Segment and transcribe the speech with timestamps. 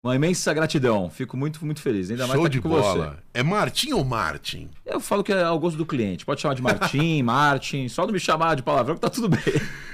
[0.03, 1.11] Uma imensa gratidão.
[1.11, 2.09] Fico muito, muito feliz.
[2.09, 3.11] Ainda mais Show aqui de com bola.
[3.11, 3.17] você.
[3.35, 4.67] É Martim ou Martin?
[4.91, 6.25] Eu falo que é ao gosto do cliente.
[6.25, 7.87] Pode chamar de Martim, Martin.
[7.87, 9.41] Só não me chamar de palavrão que tá tudo bem.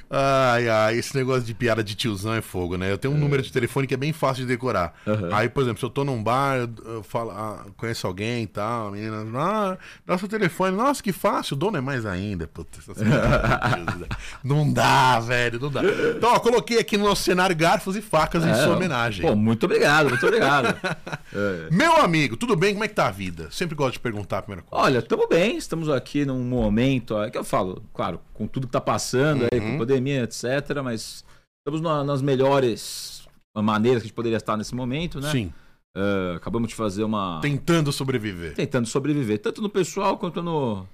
[0.09, 2.89] Ai, ai, esse negócio de piada de tiozão é fogo, né?
[2.89, 4.93] Eu tenho um número de telefone que é bem fácil de decorar.
[5.05, 5.29] Aham.
[5.33, 8.47] Aí, por exemplo, se eu tô num bar, eu, eu falo, ah, conheço alguém e
[8.47, 10.77] tal, a menina, ah, dá seu telefone.
[10.77, 12.47] Nossa, que fácil, o dono é mais ainda.
[12.47, 13.05] Puta, tiozão.
[14.43, 15.81] não dá, velho, não dá.
[16.15, 19.25] Então, ó, coloquei aqui no nosso cenário garfos e facas em É, sua homenagem.
[19.27, 20.75] Pô, muito obrigado, muito obrigado.
[21.33, 21.67] É.
[21.69, 22.73] Meu amigo, tudo bem?
[22.73, 23.49] Como é que tá a vida?
[23.51, 24.85] Sempre gosto de perguntar a primeira coisa.
[24.87, 28.67] Olha, estamos bem, estamos aqui num momento, ó, é que eu falo, claro, com tudo
[28.67, 29.71] que tá passando aí, Uhum.
[29.73, 31.25] com pandemia, etc, mas
[31.59, 35.29] estamos na- nas melhores maneiras que a gente poderia estar nesse momento, né?
[35.29, 35.53] Sim,
[35.93, 37.39] É, acabamos de fazer uma...
[37.41, 38.53] tentando sobreviver.
[38.53, 40.87] Tentando sobreviver, tanto no pessoal quanto no,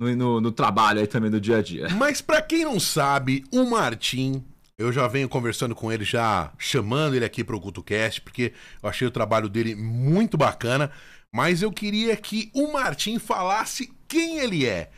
[0.00, 1.86] no, no- no trabalho aí também, no dia a dia.
[1.94, 4.42] Mas pra quem não sabe, o Martim,
[4.78, 8.52] eu já venho conversando com ele, já chamando ele aqui pro CultoCast, porque
[8.82, 10.90] eu achei o trabalho dele muito bacana.
[11.36, 14.90] Mas eu queria que o Martim falasse quem ele é.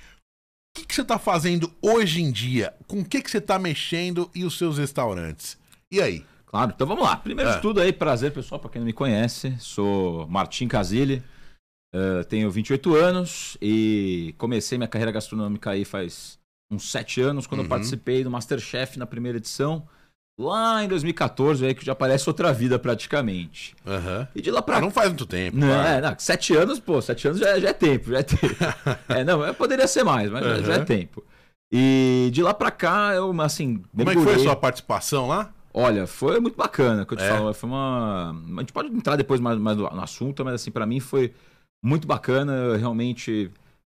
[0.76, 2.72] O que, que você tá fazendo hoje em dia?
[2.86, 5.58] Com o que, que você tá mexendo e os seus restaurantes?
[5.90, 6.24] E aí?
[6.46, 7.16] Claro, então vamos lá.
[7.16, 7.56] Primeiro É.
[7.56, 11.24] de tudo aí, prazer pessoal, para quem não me conhece, sou Martim Casile,
[11.92, 16.38] eh, tenho 28 anos e comecei minha carreira gastronômica aí faz
[16.70, 17.64] uns 7 anos, quando Uhum.
[17.66, 19.88] eu participei do Masterchef na primeira edição,
[20.38, 23.74] lá em 2014, aí que já parece outra vida praticamente.
[23.86, 24.28] Aham.
[24.34, 25.56] E de lá pra Ah, não faz muito tempo.
[25.56, 28.54] não, é, não, sete anos, pô, sete anos já, já é tempo, já é tempo.
[29.08, 30.84] é, não, eu poderia ser mais, mas já- já é Uhum.
[30.84, 31.24] tempo.
[31.72, 35.52] E de lá pra cá, eu, assim, Como é que foi a sua participação lá?
[35.74, 37.28] Olha, foi muito bacana, que eu te É?
[37.28, 37.52] falo.
[37.52, 38.30] Foi uma.
[38.56, 41.32] A gente pode entrar depois mais, mais no, assunto, mas assim, pra mim foi
[41.84, 42.52] muito bacana.
[42.54, 43.50] Eu realmente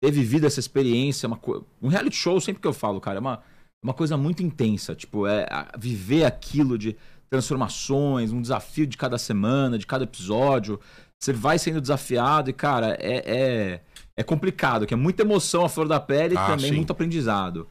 [0.02, 1.26] ter vivido essa experiência.
[1.28, 1.38] Uma,
[1.81, 3.40] um reality show, sempre que eu falo, cara, é uma,
[3.82, 4.94] uma coisa muito intensa.
[4.94, 5.46] Tipo, é
[5.78, 6.96] viver aquilo de
[7.28, 10.80] transformações, um desafio de cada semana, de cada episódio.
[11.18, 13.80] Você vai sendo desafiado e, cara, é, é,
[14.16, 16.76] é complicado, que é muita emoção à flor da pele Ah, e também sim.
[16.76, 17.68] muito aprendizado.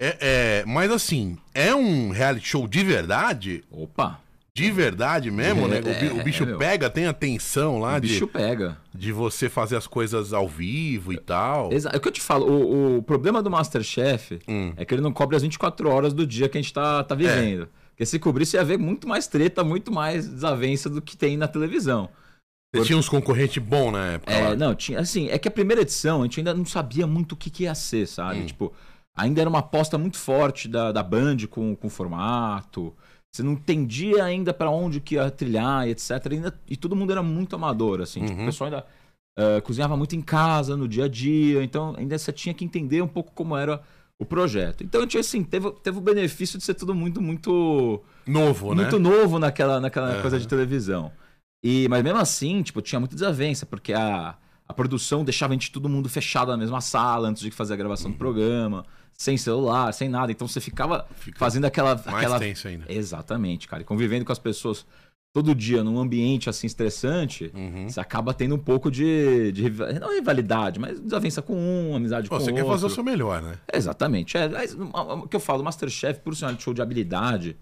[0.00, 3.64] É, é, mas assim, é um reality show de verdade?
[3.70, 4.20] Opa!
[4.62, 6.12] De verdade mesmo, É, né?
[6.14, 6.58] O, é, bicho meu.
[6.58, 8.76] pega, tem atenção lá o de, bicho pega.
[8.94, 11.72] de você fazer as coisas ao vivo e tal.
[11.72, 14.72] Exa- É o que eu te falo, o, o problema do Masterchef Hum.
[14.76, 17.14] é que ele não cobre as 24 horas do dia que a gente tá, tá
[17.14, 17.68] vivendo.
[17.90, 21.48] Porque se cobrisse, ia haver muito mais treta, muito mais desavença do que tem na
[21.48, 22.08] televisão.
[22.74, 24.32] Você tinha uns concorrentes bons na época.
[24.32, 24.54] É, lá.
[24.56, 25.00] não, tinha.
[25.00, 27.62] Assim, é que a primeira edição a gente ainda não sabia muito o que, que
[27.64, 28.40] ia ser, sabe?
[28.40, 28.46] Hum.
[28.46, 28.72] Tipo,
[29.16, 32.94] ainda era uma aposta muito forte da, da Band com, com o formato.
[33.34, 36.10] Você não entendia ainda pra onde que ia trilhar e etc.
[36.32, 38.20] Ainda, e todo mundo era muito amador, assim.
[38.24, 38.42] Tipo, Uhum.
[38.42, 38.86] o pessoal ainda
[39.38, 41.62] eh, cozinhava muito em casa, no dia a dia.
[41.62, 43.80] Então, ainda você tinha que entender um pouco como era
[44.18, 44.82] o projeto.
[44.82, 48.82] Então, a gente, assim, teve, teve o benefício de ser tudo muito, muito Novo, né?
[48.82, 50.20] muito novo naquela, naquela Aham.
[50.22, 51.12] coisa de televisão.
[51.62, 54.36] E, mas mesmo assim, tipo, tinha muita desavença, porque a,
[54.66, 57.76] a produção deixava a gente todo mundo fechado na mesma sala antes de fazer a
[57.76, 58.84] gravação do programa,
[59.20, 60.30] sem celular, sem nada.
[60.32, 61.94] Então você ficava Fica fazendo aquela.
[61.96, 62.38] mais aquela...
[62.38, 62.84] tenso ainda.
[62.88, 63.82] Exatamente, cara.
[63.82, 64.86] E convivendo com as pessoas
[65.34, 67.88] todo dia num ambiente assim estressante, Uhum.
[67.88, 69.68] você acaba tendo um pouco de, de
[70.00, 72.64] não rivalidade, mas desavença com um, amizade Pô, com você outro.
[72.64, 73.56] quer fazer o seu melhor, né?
[73.72, 74.36] Exatamente.
[74.36, 77.56] É, mas, o que eu falo, o Masterchef, por ser um reality show de habilidade,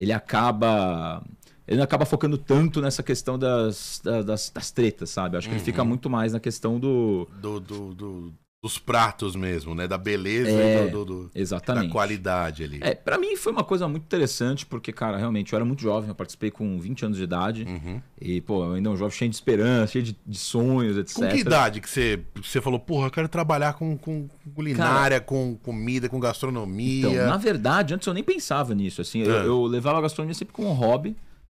[0.00, 1.22] ele acaba.
[1.66, 5.36] Ele não acaba focando tanto nessa questão das, da- das, das tretas, sabe?
[5.36, 5.64] Acho que ele Uhum.
[5.64, 7.26] fica muito mais na questão do.
[7.40, 9.86] Do, do, do, dos pratos mesmo, né?
[9.86, 11.88] Da beleza É, e do, do- Exatamente.
[11.88, 12.78] da qualidade ali.
[12.80, 16.08] É, pra mim foi uma coisa muito interessante, porque, cara, realmente eu era muito jovem,
[16.08, 17.64] eu participei com 20 anos de idade.
[17.64, 18.00] Uhum.
[18.18, 21.14] E, pô, eu ainda um jovem cheio de esperança, cheio de, de sonhos, etc.
[21.14, 25.56] Com que idade que você, você falou, porra, eu quero trabalhar com, com culinária, com
[25.62, 27.06] comida, com gastronomia?
[27.10, 29.20] Então, na verdade, antes eu nem pensava nisso, assim.
[29.20, 29.46] Eu, É.
[29.46, 31.14] eu levava a gastronomia sempre como um hobby,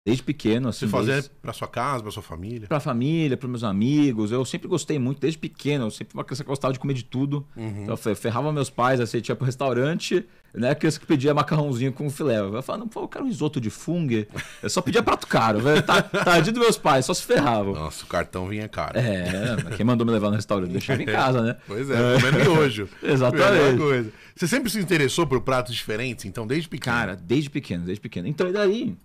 [0.06, 0.86] desde pequeno, assim.
[0.86, 2.68] Você fazia desde- pra sua casa, pra sua família?
[2.68, 4.30] Pra família, pros meus amigos.
[4.30, 5.84] Eu sempre gostei muito, desde pequeno.
[5.86, 7.44] Eu sempre uma criança que gostava de comer de tudo.
[7.56, 7.82] Uhum.
[7.82, 10.24] Então, eu fe- ferrava meus pais, assim, tinha pro restaurante,
[10.54, 10.74] né?
[10.76, 12.38] Criança que pedia macarrãozinho com filé.
[12.38, 14.24] Eu falava, não, pô, eu quero um risoto de fungo.
[14.62, 15.58] Eu só pedia prato caro.
[15.60, 15.82] velho.
[15.82, 17.74] Tá, tadinho dos meus pais, só se ferravam.
[17.74, 18.96] Nossa, o cartão vinha caro.
[18.96, 20.70] É, quem mandou me levar no restaurante?
[20.70, 21.56] Deixava em casa, né?
[21.66, 22.88] Pois é, comendo miojo.
[23.02, 23.76] Exatamente.
[23.78, 24.12] Coisa.
[24.36, 26.94] Você sempre se interessou por pratos diferentes, então, desde pequeno?
[26.96, 28.28] Cara, desde pequeno, desde pequeno.
[28.28, 28.96] Então, e daí,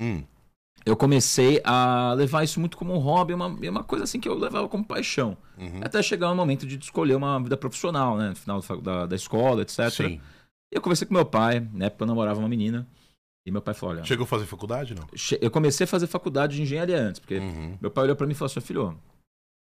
[0.00, 0.22] Hum,
[0.86, 4.28] eu comecei a levar isso muito como um hobby, uma, e uma coisa assim que
[4.28, 5.36] eu levava como paixão.
[5.58, 5.80] uhum.
[5.82, 8.30] Até chegar o momento de escolher uma vida profissional, né?
[8.30, 9.90] No final da da, escola, etc.
[9.90, 10.20] Sim.
[10.72, 12.86] E eu conversei com meu pai, na época eu namorava uma menina.
[13.46, 15.06] E meu pai falou: olha, Chegou a fazer faculdade, não?
[15.40, 17.78] eu comecei a fazer faculdade de engenharia antes, porque Uhum.
[17.80, 18.98] meu pai olhou pra mim e falou assim: filho,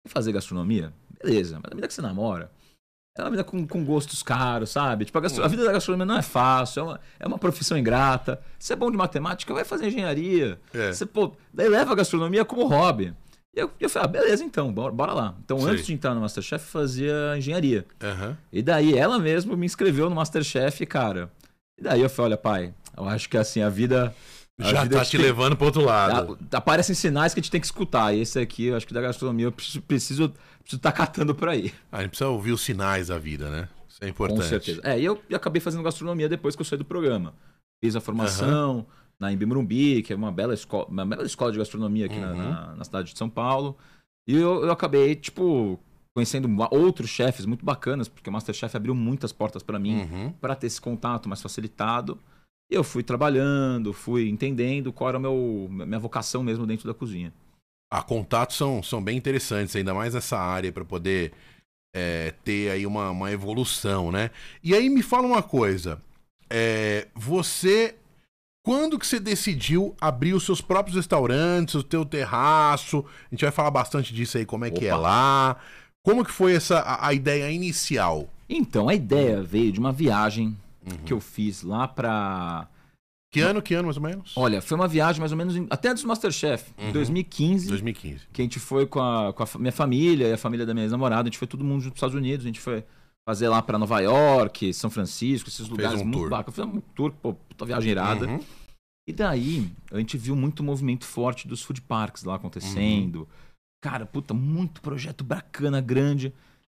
[0.05, 0.93] quer fazer gastronomia?
[1.23, 2.51] Beleza, mas a menina que você namora.
[3.15, 5.05] É uma menina com, com gostos caros, sabe?
[5.05, 7.77] Tipo, a, gastro- a vida da gastronomia não é fácil, é uma, é uma profissão
[7.77, 8.41] ingrata.
[8.57, 10.59] Você é bom de matemática, vai fazer engenharia.
[10.73, 10.91] É.
[10.91, 13.13] Você, pô, daí leva a gastronomia como hobby.
[13.55, 15.35] E eu, eu falei, ah, beleza, então, bora, bora lá.
[15.45, 15.69] Então, Sei.
[15.73, 17.85] antes de entrar no Masterchef, eu fazia engenharia.
[18.01, 18.35] Aham.
[18.51, 21.29] E daí ela mesma me inscreveu no Masterchef, cara.
[21.79, 24.11] E daí eu falei, olha, pai, eu acho que assim, a vida.
[24.59, 26.35] a Já vida tá te tem- levando pro outro lado.
[26.51, 28.11] Aparecem sinais que a gente tem que escutar.
[28.11, 31.47] E esse aqui, eu acho que da gastronomia, eu preciso preciso, preciso tá catando por
[31.49, 31.73] aí.
[31.91, 33.69] A gente precisa ouvir os sinais da vida, né?
[33.87, 34.41] Isso é importante.
[34.41, 34.81] Com certeza.
[34.83, 37.33] É, e eu acabei fazendo gastronomia depois que eu saí do programa.
[37.83, 38.85] Fiz a formação
[39.19, 42.31] na Embi Morumbi, que é uma bela escola, uma bela escola de gastronomia aqui na-
[42.31, 42.37] Uhum.
[42.37, 43.77] na, na cidade de São Paulo.
[44.27, 45.79] E eu, eu acabei, tipo,
[46.15, 50.31] conhecendo outros chefes muito bacanas, porque o Masterchef abriu muitas portas para mim, Uhum.
[50.41, 52.17] para ter esse contato mais facilitado.
[52.71, 56.93] E eu fui trabalhando, fui entendendo qual era a meu, minha vocação mesmo dentro da
[56.93, 57.33] cozinha.
[57.95, 61.31] Ah, contatos são, são bem interessantes, ainda mais nessa área, para poder
[61.95, 64.31] é, ter aí uma, uma evolução, né?
[64.63, 66.01] E aí me fala uma coisa.
[66.49, 67.95] é, você.
[68.65, 73.05] Quando que você decidiu abrir os seus próprios restaurantes, o teu terraço?
[73.29, 75.01] A gente vai falar bastante disso aí, como é que é Opa.
[75.03, 75.57] lá.
[76.03, 78.27] Como que foi essa a, a ideia inicial?
[78.49, 80.97] Então, a ideia veio de uma viagem Uhum.
[81.05, 82.67] que eu fiz lá pra.
[83.33, 84.31] Que ano, que ano mais ou menos?
[84.35, 86.91] Olha, foi uma viagem mais ou menos em- até antes do Masterchef, em Uhum.
[86.93, 87.67] 2015.
[87.67, 88.27] 2015.
[88.31, 90.85] que a gente foi com a, com a minha família e a família da minha
[90.85, 92.83] ex-namorada, a gente foi todo mundo junto para os Estados Unidos, a gente foi
[93.27, 96.43] fazer lá para Nova York, São Francisco, esses lugares um muito tour.
[96.51, 98.27] Fizemos um tour, pô, puta viagem irada.
[98.27, 98.39] Uhum.
[99.07, 103.19] E daí, a gente viu muito movimento forte dos food parks lá acontecendo.
[103.21, 103.27] Uhum.
[103.83, 106.31] Cara, puta, muito projeto bacana, grande.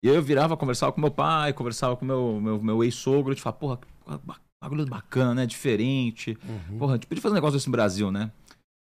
[0.03, 3.43] E eu virava, conversava com meu pai, conversava com meu, meu, meu ex-sogro, a gente
[3.43, 3.79] falava, porra,
[4.69, 5.45] bagulho bacana, né?
[5.45, 6.37] Diferente.
[6.47, 6.77] Uhum.
[6.77, 8.31] Porra, a gente podia fazer um negócio desse no Brasil, né?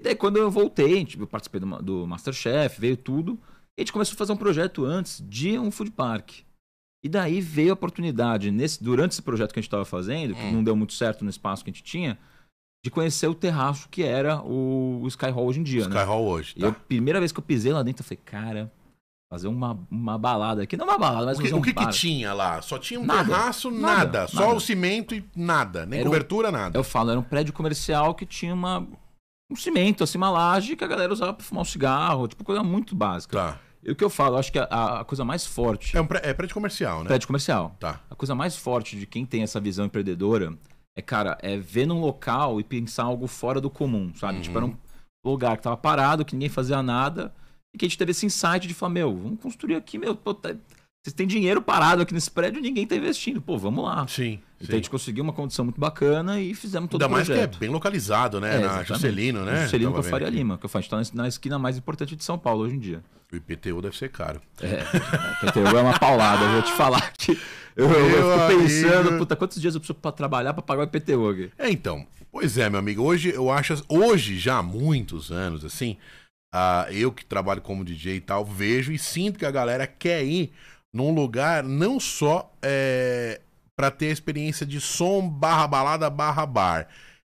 [0.01, 3.39] E daí, quando eu voltei, a gente- eu participei do, do Masterchef, veio tudo.
[3.77, 6.41] E a gente começou a fazer um projeto antes de um food park.
[7.05, 10.41] E daí veio a oportunidade, nesse, durante esse projeto que a gente estava fazendo, que
[10.43, 10.53] Hum.
[10.53, 12.17] não deu muito certo no espaço que a gente tinha,
[12.85, 15.95] de conhecer o terraço que era o, o Sky Hall hoje em dia, né?
[15.97, 16.67] Sky Hall hoje, E tá?
[16.67, 18.73] eu, primeira vez que eu pisei lá dentro, eu falei, cara,
[19.33, 20.77] fazer uma, uma balada aqui.
[20.77, 22.61] Não uma balada, mas O que, um o que, que tinha lá?
[22.61, 23.97] Só tinha um Nada, terraço, nada.
[24.21, 24.55] nada, Só nada.
[24.55, 25.87] o cimento e nada.
[25.87, 26.79] Nem Era um- cobertura, nada.
[26.79, 28.87] Eu falo, era um prédio comercial que tinha uma,
[29.51, 32.63] um cimento, assim, uma laje que a galera usava pra fumar um cigarro, tipo, coisa
[32.63, 33.35] muito básica.
[33.39, 33.59] Tá.
[33.83, 35.97] E o que eu falo, eu acho que a, a coisa mais forte.
[35.97, 37.07] É, um pré- é prédio comercial, né?
[37.07, 37.75] Prédio comercial.
[37.81, 38.01] Tá.
[38.11, 40.53] A coisa mais forte de quem tem essa visão empreendedora
[40.95, 44.35] é, cara, é ver num local e pensar algo fora do comum, sabe?
[44.37, 44.43] Uhum.
[44.43, 44.77] Tipo, era um
[45.25, 47.33] lugar que tava parado, que ninguém fazia nada,
[47.75, 50.35] e que a gente teve esse insight de falar, meu, vamos construir aqui, meu, pô,
[50.35, 50.55] tá-
[51.05, 53.43] vocês têm dinheiro parado aqui nesse prédio e ninguém tá investindo.
[53.43, 54.07] Pô, vamos lá.
[54.07, 54.39] Sim.
[54.57, 54.73] Então sim.
[54.73, 57.37] a gente conseguiu uma condição muito bacana e fizemos todo Ainda o mais que é
[57.39, 57.59] projeto.
[57.59, 58.57] bem localizado, né?
[58.57, 58.85] É, na.
[58.85, 59.65] Juscelino, né?
[59.65, 60.37] Juscelino com a Faria aqui.
[60.37, 62.79] Lima, que eu faço, tá na- na esquina mais importante de São Paulo hoje em
[62.79, 63.03] dia.
[63.33, 64.41] O IPTU deve ser caro.
[64.61, 64.85] É,
[65.41, 67.33] PTU é uma paulada, eu vou te falar que
[67.75, 69.19] eu, eu Meu fico pensando, amigo.
[69.19, 71.51] puta, quantos dias eu preciso pra trabalhar pra pagar o IPTU aqui?
[71.59, 72.07] É, então.
[72.31, 73.03] Pois é, meu amigo.
[73.03, 73.83] Hoje eu acho.
[73.89, 75.97] Hoje, já há muitos anos, assim.
[76.53, 80.25] Ah, eu que trabalho como DJ e tal, vejo e sinto que a galera quer
[80.25, 80.53] ir
[80.93, 83.41] num lugar não só é,
[83.77, 86.89] para ter a experiência de som barra balada barra bar.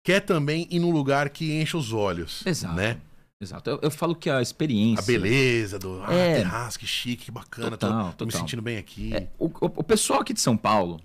[0.05, 2.47] Quer também ir num lugar que enche os olhos.
[2.47, 2.75] Exato.
[2.77, 2.97] Né?
[3.41, 3.69] Exato.
[3.71, 5.03] Eu, eu falo que a experiência.
[5.03, 6.37] A beleza do ah, É.
[6.37, 7.77] terraço, que chique, que bacana.
[7.77, 8.41] tô- Total, tô, me total.
[8.47, 9.15] sentindo bem aqui.
[9.15, 11.01] É, o, o- o pessoal aqui de São Paulo,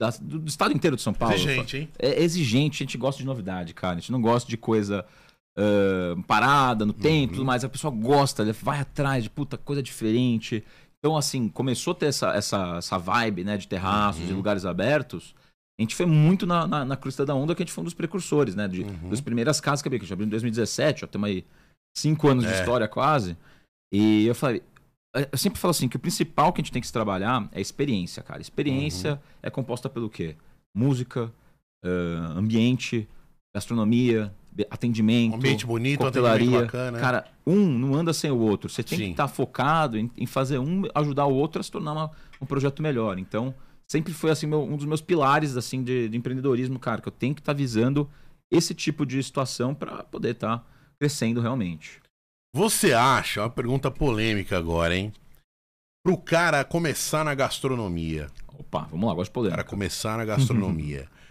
[0.00, 1.88] da- do, do estado inteiro de São Paulo, Exigente, hein?
[1.98, 3.96] é exigente, a gente gosta de novidade, cara.
[3.96, 5.04] A gente não gosta de coisa
[5.56, 7.38] ah, parada no tempo, Uhum.
[7.38, 7.64] tudo mais.
[7.64, 10.64] A pessoa gosta, vai atrás de puta coisa diferente.
[10.98, 14.36] Então, assim, começou a ter essa, essa, essa vibe, né, de terraços e Uhum.
[14.36, 15.34] lugares abertos.
[15.78, 17.84] A gente foi muito na, na, na crista da onda, que a gente foi um
[17.84, 18.66] dos precursores, né?
[18.68, 19.10] De, Uhum.
[19.10, 21.44] Das primeiras casas que abriu, que a gente abriu em 2017, já temos aí
[21.96, 22.58] cinco anos de É.
[22.60, 23.36] história quase.
[23.92, 24.62] E eu falei,
[25.30, 27.58] eu sempre falo assim, que o principal que a gente tem que se trabalhar é
[27.58, 28.40] a experiência, cara.
[28.40, 29.18] Experiência Uhum.
[29.42, 30.36] é composta pelo quê?
[30.76, 31.30] Música,
[31.84, 33.06] ah, ambiente,
[33.54, 34.32] gastronomia,
[34.70, 36.98] atendimento, ambiente bonito, atendimento bacana.
[37.00, 38.68] Cara, um não anda sem o outro.
[38.68, 39.04] Você tem Sim.
[39.06, 42.46] que estar focado em, em fazer um ajudar o outro a se tornar uma- um
[42.46, 43.18] projeto melhor.
[43.18, 43.54] Então,
[43.90, 47.12] sempre foi assim meu- um dos meus pilares assim de, de empreendedorismo, cara, que eu
[47.12, 48.08] tenho que estar visando
[48.52, 50.64] esse tipo de situação para poder estar
[51.00, 52.00] crescendo realmente.
[52.54, 55.12] Você acha, uma pergunta polêmica agora, hein?
[56.04, 59.56] Pro cara começar na gastronomia, Opa, vamos lá, gosto de polêmica.
[59.56, 61.08] cara começar na gastronomia,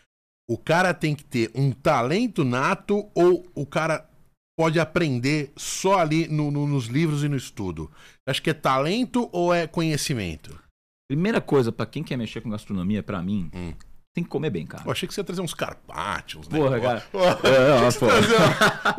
[0.49, 4.09] o cara tem que ter um talento nato ou o cara
[4.57, 7.89] pode aprender só ali no- no- nos livros e no estudo?
[8.27, 10.57] Acho que é talento ou é conhecimento?
[11.09, 13.73] Primeira coisa, para quem quer mexer com gastronomia, para mim, Hum.
[14.13, 14.83] Tem que comer bem, cara.
[14.85, 16.59] Eu achei que você ia trazer uns carpaccios, né?
[16.59, 17.03] Porra, cara.
[17.11, 18.05] Pô, É, ó, pô.
[18.05, 18.35] trazer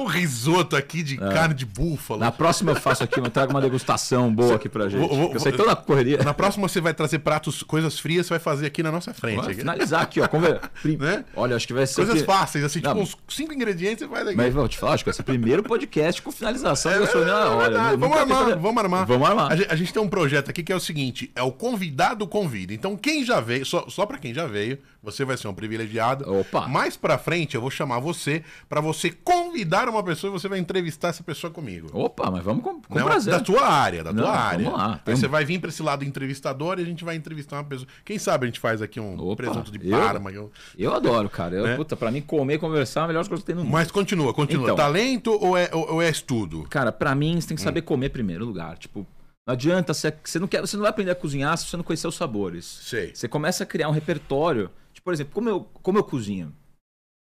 [0.00, 2.18] um risoto aqui de carne de búfalo.
[2.18, 4.98] Na próxima eu faço aqui, eu trago uma degustação boa aqui pra gente.
[4.98, 6.18] Vou- vou- eu sei toda a correria.
[6.24, 9.36] Na próxima você vai trazer pratos, coisas frias, você vai fazer aqui na nossa frente.
[9.36, 9.58] Vamos aqui.
[9.60, 10.26] finalizar aqui, ó.
[10.26, 10.60] Conver...
[10.98, 11.24] Né?
[11.36, 11.94] Olha, acho que vai ser.
[11.96, 13.02] Coisas que- fáceis, assim, tipo Não.
[13.02, 14.36] uns cinco ingredientes você faz aqui.
[14.36, 17.00] Mas vou te falar, acho que vai ser o primeiro podcast com finalização É da
[17.02, 17.74] gastronomia na hora.
[17.92, 19.06] Eu Vamos armar, vamos armar.
[19.06, 19.52] Vamos armar.
[19.52, 22.26] A gente, a gente tem um projeto aqui que é o seguinte: é o convidado
[22.26, 22.74] convida.
[22.74, 26.24] Então, quem já veio, só, só para quem já veio, você vai ser um privilegiado.
[26.40, 26.66] Opa.
[26.66, 30.58] Mais pra frente, eu vou chamar você pra você convidar uma pessoa e você vai
[30.58, 31.88] entrevistar essa pessoa comigo.
[31.92, 33.32] Opa, mas vamos com, com Não, prazer.
[33.34, 34.64] da tua área, da tua área.
[34.64, 35.00] vamos lá.
[35.04, 37.64] Aí um- você vai vir pra esse lado entrevistador e a gente vai entrevistar uma
[37.64, 37.86] pessoa.
[38.04, 40.30] Quem sabe a gente faz aqui um Opa, presunto de eu- Parma.
[40.32, 41.54] eu- Eu adoro, cara.
[41.54, 41.76] Eu, Né?
[41.76, 43.72] Puta, pra mim, comer e conversar é a melhor coisa que tem no mundo.
[43.72, 44.64] Mas continua, continua.
[44.64, 44.76] Então.
[44.76, 46.64] Talento ou é, ou, ou é estudo?
[46.70, 47.64] Cara, pra mim, você tem que Hum.
[47.64, 48.76] saber comer em primeiro lugar.
[48.78, 49.06] Tipo,
[49.46, 51.84] não adianta, você, você, não quer, você não vai aprender a cozinhar se você não
[51.84, 52.64] conhecer os sabores.
[52.64, 53.12] Sei.
[53.14, 54.70] Você começa a criar um repertório.
[55.04, 56.52] Tipo, por exemplo, como eu, como eu cozinho?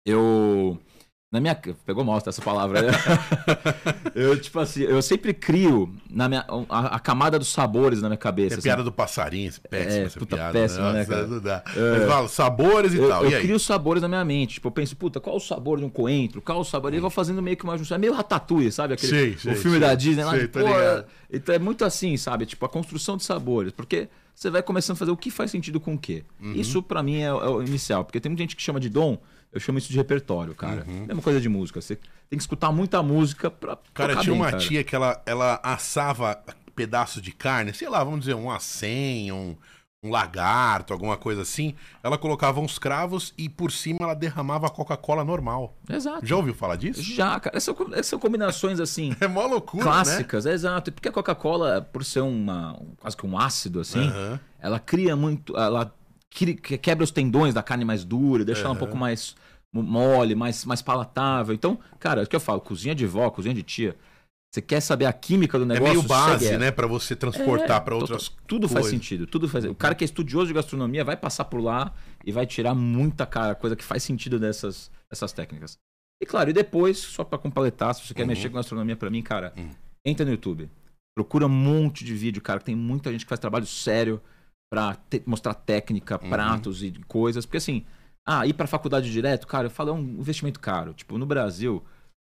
[0.06, 0.78] Eu.
[1.32, 1.54] Na minha.
[1.54, 2.88] Pegou mal essa palavra, né?
[4.14, 8.18] eu, tipo assim, eu sempre crio na minha, a, a camada dos sabores na minha
[8.18, 8.56] cabeça.
[8.56, 8.64] É assim.
[8.64, 10.52] piada do passarinho, péssima É, essa puta, piada.
[10.52, 11.26] péssima, né, Nossa, cara?
[11.26, 11.64] não dá.
[11.74, 11.98] É.
[11.98, 13.24] Mas fala, sabores e Eu, tal.
[13.24, 14.54] eu e crio sabores na minha mente.
[14.54, 16.42] Tipo, eu penso, puta, qual o sabor de um coentro?
[16.42, 16.92] Qual o sabor?
[16.92, 17.94] E eu vou fazendo meio que uma junção.
[17.94, 18.92] É meio ratatouille, sabe?
[18.92, 19.88] Aquele, Sei, sei, o filme sei.
[19.88, 20.32] da Disney lá.
[20.32, 21.06] Sei, pô, ligado.
[21.32, 22.44] então é muito assim, sabe?
[22.44, 23.72] Tipo, a construção de sabores.
[23.72, 26.24] Porque você vai começando a fazer o que faz sentido com o quê.
[26.40, 26.52] Uhum.
[26.54, 28.04] Isso, pra mim, é, é o inicial.
[28.04, 29.18] Porque tem muita gente que chama de dom.
[29.52, 30.84] Eu chamo isso de repertório, cara.
[30.86, 31.80] Mesma coisa de música.
[31.80, 33.72] Você tem que escutar muita música pra.
[33.72, 33.78] Uhum.
[33.92, 34.58] Cara, tinha bem, uma cara.
[34.58, 36.42] tia que ela, ela assava
[36.74, 39.54] pedaços de carne, sei lá, vamos dizer, um acém, um,
[40.04, 41.75] um lagarto, alguma coisa assim.
[42.02, 45.76] Ela colocava uns cravos e por cima ela derramava a Coca-Cola normal.
[45.88, 46.26] Exato.
[46.26, 47.00] Já ouviu falar disso?
[47.00, 47.56] Já, cara.
[47.56, 49.14] Essas são, essas são combinações assim.
[49.23, 49.90] É mó loucura, né?
[49.92, 50.90] clássicas, é exato.
[50.90, 54.40] Porque a Coca-Cola, por ser uma, um- quase que um ácido assim, Aham.
[54.59, 55.56] ela cria muito.
[55.56, 55.94] Ela
[56.80, 59.37] quebra os tendões da carne mais dura, deixa ela um pouco mais
[59.73, 61.54] mo- mole, mais, mais palatável.
[61.54, 63.97] Então, cara, é o que eu falo, cozinha de vó, cozinha de tia.
[64.52, 65.94] Você quer saber a química do É negócio?
[65.94, 68.90] meio base, segue né, Pra você transportar É, pra outras to- Tudo faz coisas.
[68.90, 69.64] sentido, tudo faz.
[69.64, 73.25] O cara que é estudioso de gastronomia vai passar por lá e vai tirar muita
[73.25, 75.78] cara, coisa que faz sentido dessas, dessas técnicas.
[76.23, 78.28] E claro, e depois, só pra completar, se você quer Uhum.
[78.28, 79.71] mexer com gastronomia pra mim, cara, Uhum.
[80.04, 80.68] entra no YouTube.
[81.16, 84.21] Procura um monte de vídeo, cara, que tem muita gente que faz trabalho sério
[84.71, 86.28] pra te- mostrar técnica, Uhum.
[86.28, 87.87] pratos e coisas, porque assim,
[88.28, 90.92] ah, ir pra faculdade direto, cara, eu falo, é um investimento caro.
[90.92, 91.82] Tipo, no Brasil,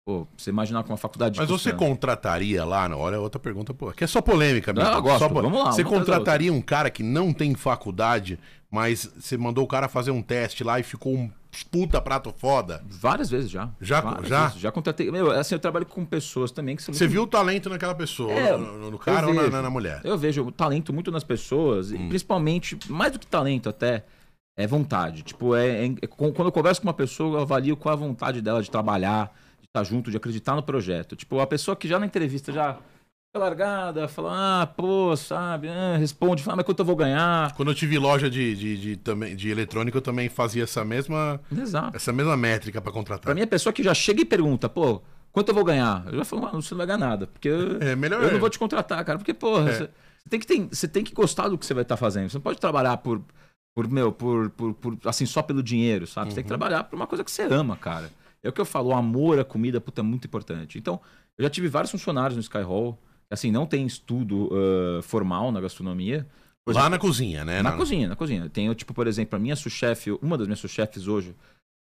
[0.06, 3.00] pô, você imaginar com uma faculdade Mas você contrataria lá, não?
[3.00, 4.88] olha outra pergunta, pô, que é só polêmica mesmo.
[4.88, 5.20] Não, eu gosto.
[5.20, 9.68] Só Vamos lá, Você contrataria um cara que não tem faculdade, mas você mandou o
[9.68, 11.32] cara fazer um teste lá e ficou um
[11.72, 12.84] puta prato foda?
[12.88, 13.70] Várias vezes já.
[13.82, 14.46] Já- Várias já?
[14.48, 14.62] vezes.
[14.62, 15.10] Já contratei.
[15.10, 16.84] Meu, assim, eu trabalho com pessoas também que.
[16.84, 19.54] Você muito- viu o talento naquela pessoa, É, no, no- cara ou na, vejo.
[19.54, 20.02] na- na mulher?
[20.04, 21.96] Eu vejo o talento muito nas pessoas, Hum.
[21.96, 24.04] e principalmente, mais do que talento até,
[24.56, 25.24] é vontade.
[25.24, 28.00] Tipo, é, é- com- quando eu converso com uma pessoa, eu avalio qual é a
[28.00, 29.34] vontade dela de trabalhar,
[29.80, 31.16] estar junto, de acreditar no projeto.
[31.16, 32.78] Tipo, a pessoa que já na entrevista já
[33.36, 37.54] largada, fala, ah, pô, sabe, ah, responde, fala, mas quanto eu vou ganhar?
[37.56, 41.42] Quando eu tive loja de, de, de, também, de eletrônica, eu também fazia essa mesma,
[41.52, 41.98] Exato.
[41.98, 43.26] essa mesma métrica pra contratar.
[43.26, 45.02] Pra mim, a pessoa que já chega e pergunta, pô,
[45.34, 46.06] quanto eu vou ganhar?
[46.08, 48.24] Eu já falo, mano, você não vai ganhar nada, porque eu, É melhor.
[48.24, 49.74] eu não vou te contratar, cara, porque, porra, É.
[49.74, 49.84] você,
[50.24, 52.30] você tem que ter- você tem que gostar do que você vai estar fazendo.
[52.30, 53.22] Você não pode trabalhar por,
[53.76, 56.30] por meu, por, por, por, assim, só pelo dinheiro, sabe?
[56.30, 56.58] Você tem que Uhum.
[56.58, 58.10] trabalhar por uma coisa que você ama, cara.
[58.46, 60.78] É o que eu falo, o amor à comida, puta, é muito importante.
[60.78, 61.02] Então,
[61.38, 62.98] eu já tive vários funcionários no Sky Hall,
[63.30, 66.28] assim, não tem estudo ah, formal na gastronomia.
[66.68, 67.62] Lá na cozinha, né?
[67.62, 68.50] na cozinha, na cozinha.
[68.50, 71.36] Tenho, tipo, por exemplo, a minha sous-chefe, uma das minhas sous-chefes hoje,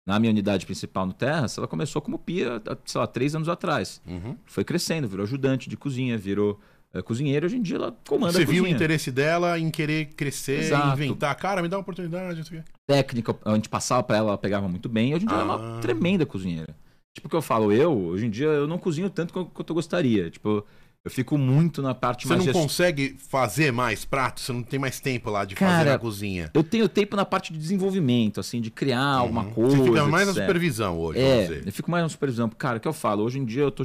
[0.07, 4.01] na minha unidade principal no Terras, ela começou como pia, sei lá, três anos atrás.
[4.07, 4.35] Uhum.
[4.45, 6.59] Foi crescendo, virou ajudante de cozinha, virou é,
[7.05, 10.59] cozinheira, hoje em dia ela comanda Você a viu o interesse dela em querer crescer,
[10.61, 10.93] Exato.
[11.01, 11.35] inventar.
[11.35, 12.41] Cara, me dá uma oportunidade.
[12.51, 15.13] não técnica, a gente passava pra ela, ela pegava muito bem.
[15.13, 15.59] Hoje em dia ela é Ah.
[15.69, 16.75] uma tremenda cozinheira.
[17.15, 19.75] Tipo o que eu falo, eu, hoje em dia, eu não cozinho tanto quanto, eu
[19.75, 20.29] gostaria.
[20.31, 20.65] Tipo,
[21.05, 22.45] eu fico muito na parte Você mais...
[22.45, 24.43] não gest- consegue fazer mais pratos?
[24.45, 26.49] Você não tem mais tempo lá de fazer Cara, na cozinha.
[26.53, 29.51] Eu tenho tempo na parte de desenvolvimento, assim, de criar alguma Uhum.
[29.51, 29.77] coisa.
[29.77, 30.43] Você fica mais na etc.
[30.43, 31.67] supervisão hoje, vamos É, dizer.
[31.67, 32.49] eu fico mais na supervisão.
[32.49, 33.83] Cara, o que eu falo, hoje em dia eu tô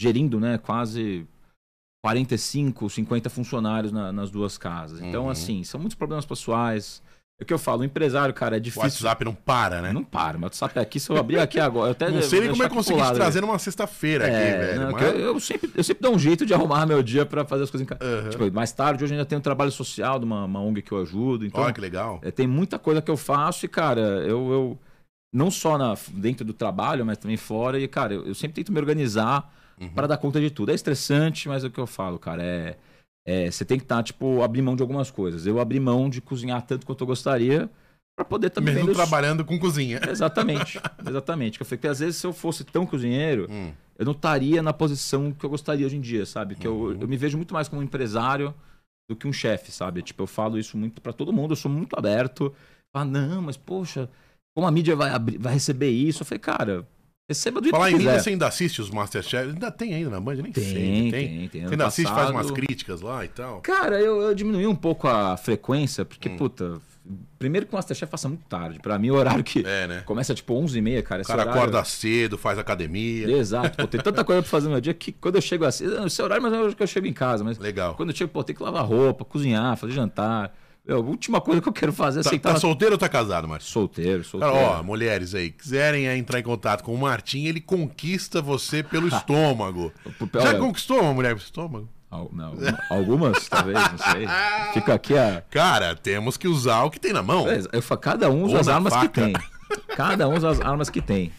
[0.00, 1.26] gerindo, né, quase
[2.04, 5.00] 45, 50 funcionários na- nas duas casas.
[5.00, 5.30] Então, Uhum.
[5.30, 7.02] assim, são muitos problemas pessoais.
[7.40, 8.82] É o que eu falo, o empresário, cara, é O difícil.
[8.82, 9.92] WhatsApp não para, né?
[9.92, 11.88] Não para, meu WhatsApp é aqui, se eu abrir aqui agora.
[11.88, 13.58] Eu até Não sei nem como é que eu consegui aqui te lado trazer numa
[13.60, 14.80] sexta-feira aqui, É, velho.
[14.80, 17.44] não, mas- eu, eu sempre, eu sempre dou um jeito de arrumar meu dia pra
[17.44, 18.02] fazer as coisas em casa.
[18.02, 18.30] Aham.
[18.30, 21.00] Tipo, mais tarde, hoje ainda tem um trabalho social de uma, uma ONG que eu
[21.00, 21.46] ajudo.
[21.46, 22.18] Então, Olha que legal.
[22.24, 24.78] é, tem muita coisa que eu faço e, cara, eu, eu
[25.32, 27.78] não só na, dentro do trabalho, mas também fora.
[27.78, 29.48] E, cara, eu, eu sempre tento me organizar
[29.80, 29.88] Uhum.
[29.90, 30.70] para dar conta de tudo.
[30.70, 32.42] É estressante, mas é o que eu falo, cara.
[32.42, 32.76] É,
[33.26, 35.46] é, você tem que estar, tipo, abrir mão de algumas coisas.
[35.46, 37.68] Eu abri mão de cozinhar tanto quanto eu gostaria
[38.16, 40.00] para poder também Mesmo vender os- trabalhando com cozinha.
[40.10, 41.58] Exatamente, exatamente.
[41.58, 43.70] Que eu falei que às vezes se eu fosse tão cozinheiro, Hum.
[43.98, 46.54] eu não estaria na posição que eu gostaria hoje em dia, sabe?
[46.56, 46.92] Que Uhum.
[46.92, 48.52] eu, eu me vejo muito mais como um empresário
[49.08, 50.02] do que um chefe, sabe?
[50.02, 52.52] Tipo, eu falo isso muito pra todo mundo, eu sou muito aberto.
[52.92, 54.08] Ah, não, mas poxa,
[54.56, 56.22] como a mídia vai, abrir- vai receber isso?
[56.22, 56.86] Eu falei, cara,
[57.28, 58.18] receba do Falar em quiser.
[58.20, 59.50] você ainda assiste os Masterchef?
[59.50, 60.36] Ainda tem ainda na Band?
[60.36, 60.74] Eu Nem Tem, sei.
[60.74, 61.48] tem, Tem?
[61.48, 61.62] tem.
[61.66, 63.60] Você ainda assiste, faz umas críticas lá e tal?
[63.60, 66.36] Cara, eu, eu diminui um pouco a frequência, porque, Hum.
[66.38, 66.80] puta,
[67.38, 68.78] primeiro que o Masterchef passa muito tarde.
[68.80, 70.02] Pra mim, o horário que É, né?
[70.06, 71.20] começa tipo 11h30, cara.
[71.20, 73.30] O esse cara horário- acorda cedo, faz academia.
[73.30, 75.84] Exato, pô, tem tanta coisa pra fazer no meu dia que quando eu chego assim,
[75.86, 77.94] não sei o horário, mas é que eu chego em casa, mas Legal.
[77.94, 80.54] quando eu chego, pô, tem que lavar roupa, cozinhar, fazer jantar.
[80.88, 83.08] Meu, a última coisa que eu quero fazer é Tá, sentar tá solteiro ou tá
[83.10, 83.66] casado, Martin?
[83.70, 84.56] solteiro, Cara, solteiro.
[84.56, 89.06] ó, mulheres aí, quiserem é, entrar em contato com o Martim, ele conquista você pelo
[89.14, 89.92] estômago.
[90.40, 91.88] Já conquistou uma mulher pelo estômago?
[92.10, 92.54] al- não,
[92.88, 94.26] algumas, talvez, não sei.
[94.72, 95.42] Fica aqui a.
[95.50, 97.44] Cara, temos que usar o que tem na mão.
[97.70, 99.08] Eu falo, cada um usa Ou as armas faca.
[99.08, 99.32] que tem.
[99.94, 101.30] Cada um usa as armas que tem.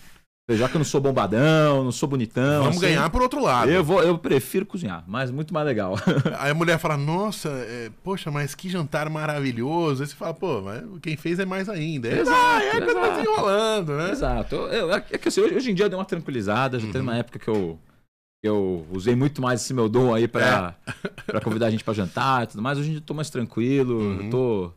[0.58, 2.64] Já que eu não sou bombadão, não sou bonitão.
[2.64, 3.70] Vamos assim, ganhar por outro lado.
[3.70, 5.96] Eu, vou, eu prefiro cozinhar, mas muito mais legal.
[6.40, 10.02] Aí a mulher fala, nossa, é, poxa, mas que jantar maravilhoso.
[10.02, 12.08] Aí você fala, pô, mas quem fez é mais ainda.
[12.08, 13.12] É, Exato, ah, é que tá exato.
[13.12, 14.12] desenrolando, né?
[14.12, 14.56] Exato.
[14.56, 16.80] Eu- eu- é que assim, hoje, hoje em dia deu uma tranquilizada.
[16.80, 17.78] Já teve uma época que eu,
[18.44, 20.76] eu usei muito mais esse meu dom aí pra,
[21.28, 22.78] pra convidar a gente pra jantar e tudo mais.
[22.78, 24.00] Hoje em dia eu tô mais tranquilo.
[24.00, 24.22] Uhum.
[24.24, 24.72] Eu, tô,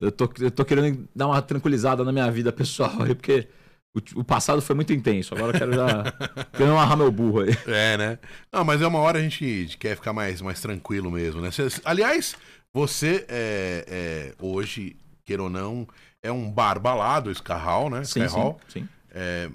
[0.00, 3.46] eu, tô, eu tô querendo dar uma tranquilizada na minha vida pessoal aí, porque
[3.94, 5.34] o, o passado foi muito intenso.
[5.34, 6.04] Agora eu quero já.
[6.56, 7.56] quero amarrar meu burro aí.
[7.66, 8.18] É, né?
[8.50, 11.50] Não, mas é uma hora a gente quer ficar mais, mais tranquilo mesmo, né?
[11.50, 12.34] Cê- aliás,
[12.72, 15.86] você é, é, hoje, queira ou não,
[16.22, 18.04] é um bar balado, Sky Hall, né?
[18.04, 18.60] Sim, Sky sim, Hall.
[18.68, 18.88] sim.
[19.14, 19.46] É,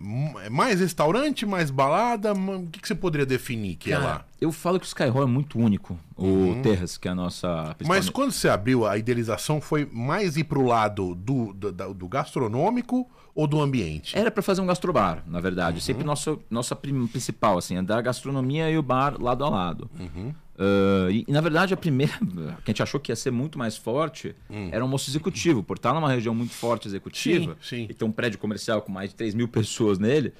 [0.45, 2.31] é mais restaurante, mais balada?
[2.33, 4.25] O que, que você poderia definir que é Cara, lá?
[4.39, 5.99] Eu falo que o Skyhall é muito único.
[6.15, 7.75] O Terras, que é a nossa.
[7.83, 13.09] Mas quando você abriu, a idealização foi mais ir pro lado do, do, do gastronômico
[13.37, 14.17] ou do ambiente?
[14.17, 15.75] Era pra fazer um gastrobar, na verdade.
[15.75, 15.81] Uhum.
[15.81, 19.89] Sempre nossa, nossa principal, assim, é da gastronomia e o bar lado a lado.
[19.99, 20.33] Uhum.
[20.57, 22.13] Ah, e, na verdade, a primeira
[22.65, 24.35] que a gente achou que ia ser muito mais forte
[24.71, 25.61] era o almoço executivo.
[25.61, 27.55] Por estar numa região muito forte executiva Hum.
[27.61, 27.87] Sim, sim.
[27.89, 30.33] e ter um prédio comercial com mais de 3 mil pessoas nele,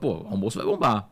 [0.00, 1.08] pô, o almoço vai bombar.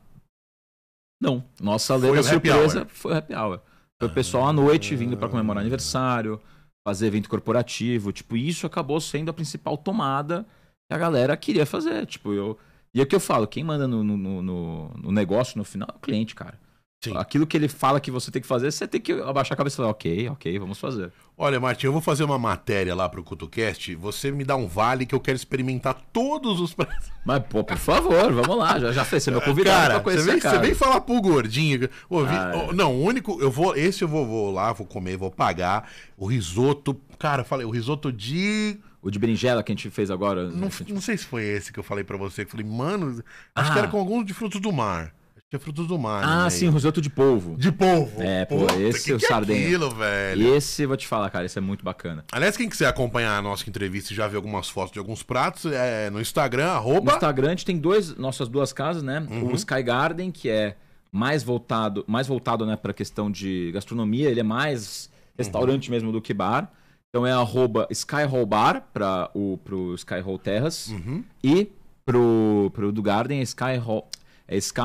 [1.22, 1.44] Não.
[1.60, 2.86] Nossa happy surpresa hour.
[2.88, 3.60] foi happy hour.
[4.00, 6.40] Foi o pessoal à noite vindo pra comemorar aniversário,
[6.86, 8.12] fazer evento corporativo.
[8.12, 10.44] Tipo, isso acabou sendo a principal tomada
[10.90, 12.06] a galera queria fazer.
[12.06, 12.58] Tipo, eu.
[12.94, 15.88] E é o que eu falo, quem manda no, no, no- no negócio no final
[15.92, 16.58] é o cliente, cara.
[17.04, 17.16] Sim.
[17.16, 19.74] Aquilo que ele fala que você tem que fazer, você tem que abaixar a cabeça
[19.74, 21.12] e falar, ok, ok, vamos fazer.
[21.36, 23.94] Olha, Martim, eu vou fazer uma matéria lá pro CutoCast.
[23.94, 26.74] Você me dá um vale que eu quero experimentar todos os.
[27.24, 28.80] Mas, pô, por favor, vamos lá.
[28.80, 30.56] Já, já fez, você é meu convidado Cara, pra você conhecer vem, a casa.
[30.56, 31.88] você vem falar pro gordinho.
[32.10, 32.72] Ô, vi- Ah, é.
[32.72, 33.40] Não, o único.
[33.40, 33.76] Eu vou.
[33.76, 35.88] Esse eu vou, vou lá, vou comer, vou pagar.
[36.16, 37.00] O risoto.
[37.16, 38.76] Cara, eu falei, o risoto de.
[39.02, 40.48] O de berinjela que a gente fez agora.
[40.50, 42.44] Não, a gente- não sei se foi esse que eu falei pra você.
[42.44, 43.22] Que eu falei, mano,
[43.54, 43.72] acho Ah.
[43.72, 45.14] que era com alguns de frutos do mar.
[45.36, 46.24] Acho que é frutos do mar.
[46.24, 46.50] Ah, né?
[46.50, 47.56] sim, risoto de polvo.
[47.56, 48.20] De polvo.
[48.20, 49.66] É, pô, esse que é o que é sardenha.
[49.66, 50.54] aquilo, velho.
[50.56, 52.24] Esse, vou te falar, cara, esse é muito bacana.
[52.32, 55.64] Aliás, quem quiser acompanhar a nossa entrevista e já ver algumas fotos de alguns pratos,
[55.72, 57.12] é no Instagram, No arroba.
[57.14, 59.24] Instagram a gente tem dois, nossas duas casas, né?
[59.30, 59.52] Uhum.
[59.52, 60.76] O Sky Garden, que é
[61.10, 65.08] mais voltado, mais voltado, né, para questão de gastronomia, ele é mais
[65.38, 65.94] restaurante Uhum.
[65.94, 66.70] mesmo do que bar.
[67.10, 71.24] Então é arroba Sky Hall Bar para o pro Sky Hall Terras Uhum.
[71.42, 71.70] e
[72.04, 74.80] pro, pro do Garden é é Sky,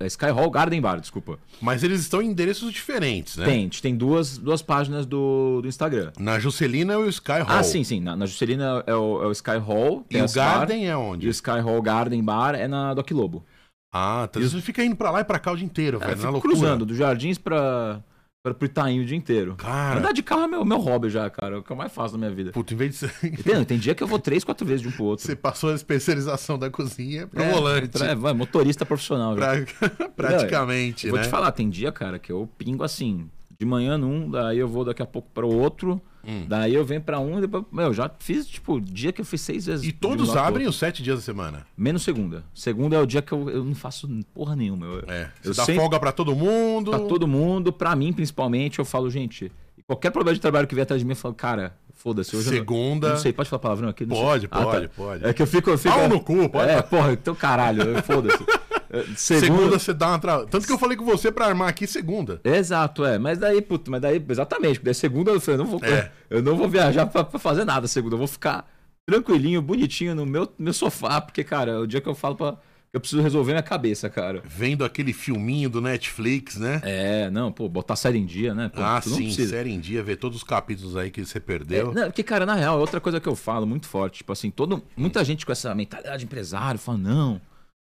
[0.00, 1.38] é Sky Hall Garden Bar, desculpa.
[1.60, 3.44] Mas eles estão em endereços diferentes, né?
[3.46, 6.12] Tem, a gente tem duas, duas páginas do, do Instagram.
[6.18, 7.46] Na Juscelina é o Sky Hall.
[7.58, 8.00] Ah, sim, sim.
[8.00, 9.98] Na, na Juscelina é o, é o Sky Hall.
[10.10, 11.26] E o Terrace Bar, Garden é E onde?
[11.28, 13.44] o Sky Hall Garden Bar é na Doc Lobo.
[13.92, 14.40] Ah, tá.
[14.40, 16.22] Você fica indo pra lá e pra cá o dia inteiro, É, velho.
[16.22, 16.52] Na loucura.
[16.54, 18.02] cruzando do Jardins pra,
[18.44, 19.54] pra, pro Itaim o dia inteiro.
[19.56, 19.98] Cara.
[19.98, 21.56] Andar de carro é meu, meu hobby já, cara.
[21.56, 22.52] É o que eu mais faço na minha vida.
[22.52, 23.12] Puta, em vez de ser...
[23.26, 23.64] Entendeu?
[23.64, 25.24] Tem dia que eu vou três, quatro vezes de um pro outro.
[25.26, 27.88] você passou a especialização da cozinha pro É, volante.
[27.98, 29.36] pra- vai, motorista profissional.
[29.36, 29.56] já.
[29.88, 31.26] Pra- Praticamente, Eu vou né?
[31.26, 33.28] te falar, tem dia, cara, que eu pingo assim,
[33.58, 36.44] de manhã num, daí eu vou daqui a pouco para outro, Hum.
[36.48, 39.40] daí eu venho para um e depois, meu, já fiz, tipo, dia que eu fiz
[39.40, 39.86] seis vezes.
[39.86, 41.66] E todos abrem os sete dias da semana.
[41.76, 42.44] Menos segunda.
[42.54, 44.86] Segunda é o dia que eu, eu não faço porra nenhuma.
[44.86, 45.30] Eu, É.
[45.42, 46.90] Você eu dá sempre- folga pra todo mundo.
[46.90, 49.50] Pra todo mundo, pra mim principalmente, eu falo, gente,
[49.86, 52.56] qualquer problema de trabalho que vier atrás de mim, eu falo, cara, foda-se, hoje não-
[52.56, 53.06] Segunda.
[53.08, 54.04] eu não sei, pode falar palavrão aqui?
[54.06, 54.24] Não sei.
[54.24, 54.64] Pode, Ah, tá.
[54.64, 55.24] pode, pode.
[55.26, 55.70] É que eu fico...
[55.70, 56.70] Eu fico Pau no cu, pode.
[56.70, 58.38] É, porra, então caralho, eu- foda-se.
[59.00, 60.46] É, Segunda você dá uma tra...
[60.46, 62.40] Tanto que eu falei com você pra armar aqui segunda.
[62.44, 63.18] Exato, é.
[63.18, 66.10] Mas daí, puto, mas daí, exatamente, porque daí segunda eu falei, não vou, É.
[66.30, 68.68] eu não vou viajar pra, pra fazer nada segunda, eu vou ficar
[69.06, 72.56] tranquilinho, bonitinho no meu, meu sofá, porque, cara, é o dia que eu falo pra.
[72.92, 74.40] Eu preciso resolver minha cabeça, cara.
[74.44, 76.80] Vendo aquele filminho do Netflix, né?
[76.84, 78.70] É, não, pô, botar série em dia, né?
[78.72, 81.92] Pô, ah, sim, série em dia, ver todos os capítulos aí que você É, perdeu.
[81.92, 84.18] não, porque, cara, na real, é outra coisa que eu falo muito forte.
[84.18, 87.40] Tipo assim, todo, muita gente com essa mentalidade de empresário fala, não,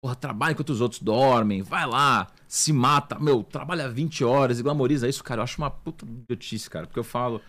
[0.01, 4.63] porra, trabalha enquanto os outros dormem, vai lá, se mata, meu, trabalha 20 horas e
[4.63, 5.39] glamoriza isso, cara.
[5.39, 7.41] Eu acho uma puta idiotice, cara, porque eu falo.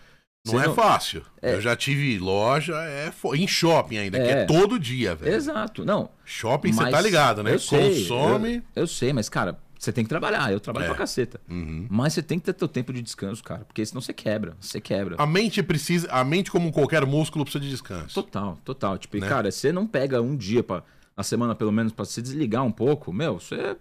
[0.45, 1.21] não é fácil.
[1.41, 1.53] É.
[1.53, 4.45] Eu já tive loja, é fo- em shopping ainda, que é É.
[4.45, 5.35] todo dia, velho.
[5.35, 6.09] Exato, não.
[6.25, 7.53] Shopping, você tá ligado, né?
[7.53, 8.55] eu sei, Consome.
[8.75, 10.51] Eu, eu sei, mas, cara, você tem que trabalhar.
[10.51, 10.89] Eu trabalho É.
[10.89, 11.39] pra caceta.
[11.49, 11.85] Uhum.
[11.89, 13.65] Mas você tem que ter teu tempo de descanso, cara.
[13.65, 14.55] Porque senão você quebra.
[14.59, 15.15] Você quebra.
[15.19, 16.07] A mente precisa.
[16.11, 18.13] A mente, como qualquer músculo, precisa de descanso.
[18.13, 18.97] Total, total.
[18.97, 19.27] Tipo, Né?
[19.27, 20.83] cara, você não pega um dia pra,
[21.21, 23.77] na semana, pelo menos, pra se desligar um pouco, meu, você,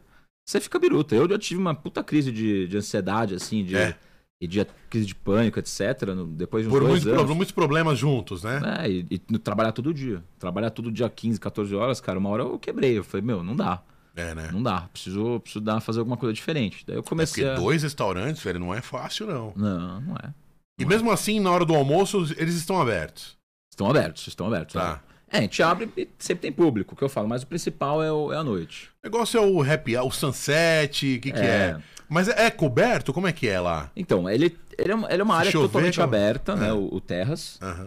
[0.46, 1.14] você fica biruta.
[1.14, 3.96] Eu já tive uma puta crise de, de ansiedade, assim, de, É.
[4.42, 6.02] e de crise de pânico, etc.
[6.14, 7.22] no- depois de uns Por dois muitos, anos.
[7.24, 8.60] pro- muitos problemas juntos, né?
[8.80, 10.22] É, e, e trabalhar todo dia.
[10.38, 12.98] Trabalhar todo dia 15, 14 horas, cara, uma hora eu quebrei.
[12.98, 13.82] Eu falei, meu, não dá.
[14.14, 14.50] É, né?
[14.52, 14.82] Não dá.
[14.92, 16.84] Preciso, preciso dar, fazer alguma coisa diferente.
[16.86, 17.62] Daí eu É comecei porque a...
[17.62, 19.52] dois restaurantes, velho, não é fácil, não.
[19.56, 20.34] Não, não é.
[20.78, 23.36] E mesmo assim, na hora do almoço, eles estão abertos.
[23.72, 24.74] Estão abertos, estão abertos.
[24.74, 24.94] Tá.
[24.94, 25.00] né?
[25.32, 28.10] É, a gente abre e sempre tem público, que eu falo, mas o principal é,
[28.12, 28.90] o- é a noite.
[29.04, 31.76] O negócio é o happy o sunset, o que, que é?
[32.08, 33.12] Mas é, é coberto?
[33.12, 33.90] Como é que é lá?
[33.94, 36.56] Então, ele, ele, é, uma- ele é uma área chover, totalmente então- aberta, É.
[36.56, 36.72] né?
[36.72, 37.58] O, o Terras.
[37.62, 37.86] Ah,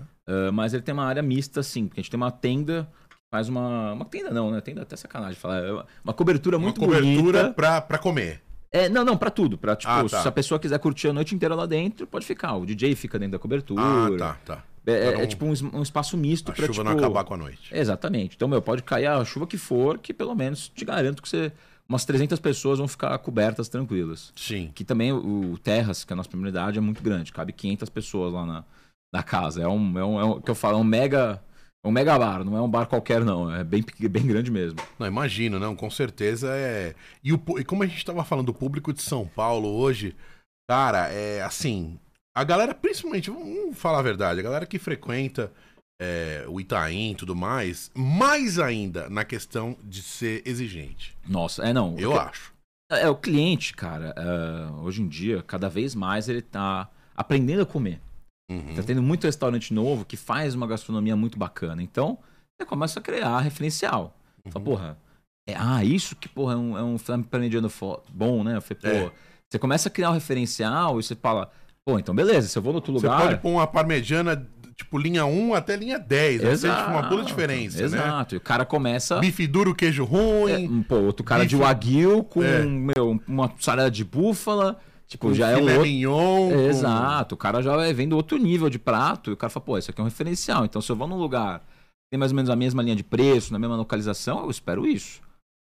[0.53, 2.87] mas ele tem uma área mista, assim, porque a gente tem uma tenda
[3.29, 3.91] faz uma.
[3.93, 4.61] Uma tenda não, né?
[4.61, 5.57] Tenda é até sacanagem falar.
[5.57, 7.53] É uma- uma cobertura Uma muito cobertura bonita.
[7.53, 8.41] pra, pra comer.
[8.71, 9.57] É, não, não, pra tudo.
[9.57, 10.21] Pra, tipo, Ah, tá.
[10.21, 12.53] se a pessoa quiser curtir a noite inteira lá dentro, pode ficar.
[12.55, 13.81] O DJ fica dentro da cobertura.
[13.83, 14.63] Ah, tá, tá.
[14.85, 16.83] É, é- Pra é não- tipo um, um espaço misto A pra, chuva tipo...
[16.89, 17.73] não acabar com a noite.
[17.73, 18.35] Exatamente.
[18.35, 21.51] Então, meu, pode cair a chuva que for, que pelo menos te garanto que você...
[21.87, 24.31] Umas 300 pessoas vão ficar cobertas tranquilas.
[24.37, 24.71] Sim.
[24.73, 27.31] Que também o, o Terras, que é a nossa primeira unidade, é muito grande.
[27.33, 28.63] Cabe 500 pessoas lá na,
[29.13, 29.61] na casa.
[29.61, 31.41] É um, é um, é um- que eu falo, é um mega...
[31.85, 33.53] É um mega bar, não é um bar qualquer, não.
[33.53, 34.79] É bem, pe- bem grande mesmo.
[34.97, 36.95] Não, imagino, não, com certeza é.
[37.21, 40.15] E, o, e como a gente tava falando, o público de São Paulo hoje,
[40.69, 41.99] cara, é assim.
[42.35, 45.51] A galera, principalmente, vamos falar a verdade, a galera que frequenta
[46.01, 51.15] é, o Itaim e tudo mais, mais ainda na questão de ser exigente.
[51.27, 51.97] Nossa, é não.
[51.97, 52.51] Eu acho.
[52.91, 57.65] É, o cliente, cara, é, hoje em dia, cada vez mais ele tá aprendendo a
[57.65, 58.01] comer.
[58.51, 58.75] Uhum.
[58.75, 61.81] Tá tendo muito restaurante novo que faz uma gastronomia muito bacana.
[61.83, 62.17] Então,
[62.59, 64.15] você começa a criar referencial.
[64.49, 64.63] Fala, Uhum.
[64.63, 64.97] porra,
[65.47, 66.97] é, ah, isso que, porra, é um, é um
[67.69, 68.57] fo- bom, né?
[68.57, 69.11] Eu falei, pô, É.
[69.49, 71.51] você começa a criar um referencial e você fala,
[71.85, 73.21] pô, então beleza, se eu vou no outro Você lugar...
[73.21, 76.41] pode pôr uma parmegiana, tipo, linha 1 até linha 10.
[76.43, 77.83] Vai ser tipo, uma pura diferença, né?
[77.85, 78.35] Exato.
[78.35, 79.19] E o cara começa...
[79.19, 82.63] Bife duro, queijo É, ruim, um, pô, outro cara de bife- wagyu com, É.
[82.65, 84.79] meu, uma mussarela de búfala.
[85.05, 85.81] Tipo, com já é um outro...
[85.83, 86.49] mignon.
[86.49, 89.65] com- Exato, o cara já vai vendo outro nível de prato e o cara fala,
[89.65, 90.65] pô, isso aqui é um referencial.
[90.65, 91.65] Então, se eu vou num lugar que
[92.13, 95.21] tem mais ou menos a mesma linha de preço, na mesma localização, eu espero isso.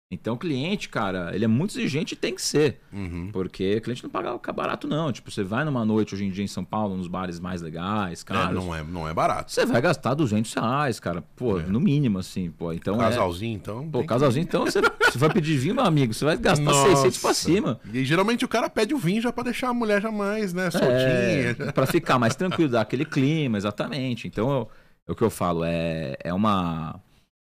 [0.09, 2.81] Então, o cliente, cara, ele é muito exigente e tem que ser.
[2.93, 3.31] Uhum.
[3.33, 5.11] Porque o cliente não paga barato, não.
[5.11, 8.23] Tipo, você vai numa noite hoje em dia em São Paulo, nos bares mais legais,
[8.23, 8.55] É, caros.
[8.55, 9.51] não, é, não é barato.
[9.51, 11.23] Você vai gastar 200 reais, cara.
[11.35, 11.65] Pô, É.
[11.65, 12.73] no mínimo, assim, pô.
[12.73, 13.09] Então, é...
[13.09, 13.79] Casalzinho, então.
[13.91, 16.63] Pô, tem que- casalzinho, então você, você vai pedir vinho, meu amigo, você vai gastar
[16.65, 16.89] Nossa.
[16.89, 17.81] 600 pra cima.
[17.93, 20.71] E geralmente o cara pede o vinho já pra deixar a mulher já mais, né,
[20.71, 20.89] soltinha.
[21.59, 24.29] É, pra ficar mais tranquilo, dar aquele clima, exatamente.
[24.29, 24.69] Então, eu-
[25.09, 27.01] é o que eu falo, é, é uma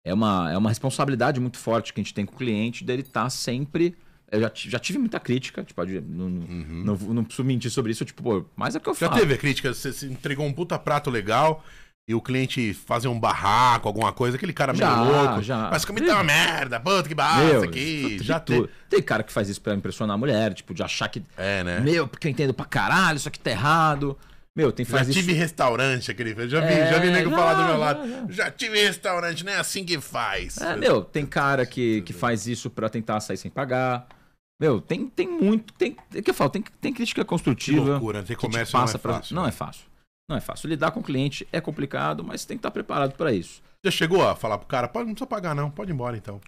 [0.05, 3.01] é uma é uma responsabilidade muito forte que a gente tem com o cliente dele
[3.01, 3.95] estar sempre
[4.31, 6.83] eu já, já tive muita crítica, tipo, não, Uhum.
[6.83, 9.19] não, não preciso mentir sobre isso, tipo, pô, mas é o que eu Já falo.
[9.21, 11.63] teve a crítica, você se entregou um puta prato legal
[12.07, 15.43] e o cliente fazer um barraco, alguma coisa, aquele cara meio Já, louco.
[15.43, 15.69] já.
[15.69, 18.17] Mas comida é uma merda, puta que Meu, aqui.
[18.21, 18.61] Já teve.
[18.61, 18.69] tudo.
[18.89, 21.79] Tem cara que faz isso pra impressionar a mulher, tipo, de achar que É, né?
[21.81, 24.17] Meu, porque eu entendo pra caralho, isso aqui tá errado.
[24.55, 25.19] Meu, tem Já faz isso.
[25.19, 26.33] tive restaurante, aquele.
[26.47, 28.07] Já vi, É, já vi nego já, falar do meu lado.
[28.07, 28.25] já.
[28.45, 30.57] Já, tive restaurante, não é assim que faz.
[30.57, 34.07] É, meu, tem cara que, que faz isso pra tentar sair sem pagar.
[34.61, 35.73] Meu, tem, tem muito.
[35.73, 37.81] Tem, é que eu falo, tem, tem crítica que construtiva.
[37.91, 39.35] loucura, que te comércio passa não é pra- fácil.
[39.35, 39.49] Não né?
[39.49, 39.85] é fácil.
[40.29, 40.69] Não é fácil.
[40.69, 43.61] Lidar com o cliente é complicado, mas tem que estar preparado pra isso.
[43.83, 46.39] Já chegou a falar pro cara, pode, não precisa pagar não, pode ir embora então.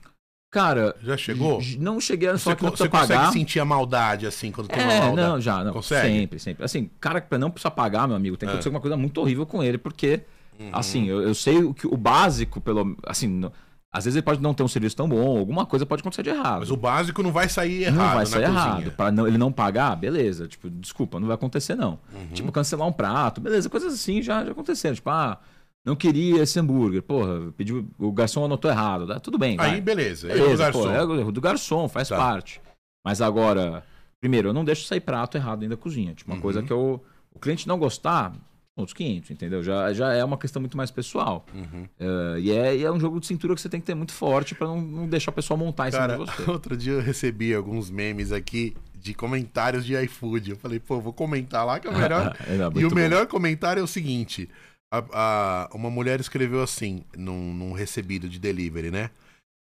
[0.49, 1.61] Cara, Já chegou?
[1.77, 3.31] não cheguei a Você, que não você precisa consegue pagar.
[3.33, 5.27] sentir a maldade assim quando tem uma É, maldade?
[5.29, 5.73] não, já, não.
[5.73, 6.07] Consegue?
[6.07, 6.63] Sempre, sempre.
[6.63, 8.53] Assim, cara que não precisa pagar, meu amigo, tem que É.
[8.53, 10.21] acontecer uma coisa muito horrível com ele, porque,
[10.57, 10.69] Uhum.
[10.71, 12.95] assim, eu, eu sei o, que, o básico, pelo.
[13.05, 13.51] Assim, no-
[13.91, 16.29] às vezes ele pode não ter um serviço tão bom, alguma coisa pode acontecer de
[16.29, 16.59] errado.
[16.59, 18.91] Mas o básico não vai sair errado não vai sair errado.
[18.91, 20.47] Pra não- ele não pagar, beleza.
[20.47, 21.99] Tipo, desculpa, não vai acontecer, não.
[22.13, 22.27] Uhum.
[22.33, 23.69] Tipo, cancelar um prato, beleza.
[23.69, 24.95] Coisas assim já, já aconteceram.
[24.95, 25.39] Tipo, ah,
[25.87, 27.01] não queria esse hambúrguer.
[27.01, 29.07] Porra, pediu, o garçom anotou errado.
[29.07, 29.19] Tá?
[29.19, 29.71] Tudo bem, vai.
[29.75, 30.27] Aí, beleza.
[30.27, 30.83] Beleza, Erro do garçom.
[31.07, 32.17] pô, é do garçom, faz Tá.
[32.17, 32.61] parte.
[33.05, 33.83] Mas agora,
[34.19, 36.13] primeiro, eu não deixo sair prato errado dentro da cozinha.
[36.13, 36.41] Tipo, uma Uhum.
[36.41, 37.01] coisa que eu,
[37.33, 38.33] o cliente não gostar,
[38.75, 39.63] outros 500, entendeu?
[39.63, 41.45] Já, já é uma questão muito mais pessoal.
[41.55, 41.87] Uhum.
[41.99, 44.11] Eh, e, é, e é um jogo de cintura que você tem que ter muito
[44.13, 46.43] forte pra não, não deixar o pessoal montar em cima Cara, de você.
[46.51, 50.51] outro dia eu recebi alguns memes aqui de comentários de iFood.
[50.51, 52.35] Eu falei, pô, vou comentar lá que é o melhor.
[52.45, 52.95] É, e muito o bom.
[52.95, 54.49] melhor comentário é o seguinte:
[54.91, 59.09] a- a- uma mulher escreveu assim, num, num recebido de delivery, né?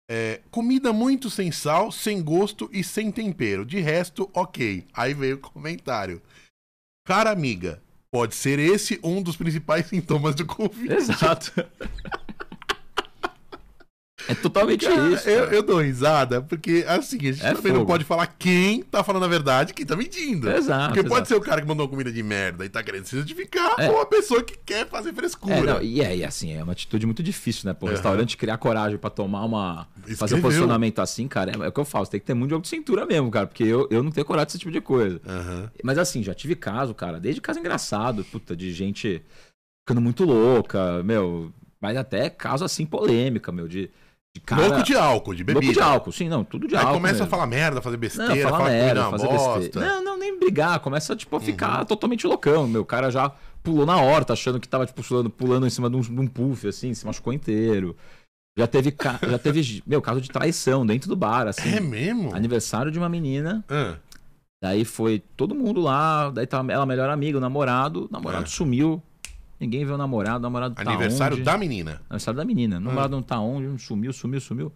[0.08, 3.64] É, comida muito sem sal, sem gosto e sem tempero.
[3.64, 4.84] De resto, ok.
[4.94, 6.22] Aí veio o comentário.
[7.06, 10.92] Cara amiga, pode ser esse um dos principais sintomas do Covid.
[10.94, 11.52] Exato.
[14.28, 15.28] É totalmente Cara, isso.
[15.28, 17.92] eu, eu dou risada, porque assim, a gente É também não fogo.
[17.92, 20.50] pode falar quem tá falando a verdade quem tá mentindo.
[20.50, 21.28] Exato, Porque pode exato.
[21.28, 23.88] ser o cara que mandou uma comida de merda e tá querendo se justificar, É.
[23.90, 25.54] ou a pessoa que quer fazer frescura.
[25.54, 27.74] É, não, e é, e assim, é uma atitude muito difícil, né?
[27.74, 27.94] Pô, o Aham.
[27.94, 29.86] restaurante criar coragem pra tomar uma.
[30.02, 30.38] Fazer Escreveu.
[30.38, 32.62] um posicionamento assim, cara, é, é o que eu falo, tem que ter muito jogo
[32.62, 35.20] de cintura mesmo, cara, porque eu, eu não tenho coragem desse tipo de coisa.
[35.26, 35.70] Aham.
[35.82, 39.22] Mas assim, já tive caso, cara, desde caso engraçado, puta, de gente
[39.86, 43.88] ficando muito louca, meu, mas até caso assim polêmica, meu, de
[44.40, 44.62] cara.
[44.68, 45.64] Louco de álcool, de bebida.
[45.66, 46.94] Louco de álcool, sim, não, tudo de Aí álcool.
[46.94, 47.26] começa mesmo.
[47.26, 49.58] a falar merda, fazer besteira, Não, falar falar merda, fazer bosta.
[49.60, 49.88] besteira.
[49.88, 50.80] Não, não, nem brigar.
[50.80, 51.84] Começa, tipo, a ficar Uhum.
[51.86, 52.66] totalmente loucão.
[52.68, 53.30] Meu, o cara já
[53.62, 56.26] pulou na horta, achando que tava, tipo, pulando, pulando em cima de um, de um
[56.26, 57.96] puff, assim, se machucou inteiro.
[58.58, 61.74] Já teve, ca- já teve, meu, caso de traição dentro do bar, assim.
[61.74, 62.34] É mesmo?
[62.34, 63.96] Aniversário de uma menina, Ah,
[64.62, 68.46] daí foi todo mundo lá, daí tava ela melhor amiga, o namorado, o namorado É.
[68.46, 69.02] sumiu.
[69.58, 71.44] Ninguém vê o namorado, o namorado tá aniversário onde?
[71.44, 72.00] da menina.
[72.10, 72.76] Aniversário da menina.
[72.76, 74.72] O namorado não tá onde, sumiu, sumiu, sumiu.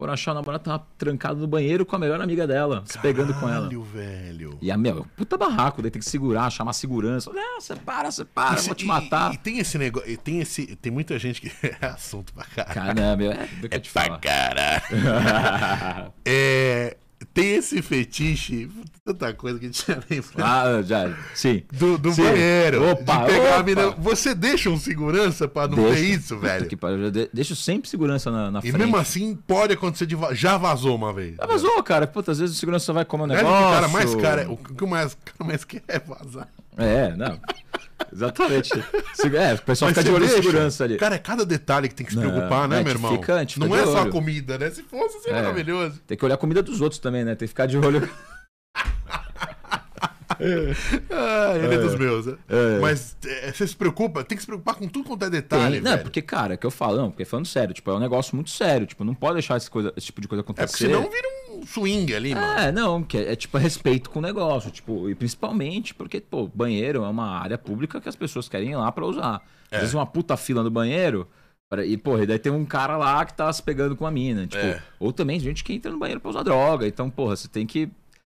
[0.00, 3.32] Foram achar o namorado tava trancado no banheiro com a melhor amiga dela, se pegando
[3.34, 3.68] com ela.
[3.68, 4.58] Caralho, velho.
[4.60, 7.30] E a meu, puta barraco, daí tem que segurar, chamar segurança.
[7.32, 9.32] Não, você para, você para, eu Isso- vou te e- matar.
[9.32, 12.74] E, tem esse negócio, e tem esse, tem muita gente que é assunto pra caralho.
[12.96, 14.82] Caramba, meu, é do que eu te pra caralho.
[16.24, 16.96] É,
[17.34, 18.68] tem esse fetiche,
[19.04, 20.42] tanta coisa que a gente já lembrado.
[20.78, 21.62] ah, já, sim.
[21.72, 22.22] Do, do Sim.
[22.24, 22.90] banheiro.
[22.90, 23.62] Opa, de pegar opa.
[23.62, 23.90] mina.
[23.98, 25.94] Você deixa um segurança pra não Deixa.
[25.94, 26.66] ter isso, velho?
[26.66, 28.78] que pariu, eu de- deixo sempre segurança na, na E frente.
[28.78, 30.16] mesmo assim, pode acontecer de.
[30.32, 31.36] Já vazou uma vez.
[31.36, 32.06] Já vazou, cara.
[32.06, 33.70] Puta, às vezes o segurança só vai comer um É, o negócio.
[33.72, 36.48] cara mais cara, o que o mais, o cara mais quer é vazar.
[36.76, 37.38] É, não.
[38.12, 38.68] Exatamente.
[39.14, 40.96] Se- É, o pessoal Mas fica de olho em segurança ali.
[40.96, 43.12] Cara, é cada detalhe que tem que se Não, preocupar, né, é, meu irmão?
[43.12, 44.10] fica- não é só a olho.
[44.12, 44.70] comida, né?
[44.70, 45.42] Se fosse, seria É.
[45.42, 46.00] maravilhoso.
[46.06, 47.34] Tem que olhar a comida dos outros também, né?
[47.34, 48.08] Tem que ficar de olho.
[51.10, 52.26] Ah, ele é, dos meus.
[52.26, 52.36] né?
[52.48, 52.78] É.
[52.80, 55.80] Mas é, você se preocupa, tem que se preocupar com tudo quanto é detalhe, Tem,
[55.82, 56.02] não, velho.
[56.02, 58.50] porque, cara, é que eu falo, não, porque falando sério, tipo, é um negócio muito
[58.50, 60.66] sério, tipo, não pode deixar esse, coisa, esse tipo de coisa É acontecer.
[60.66, 62.60] porque senão vira um swing ali, mano.
[62.60, 66.46] É, não, que é, é, tipo respeito com o negócio, tipo, e principalmente porque, pô,
[66.48, 69.42] banheiro é uma área pública que as pessoas querem ir lá pra usar.
[69.70, 69.76] É.
[69.76, 71.26] Às vezes uma puta fila no banheiro,
[71.70, 74.10] para- e, porra, e daí tem um cara lá que tá se pegando com uma
[74.10, 74.82] mina, tipo, É.
[75.00, 77.88] ou também gente que entra no banheiro pra usar droga, então, porra, você tem que.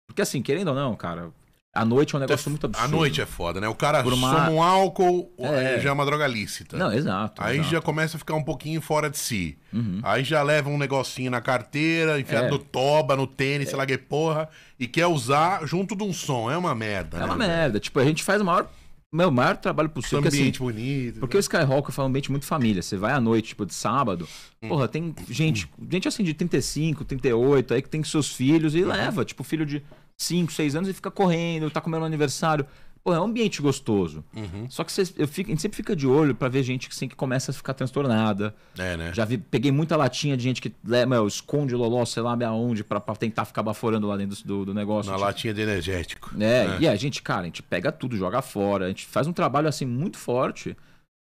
[0.07, 1.31] Porque assim, querendo ou não, cara,
[1.73, 2.85] a noite é um negócio muito absurdo.
[2.85, 3.67] A noite é foda, né?
[3.67, 5.79] O cara Por uma- soma um álcool, É.
[5.79, 6.77] já é uma droga lícita.
[6.77, 7.41] Não, exato.
[7.41, 7.71] Aí exato.
[7.71, 9.57] já começa a ficar um pouquinho fora de si.
[9.71, 9.99] Uhum.
[10.03, 12.49] Aí já leva um negocinho na carteira, enfiado É.
[12.51, 16.51] no toba, no tênis, sei lá que porra, e quer usar junto de um som.
[16.51, 17.25] É uma merda, É né?
[17.25, 17.49] uma velho?
[17.49, 17.79] merda.
[17.79, 18.69] Tipo, a gente faz o maior,
[19.13, 20.17] meu, maior trabalho possível.
[20.21, 21.19] Porque, assim, Ambiente bonito.
[21.21, 22.81] Porque o Skyhawk falo um ambiente muito família.
[22.81, 24.27] Você vai à noite, tipo, de sábado,
[24.61, 24.67] Hum.
[24.69, 28.79] porra, tem gente, gente assim de 35, 38, aí que tem seus filhos Uhum.
[28.81, 29.81] e leva, tipo, filho de
[30.21, 32.65] 5, 6 anos e fica correndo, tá comendo aniversário.
[33.03, 34.23] Pô, é um ambiente gostoso.
[34.35, 34.69] Uhum.
[34.69, 36.93] Só que vocês- eu fico, a gente sempre fica de olho pra ver gente que,
[36.93, 38.53] assim, que começa a ficar transtornada.
[38.77, 39.11] É, né?
[39.11, 42.37] Já vi, peguei muita latinha de gente que leva, meu, esconde o loló, sei lá
[42.45, 45.09] aonde, pra, pra tentar ficar baforando lá dentro do, do negócio.
[45.11, 46.31] Na Tipo, latinha de energético.
[46.39, 49.33] é, e a gente, cara, a gente pega tudo, joga fora, a gente faz um
[49.33, 50.77] trabalho assim muito forte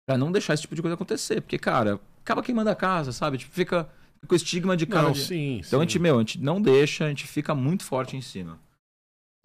[0.06, 3.38] pra não deixar esse tipo de coisa acontecer, porque, cara, acaba queimando a casa, sabe?
[3.38, 3.88] Tipo, fica
[4.28, 5.04] com o estigma de cara.
[5.04, 5.88] Não, de- sim, Então a sim.
[5.88, 8.60] gente, meu, a gente não deixa, a gente fica muito forte em cima.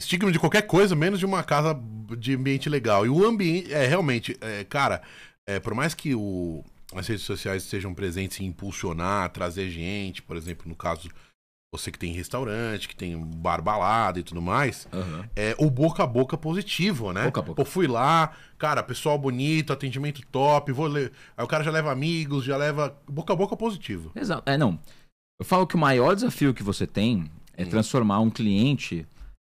[0.00, 1.78] Estigma de qualquer coisa, menos de uma casa
[2.18, 3.06] de ambiente legal.
[3.06, 5.02] E o ambiente, é realmente, é, cara,
[5.46, 10.36] é, por mais que o, as redes sociais estejam presentes em impulsionar, trazer gente, por
[10.36, 11.08] exemplo, no caso,
[11.72, 15.28] você que tem restaurante, que tem bar balada e tudo mais, Aham.
[15.34, 17.24] é o boca a boca positivo, né?
[17.24, 17.64] Boca a boca.
[17.64, 21.10] Pô, fui lá, cara, pessoal bonito, atendimento top, vou ler.
[21.36, 24.12] Aí o cara já leva amigos, já leva boca a boca positivo.
[24.14, 24.48] Exato.
[24.48, 24.78] É, não.
[25.40, 27.68] Eu falo que o maior desafio que você tem é Hum.
[27.68, 29.04] transformar um cliente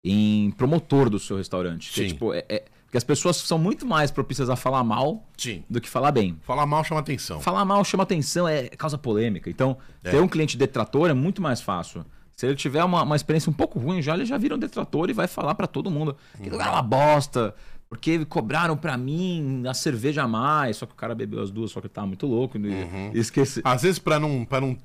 [0.04, 1.90] em promotor do seu restaurante.
[1.92, 2.08] Que, Sim.
[2.08, 5.64] tipo, é- é- porque as pessoas são muito mais propícias a falar mal Sim.
[5.70, 6.38] do que falar bem.
[6.42, 7.40] Falar mal chama atenção.
[7.40, 9.50] Falar mal chama atenção, é causa polêmica.
[9.50, 10.10] Então, É.
[10.12, 12.04] ter um cliente detrator é muito mais fácil.
[12.36, 15.10] Se ele tiver uma, uma experiência um pouco ruim, já ele já vira um detrator
[15.10, 17.54] e vai falar pra todo mundo que lugar é uma bosta,
[17.90, 21.70] porque cobraram pra mim a cerveja a mais, só que o cara bebeu as duas,
[21.72, 23.12] só que tava muito louco e Uhum.
[23.14, 23.62] esqueci.
[23.64, 24.76] Às vezes, pra não, pra não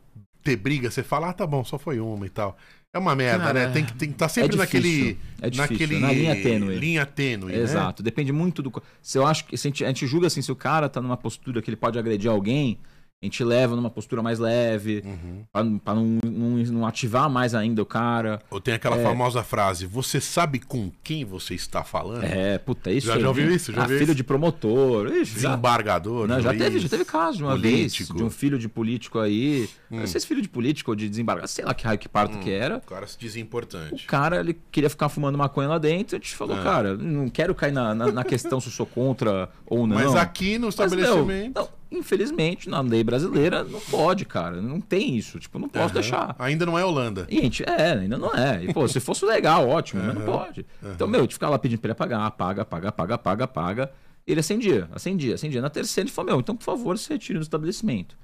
[0.43, 2.57] ter briga, você fala, ah, tá bom, só foi uma e tal.
[2.95, 3.73] É uma merda, Cara, né?
[3.73, 4.89] Tem que estar tem que tá sempre é naquele.
[4.89, 5.99] difícil, é difícil, naquele.
[6.01, 6.77] na linha tênue.
[6.77, 7.53] Linha tênue.
[7.53, 7.59] né?
[7.59, 8.73] Exato, depende muito do.
[9.03, 11.03] Se eu acho que se a, gente, a gente julga assim, se o cara tá
[11.03, 12.79] numa postura que ele pode agredir alguém,
[13.25, 15.45] a gente leva numa postura mais leve, Uhum.
[15.53, 18.41] pra, pra não, não, não ativar mais ainda o cara.
[18.51, 22.25] Ou tem aquela famosa frase: Você sabe com quem você está falando?
[22.25, 23.07] É, puta, isso.
[23.07, 23.73] Já- já ouviu isso?
[23.73, 24.15] Já ah, filho isso?
[24.15, 25.09] de promotor.
[25.09, 26.27] Ixi, Desembargador.
[26.29, 28.17] não, já teve, já teve caso de uma vez político.
[28.17, 29.69] de um filho de político aí.
[29.91, 30.01] Hum.
[30.01, 32.39] Não sei se filho de político ou de desembargador, sei lá que raio que parto
[32.39, 32.77] que era.
[32.79, 34.07] O cara se diz O importante.
[34.07, 36.17] cara, ele queria ficar fumando maconha lá dentro.
[36.17, 36.63] A gente falou, Ah.
[36.63, 39.97] cara, não quero cair na, na, na questão se eu sou contra ou não.
[39.97, 41.55] Mas aqui no Mas, meu, estabelecimento.
[41.61, 44.61] não, infelizmente, na lei brasileira, não pode, cara.
[44.61, 45.39] Não tem isso.
[45.39, 45.95] Tipo, não posso Aham.
[45.95, 46.37] deixar.
[46.39, 47.27] Ainda não é Holanda.
[47.31, 48.65] Gente, é, ainda não é.
[48.65, 50.65] E, pô, se fosse legal, ótimo, mas não pode.
[50.83, 53.93] Então, meu, gente ficava lá pedindo pra ele pagar, paga, paga, paga, paga, paga.
[54.27, 55.61] Ele acendia, acendia, acendia.
[55.61, 58.17] Na terceira, ele falou, meu, então, por favor, se retire do estabelecimento.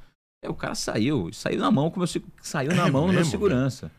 [0.43, 3.03] Aí o cara saiu, saiu na mão com o meu, se- saiu na É mão
[3.03, 3.91] no meu mesmo, segurança.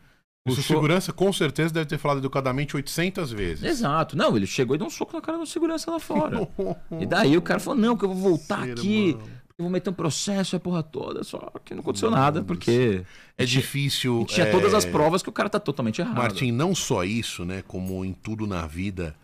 [0.44, 3.62] O Puxou- segurança com certeza deve ter falado educadamente 800 vezes.
[3.62, 4.16] Exato.
[4.16, 6.48] Não, ele chegou e deu um soco na cara do segurança lá fora.
[7.00, 9.16] E daí o cara falou, não, que eu vou voltar Ser aqui.
[9.62, 13.04] Eu vou meter um processo, a porra toda, só que não aconteceu nada, porque
[13.38, 14.22] É difícil.
[14.22, 16.16] e tinha é, todas as provas que o cara tá totalmente errado.
[16.16, 17.62] Martim, não só isso, né?
[17.66, 19.14] Como em tudo na vida,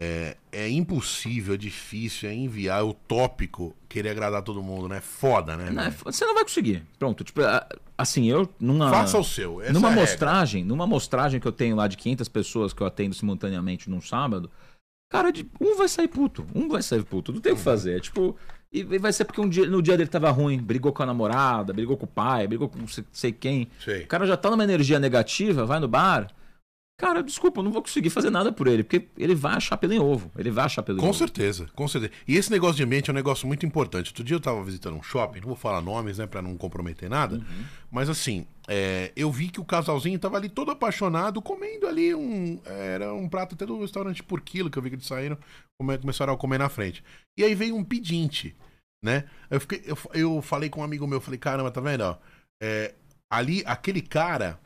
[0.00, 5.00] é, é impossível, é difícil, é enviar, é utópico querer agradar todo mundo, né?
[5.00, 5.70] Foda, né?
[5.70, 6.82] Não, é você não vai conseguir.
[6.98, 7.40] Pronto, tipo,
[7.96, 9.62] assim, eu numa Faça o seu.
[9.72, 13.14] Numa é mostragem, numa amostragem que eu tenho lá de 500 pessoas que eu atendo
[13.14, 14.50] simultaneamente num sábado,
[15.10, 17.96] cara, de, um vai sair puto, um vai sair puto, não tem o que fazer,
[17.96, 18.36] é tipo,
[18.80, 21.72] e vai ser porque um dia, no dia dele tava ruim, brigou com a namorada,
[21.72, 23.68] brigou com o pai, brigou com não sei, quem.
[23.84, 24.02] Sei.
[24.02, 26.28] O cara já tá numa energia negativa, vai no bar.
[26.98, 29.92] Cara, desculpa, eu não vou conseguir fazer nada por ele, porque ele vai achar pelo
[29.92, 30.32] em ovo.
[30.34, 31.18] Ele vai achar pelo em Com ovo.
[31.18, 32.10] certeza, com certeza.
[32.26, 34.08] E esse negócio de ambiente é um negócio muito importante.
[34.08, 37.10] Outro dia eu tava visitando um shopping, não vou falar nomes, né, pra não comprometer
[37.10, 37.44] nada,
[37.90, 42.58] mas assim, é, eu vi que o casalzinho tava ali todo apaixonado, comendo ali um.
[42.64, 45.36] Era um prato até do restaurante por quilo, que eu vi que eles saíram,
[45.78, 47.04] come- começaram a comer na frente.
[47.38, 48.56] E aí veio um pedinte,
[49.06, 49.24] né?
[49.48, 52.02] Eu, fiquei, eu, eu falei com um amigo meu, falei, caramba, tá vendo?
[52.02, 52.16] Ó,
[52.62, 52.94] é,
[53.30, 54.58] ali, aquele cara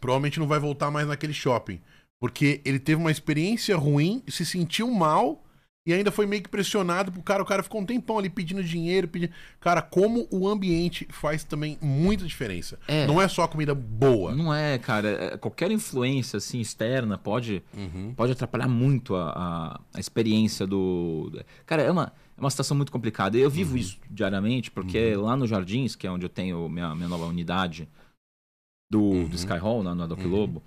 [0.00, 1.80] provavelmente não vai voltar mais naquele shopping.
[2.20, 5.42] Porque ele teve uma experiência ruim, se sentiu mal
[5.86, 7.42] e ainda foi meio que pressionado pro cara.
[7.42, 9.32] O cara ficou um tempão ali pedindo dinheiro, pedindo.
[9.60, 12.78] Cara, como o ambiente faz também muita diferença.
[12.88, 13.06] É.
[13.06, 14.34] Não é só comida boa.
[14.34, 15.08] Não é, cara.
[15.34, 18.14] é- Qualquer influência assim externa pode Uhum.
[18.16, 21.30] pode atrapalhar muito a, a, a experiência do.
[21.66, 23.36] Cara, é uma, é uma situação muito complicada.
[23.36, 23.50] Eu Uhum.
[23.50, 27.24] vivo isso diariamente, porque lá no Jardins, que é onde eu tenho minha, minha nova
[27.26, 27.88] unidade
[28.90, 29.28] do, Uhum.
[29.28, 30.28] do Sky Hall, na, na Doc Uhum.
[30.28, 30.62] Lobo,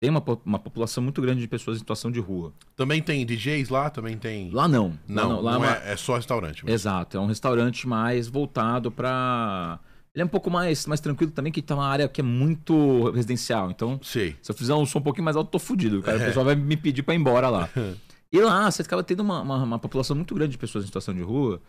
[0.00, 2.52] tem uma, uma população muito grande de pessoas em situação de rua.
[2.76, 4.50] Também tem DJs lá, também tem.
[4.50, 4.96] Lá não.
[5.08, 6.64] lá não, lá não, é uma- é, é só restaurante.
[6.64, 6.74] mesmo.
[6.74, 9.80] Exato, é um restaurante mais voltado pra.
[10.14, 13.10] Ele é um pouco mais, mais tranquilo também, que tá uma área que é muito
[13.10, 13.70] residencial.
[13.70, 14.36] Então, Sei.
[14.40, 16.02] se eu fizer um som um pouquinho mais alto, tô fudido.
[16.02, 16.22] Cara, É.
[16.22, 17.68] O pessoal vai me pedir pra ir embora lá.
[18.32, 21.14] e lá, você acaba tendo uma, uma, uma população muito grande de pessoas em situação
[21.14, 21.60] de rua.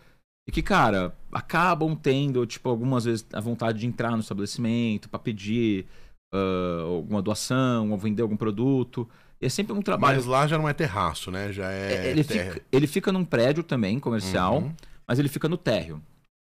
[0.48, 5.20] E que, cara, acabam tendo, tipo, algumas vezes a vontade de entrar no estabelecimento pra
[5.20, 5.86] pedir
[6.34, 9.08] ah, alguma doação, ou vender algum produto.
[9.40, 10.18] E é sempre um trabalho.
[10.18, 11.52] Mas lá já não é terraço, né?
[11.54, 12.10] Já é.
[12.12, 12.54] ele, terra.
[12.54, 14.74] fica, ele fica num prédio também, comercial, Uhum.
[15.08, 16.02] mas ele fica no térreo.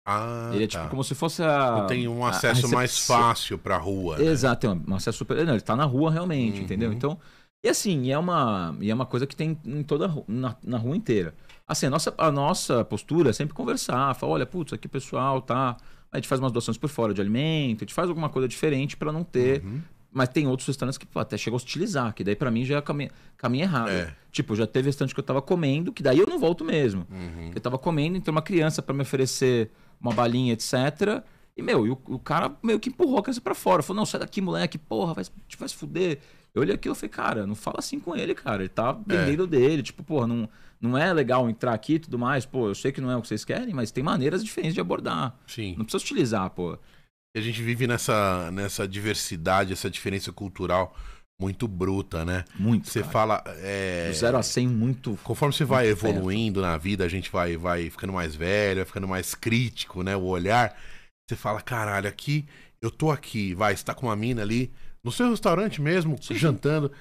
[0.05, 0.79] Ah, ele é tá.
[0.79, 1.85] tipo como se fosse a.
[1.87, 4.17] Tem um a- a acesso mais fácil pra rua.
[4.17, 4.25] né?
[4.25, 5.45] Exato, tem um acesso super.
[5.45, 6.63] Não, ele tá na rua realmente, Uhum.
[6.65, 6.91] entendeu?
[6.91, 7.17] Então.
[7.63, 10.97] E assim, é uma, e é uma coisa que tem em toda na, na rua
[10.97, 11.33] inteira.
[11.65, 15.41] Assim, a nossa, a nossa postura é sempre conversar, falar, olha, putz, aqui o pessoal
[15.41, 15.77] tá.
[16.11, 18.97] A gente faz umas doações por fora de alimento, a gente faz alguma coisa diferente
[18.97, 19.63] pra não ter.
[19.63, 19.81] Uhum.
[20.11, 22.77] Mas tem outros restaurantes que pô, até chegam a hostilizar, que daí pra mim já
[22.77, 23.89] é caminho, caminho errado.
[23.89, 24.13] É.
[24.31, 27.07] Tipo, já teve restaurante que eu tava comendo, que daí eu não volto mesmo.
[27.09, 27.51] Uhum.
[27.55, 31.23] Eu tava comendo, entrou uma criança pra me oferecer uma balinha, etc.
[31.55, 33.81] E, meu, e o, o cara meio que empurrou a criança pra fora.
[33.81, 36.19] Falou, não, sai daqui, moleque, porra, vai, te vai se fuder.
[36.55, 38.61] Eu olhei aquilo e falei, cara, não fala assim com ele, cara.
[38.61, 39.81] Ele tá vendendo dele.
[39.81, 40.47] Tipo, pô, não,
[40.79, 42.45] não é legal entrar aqui e tudo mais.
[42.45, 44.81] Pô, eu sei que não é o que vocês querem, mas tem maneiras diferentes de
[44.81, 45.35] abordar.
[45.47, 45.75] Sim.
[45.77, 46.77] Não precisa utilizar, pô.
[47.35, 50.95] E a gente vive nessa, nessa diversidade, essa diferença cultural
[51.41, 52.45] muito bruta, né?
[52.57, 52.87] Muito.
[52.87, 53.11] Você cara.
[53.11, 53.43] fala.
[53.57, 55.19] é, Do zero a 100, muito.
[55.23, 56.15] Conforme você vai muito perto.
[56.15, 60.15] evoluindo na vida, a gente vai, vai ficando mais velho, vai ficando mais crítico, né?
[60.15, 60.77] O olhar.
[61.27, 62.45] Você fala, caralho, aqui,
[62.81, 64.71] eu tô aqui, vai, você tá com uma mina ali,
[65.03, 66.35] no seu restaurante mesmo, Sim.
[66.35, 66.91] jantando,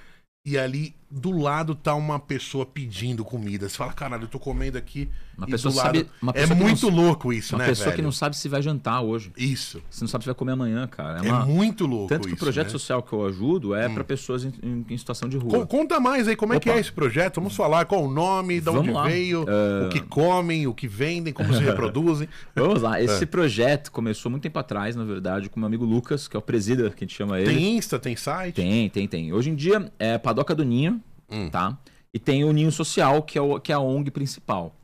[0.45, 3.69] e ali do lado tá uma pessoa pedindo comida.
[3.69, 5.11] Você fala, caralho, eu tô comendo aqui.
[5.37, 5.85] Uma pessoa lado...
[5.99, 6.07] sabe.
[6.21, 7.97] Uma É pessoa que muito não, louco isso, Uma né, pessoa velho?
[7.97, 9.33] que não sabe se vai jantar hoje.
[9.37, 9.83] Isso.
[9.91, 11.23] Você não sabe se vai comer amanhã, cara.
[11.25, 11.45] É É, uma...
[11.47, 12.73] muito louco Tanto que isso, o projeto né?
[12.73, 13.95] social que eu ajudo é Hum.
[13.95, 15.67] pra pessoas em, em- em situação de rua.
[15.67, 16.79] Conta mais aí, como é que Opa.
[16.79, 17.37] é esse projeto?
[17.37, 19.05] Vamos falar qual o nome, de onde lá.
[19.05, 19.87] veio, É.
[19.87, 22.29] o que comem, o que vendem, como se reproduzem.
[22.55, 22.93] Vamos lá.
[23.03, 23.05] É.
[23.05, 26.43] Esse projeto começou muito tempo atrás, na verdade, com meu amigo Lucas, que é o
[26.43, 27.53] presida, que a gente chama ele.
[27.55, 28.55] Tem Insta, tem site?
[28.55, 29.33] Tem, tem, tem.
[29.33, 31.02] Hoje em dia é Padoca do Ninho,
[31.33, 31.49] Hum.
[31.51, 31.77] tá?
[32.15, 34.75] E tem o Ninho Social, que é, o, que é a ONG principal.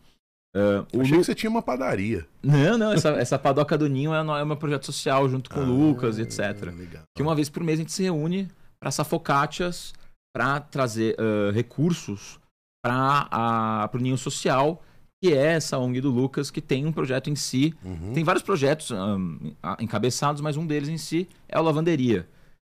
[0.56, 2.26] Ah, o Achei Lu- que você tinha uma padaria.
[2.42, 5.60] Não, não, essa, essa Padoca do Ninho é, é o meu projeto social junto com
[5.60, 6.72] o Lucas, Ah, etc.
[6.74, 7.02] Legal.
[7.14, 8.48] Que uma vez por mês a gente se reúne
[8.80, 9.92] para safocátias,
[10.34, 12.38] para trazer ah, recursos
[12.82, 14.82] para o Ninho Social,
[15.22, 17.74] que é essa ONG do Lucas, que tem um projeto em si.
[17.84, 18.12] Uhum.
[18.14, 18.90] Tem vários projetos
[19.62, 22.26] a- encabeçados, mas um deles em si é o Lavanderia.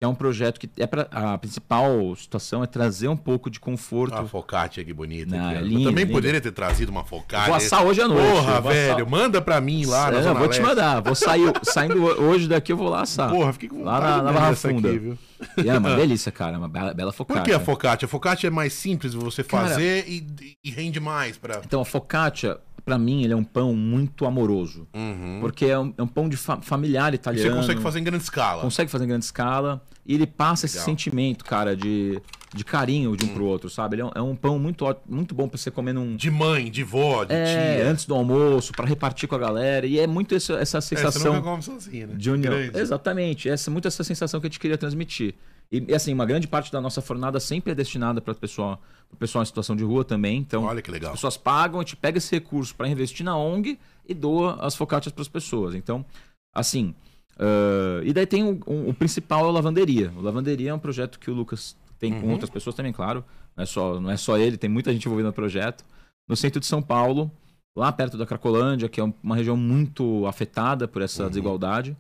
[0.04, 4.16] É um projeto que é pra, a principal situação é trazer um pouco de conforto.
[4.16, 5.36] A focaccia que bonita.
[5.36, 5.58] É.
[5.62, 6.12] Eu também lindo.
[6.12, 7.46] poderia ter trazido uma focaccia.
[7.46, 8.28] vou assar hoje à noite.
[8.32, 10.64] Porra, vou assar- velho, manda pra mim lá na É, Zona vou te Leste.
[10.64, 11.02] mandar.
[11.02, 13.30] Vou sair saindo hoje daqui, eu vou lá assar.
[13.30, 14.90] Porra, fiquei com Lá na- na Barra Funda.
[14.90, 15.18] aqui, viu?
[15.64, 16.58] E é uma delícia, cara.
[16.58, 17.44] Uma bela, bela Por focaccia.
[17.44, 18.06] que a focaccia?
[18.08, 21.62] A focaccia é mais simples de você Cara- fazer e, e rende mais pra...
[21.64, 24.88] Então, a focaccia, pra mim, ele é um pão muito amoroso.
[24.96, 25.38] Uhum.
[25.42, 27.52] Porque é um, é um pão de fa- familiar E italiano.
[27.52, 28.64] você consegue fazer em grande escala.
[28.64, 30.86] consegue fazer em grande escala e ele passa esse Legal.
[30.86, 32.20] sentimento, cara, de,
[32.54, 33.34] de carinho de um Hum.
[33.34, 33.96] pro outro, sabe?
[33.96, 36.16] Ele é um, é um pão muito, muito bom pra você comer num.
[36.16, 37.88] De mãe, de vó, de É, tia.
[37.90, 39.86] antes do almoço, pra repartir com a galera.
[39.86, 42.16] E é muito essa, essa É, você sensação come sozinho, né?
[42.18, 42.52] de união.
[42.54, 42.78] Grande.
[42.80, 43.48] Exatamente.
[43.50, 45.36] Essa, muito essa sensação que a gente queria transmitir.
[45.72, 49.42] E, assim, uma grande parte da nossa fornada sempre é destinada para pessoal, pro pessoal
[49.42, 50.38] em situação de rua também.
[50.40, 51.12] Então, Olha que legal.
[51.12, 54.76] as pessoas pagam, a gente pega esse recurso para investir na ONG e doa as
[54.76, 55.74] focaccias para as pessoas.
[55.76, 56.04] Então,
[56.54, 56.94] assim.
[57.40, 60.12] Ah, e daí tem o, o- o principal é o Lavanderia.
[60.18, 62.32] O Lavanderia é um projeto que o Lucas tem com Uhum.
[62.34, 63.24] outras pessoas também, claro.
[63.56, 65.84] Não é, só, não é só ele, tem muita gente envolvida no projeto.
[66.28, 67.30] No centro de São Paulo,
[67.76, 71.30] lá perto da Cracolândia, que é um- uma região muito afetada por essa Uhum.
[71.30, 71.96] desigualdade.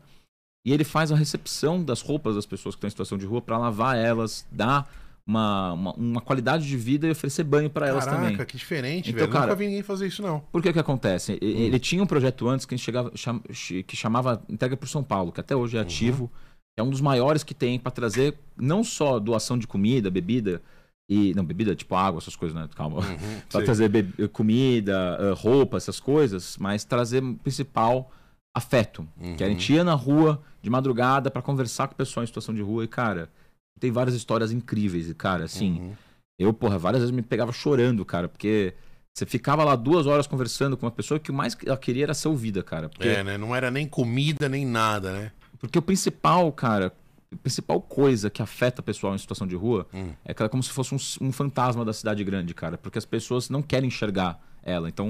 [0.66, 3.42] E ele faz a recepção das roupas das pessoas que estão em situação de rua
[3.42, 4.88] para lavar elas, dar
[5.26, 8.46] uma, uma, uma qualidade de vida e oferecer banho para elas Caraca, também.
[8.46, 9.32] que diferente, Então, velho.
[9.32, 10.40] cara- Nunca vi ninguém fazer isso, não.
[10.52, 11.34] Por que que acontece?
[11.34, 11.38] Hum.
[11.42, 13.42] Ele tinha um projeto antes que, a gente chegava, cham-
[13.86, 15.86] que chamava Entrega por São Paulo, que até hoje é Uhum.
[15.86, 16.32] ativo.
[16.80, 20.62] É um dos maiores que tem para trazer não só doação de comida, bebida
[21.10, 22.68] e não bebida tipo água, essas coisas, né?
[22.76, 22.98] Calma.
[23.00, 23.02] Uhum,
[23.52, 28.10] Para trazer be- comida, eh, roupa, essas coisas, mas trazer principal
[28.56, 29.08] afeto.
[29.38, 29.54] Que a Uhum.
[29.54, 32.84] gente ia na rua de madrugada para conversar com o pessoal em situação de rua
[32.84, 33.30] e, cara,
[33.82, 35.10] tem várias histórias incríveis.
[35.10, 35.94] E, cara, assim, Uhum.
[36.40, 38.74] eu, porra, várias vezes me pegava chorando, cara, porque
[39.14, 42.04] você ficava lá duas horas conversando com uma pessoa que o mais que ela queria
[42.04, 42.88] era ser ouvida, cara.
[42.88, 43.38] Porque, É, né?
[43.38, 45.32] Não era nem comida, nem nada, né?
[45.60, 46.92] porque o principal, cara,
[47.32, 50.12] a principal coisa que afeta o pessoal em situação de rua Hum.
[50.26, 52.78] é que ela é como se fosse um, um fantasma da cidade grande, cara.
[52.80, 54.90] Porque as pessoas não querem enxergar ela.
[54.90, 55.10] Então,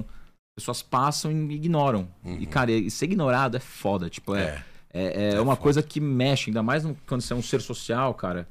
[0.57, 2.07] as pessoas passam e ignoram.
[2.25, 4.09] E, cara, e ser ignorado é foda.
[4.09, 4.49] Tipo, é, Uhum.
[4.49, 4.63] É.
[4.93, 5.63] é, é É uma foda.
[5.63, 8.45] coisa que mexe, ainda mais quando você é um ser social, cara.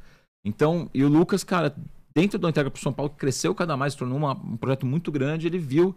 [0.44, 1.74] Então, e o Lucas, cara,
[2.14, 5.46] dentro do Entrega pro São Paulo, cresceu cada mais, tornou uma- um projeto muito grande,
[5.46, 5.94] ele viu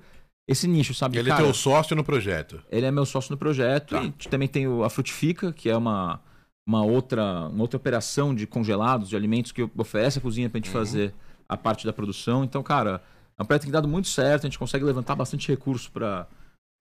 [0.47, 1.17] esse nicho, sabe?
[1.17, 2.61] Ele é cara, teu sócio no projeto.
[2.69, 3.91] ele é meu sócio no projeto.
[3.91, 3.97] Tá.
[3.97, 6.19] E a gente também tem a Frutifica, que é uma,
[6.67, 10.67] uma, outra, uma outra operação de congelados, de alimentos que oferece a cozinha pra gente
[10.67, 10.73] Uhum.
[10.73, 11.13] fazer
[11.47, 12.43] a parte da produção.
[12.43, 13.01] Então, cara,
[13.39, 15.89] é um projeto que tem dado muito certo, a gente consegue levantar bastante recurso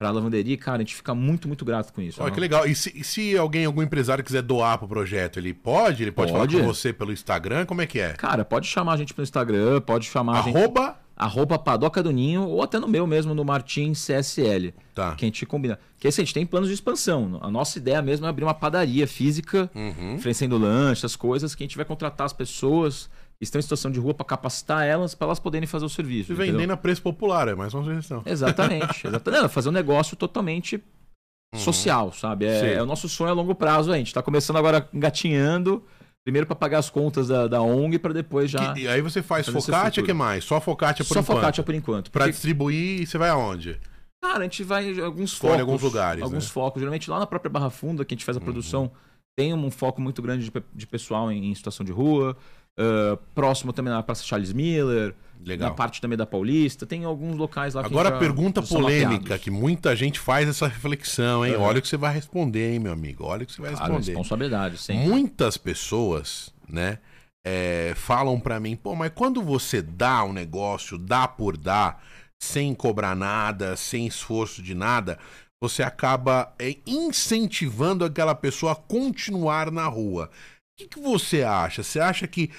[0.03, 0.57] pra, pra lavanderia.
[0.57, 2.21] Cara, a gente fica muito, muito grato com isso.
[2.21, 2.33] Olha né?
[2.35, 2.65] que legal.
[2.67, 6.03] E se, e se alguém, algum empresário quiser doar pro projeto, ele pode?
[6.03, 6.53] Ele pode, Pode.
[6.53, 7.65] falar com você pelo Instagram?
[7.65, 8.09] Como é que é?
[8.13, 10.57] Cara, pode chamar a gente pelo Instagram, pode chamar a gente.
[10.57, 10.97] Arroba.
[11.15, 14.73] Arroba Padoca do Ninho, ou até no meu mesmo, no Martin CSL.
[14.95, 15.13] Tá.
[15.15, 15.77] Que a gente combina.
[15.99, 17.39] Que assim, a gente tem planos de expansão.
[17.41, 20.15] A nossa ideia mesmo é abrir uma padaria física, Uhum.
[20.15, 23.09] oferecendo lanche, essas coisas, que a gente vai contratar as pessoas
[23.43, 26.31] estão em situação de rua para capacitar elas, para elas poderem fazer o serviço.
[26.31, 28.21] E vendendo a preço popular, é mais uma sugestão.
[28.25, 29.05] Exatamente.
[29.07, 29.41] exatamente.
[29.41, 30.83] Não, fazer um negócio totalmente
[31.55, 32.45] social, sabe?
[32.45, 32.51] Uhum.
[32.51, 33.91] É, é o nosso sonho a longo prazo.
[33.91, 35.83] A gente está começando agora engatinhando,
[36.25, 38.73] primeiro para pagar as contas da, da ONG, para depois já.
[38.73, 40.43] Que- e aí você faz focaccia, que mais?
[40.43, 41.37] Só focaccia por Só enquanto.
[41.37, 42.11] focaccia por enquanto.
[42.11, 43.79] Porque, distribuir, você vai aonde?
[44.21, 45.61] cara, a gente vai em alguns Escolhe focos.
[45.61, 46.47] alguns lugares, Alguns né?
[46.47, 46.53] Uhum.
[46.53, 46.79] focos.
[46.79, 48.89] Geralmente lá na própria Barra Funda, que a gente faz a produção,
[49.37, 52.35] tem um foco muito grande de, de pessoal em, em situação de rua.
[52.79, 55.13] Uh, próximo também na Praça Charles Miller.
[55.45, 55.69] Legal.
[55.69, 56.85] Na parte também da Paulista.
[56.85, 59.43] Tem alguns locais lá que Agora, já- pergunta polêmica, mapeados.
[59.43, 61.55] que muita gente faz essa reflexão, hein?
[61.55, 61.61] Uhum.
[61.63, 63.25] Olha o que você vai responder, hein, meu amigo?
[63.25, 64.11] Olha o que você vai Claro, responder.
[64.17, 64.93] responsabilidade, sim.
[65.05, 66.99] Muitas pessoas, né,
[67.45, 72.01] é, falam pra mim, pô, mas quando você dá um negócio, dá por dar,
[72.41, 75.19] sem cobrar nada, sem esforço de nada,
[75.61, 80.29] você acaba é, incentivando aquela pessoa a continuar na rua.
[80.73, 81.83] O que, que você acha?
[81.83, 82.49] Você acha que,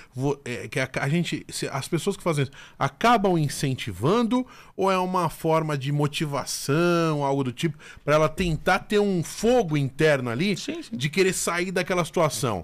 [0.44, 4.46] é, que a, a gente, se- as pessoas que fazem isso acabam incentivando
[4.76, 9.76] ou é uma forma de motivação, algo do tipo, pra ela tentar ter um fogo
[9.76, 10.96] interno ali Sim, sim.
[10.96, 12.62] de querer sair daquela situação?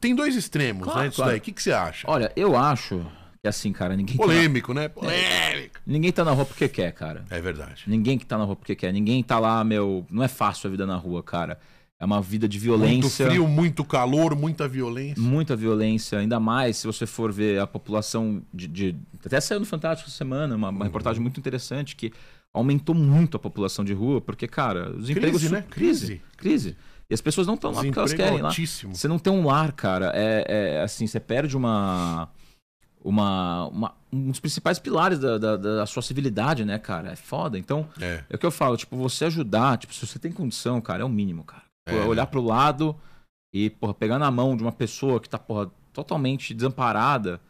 [0.00, 1.08] Tem dois extremos, Claro, né?
[1.08, 1.30] Disso claro.
[1.32, 1.38] daí.
[1.38, 2.10] O que, que você acha?
[2.10, 3.04] Olha, eu acho
[3.42, 4.32] que assim, cara, ninguém tá, na...
[4.32, 4.88] Polêmico, né?
[4.88, 5.80] Polêmico.
[5.86, 7.26] ninguém tá na rua porque quer, cara.
[7.28, 7.82] É verdade.
[7.86, 8.90] Ninguém que tá na rua porque quer.
[8.90, 10.06] Ninguém tá lá, meu.
[10.10, 11.60] Não é fácil a vida na rua, cara.
[12.02, 13.26] É uma vida de Muito violência.
[13.28, 15.22] frio, muito calor, muita violência.
[15.22, 18.66] Muita violência, ainda mais se você for ver a população de.
[18.66, 20.74] de- Até saiu no Fantástico essa semana, uma, Uhum.
[20.74, 22.12] uma reportagem muito interessante que
[22.52, 25.48] aumentou muito a população de rua, porque, cara, os empregos.
[25.48, 25.62] né?
[25.70, 26.20] Crise.
[26.36, 26.76] Crise.
[27.08, 28.48] E as pessoas não estão lá porque elas querem lá.
[28.48, 28.96] altíssimo.
[28.96, 30.10] Você não tem um lar, cara.
[30.12, 30.44] É,
[30.78, 32.28] é, assim, você perde uma.
[33.04, 37.12] Uma, uma- um dos principais pilares da, da, da sua civilidade, né, cara?
[37.12, 37.58] É foda.
[37.58, 38.22] Então, É.
[38.30, 41.04] é o que eu falo, tipo, você ajudar, tipo, se você tem condição, cara, é
[41.04, 41.62] o mínimo, cara.
[41.88, 42.04] É.
[42.04, 42.96] Olhar pro lado
[43.54, 47.40] e, porra, pegar na mão de uma pessoa que tá, porra, totalmente desamparada,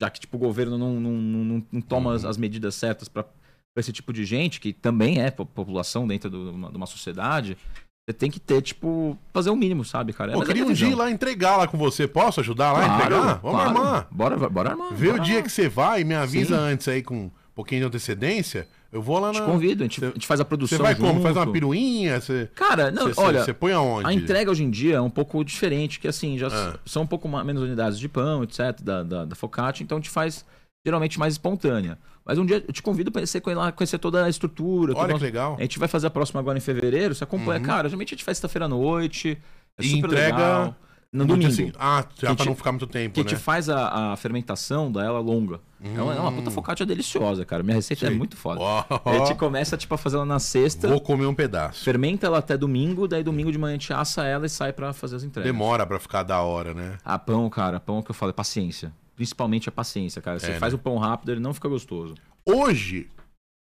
[0.00, 2.16] já que, tipo, o governo não, não, não, não- toma Uhum.
[2.16, 3.24] as, as medidas certas pra
[3.72, 6.76] pra esse tipo de gente, que também é po- população dentro do- de uma, de
[6.76, 7.56] uma sociedade,
[8.04, 10.32] você tem que ter, tipo, fazer o mínimo, sabe, cara?
[10.32, 12.08] É, Pô, mas é queria um dia ir lá entregar lá com você.
[12.08, 13.34] Posso ajudar lá Claro, entregar?
[13.40, 13.78] Vamos claro.
[13.78, 14.08] armar.
[14.10, 14.92] Bora, bora armar.
[14.92, 15.44] Vê o bora dia armar.
[15.44, 16.62] que você vai e me avisa Sim.
[16.72, 17.30] antes aí com um
[17.60, 18.66] pouquinho de antecedência.
[18.92, 19.46] Eu vou lá Te na.
[19.46, 21.12] convido, a gente, a gente faz a Você produção vai como?
[21.12, 21.22] junto.
[21.22, 22.20] Faz uma piruinha?
[22.20, 24.08] Você, Cara, não, você, você- olha, você põe aonde?
[24.08, 26.76] A entrega hoje em dia é um pouco diferente, que assim, já Ah.
[26.84, 30.44] são um pouco menos unidades de pão, etc, da, da, da focaccia, então te faz
[30.84, 31.96] geralmente mais espontânea.
[32.24, 34.92] Mas um dia eu te convido para você conhe- lá conhecer toda a estrutura.
[34.96, 35.56] Olha que legal.
[35.58, 37.60] A gente vai fazer a próxima agora em fevereiro, você acompanha.
[37.60, 37.66] Uhum.
[37.66, 39.38] Cara, geralmente a gente faz sexta-feira à noite,
[39.78, 40.76] é E super entrega legal.
[41.12, 41.52] No dia domingo.
[41.52, 41.76] seguinte.
[41.78, 43.28] Ah, já Que pra te- não ficar muito tempo, Que né?
[43.28, 45.60] te faz a, a fermentação dela longa.
[45.82, 47.64] É, uma, é uma puta focaccia deliciosa, cara.
[47.64, 48.16] Minha receita é Sei.
[48.16, 48.60] muito foda.
[48.60, 51.82] Ó, A gente começa, tipo, a fazer ela na sexta, Vou comer um pedaço.
[51.82, 54.92] fermenta ela até domingo, daí domingo de manhã a gente assa ela e sai pra
[54.92, 55.50] fazer as entregas.
[55.50, 56.96] Demora pra ficar da hora, né?
[57.04, 58.92] Ah, pão, cara, pão que eu falo é paciência.
[59.16, 60.38] Principalmente a paciência, cara.
[60.38, 60.78] Você É, faz né?
[60.78, 62.14] o pão rápido, ele não fica gostoso.
[62.46, 63.08] Hoje,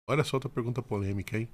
[0.09, 1.49] olha só outra pergunta polêmica, hein?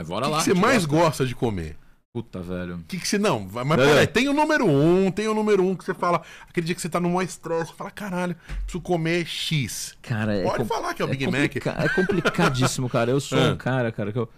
[0.00, 0.38] O bora que, lá.
[0.38, 1.76] que você mais gosta de comer?
[2.12, 2.74] Puta, velho.
[2.76, 3.18] O que, que você.
[3.18, 3.86] Não, mas É.
[3.86, 6.22] peraí, tem o número um, tem o número um que você fala.
[6.48, 8.34] Aquele dia que você tá no maior estresse, você fala, caralho,
[8.64, 9.96] preciso comer X.
[10.02, 11.54] Cara, é, Pode com- falar que é o é Big Mac.
[11.56, 13.12] É complicadíssimo, cara.
[13.12, 14.28] Eu sou um cara, cara, que eu,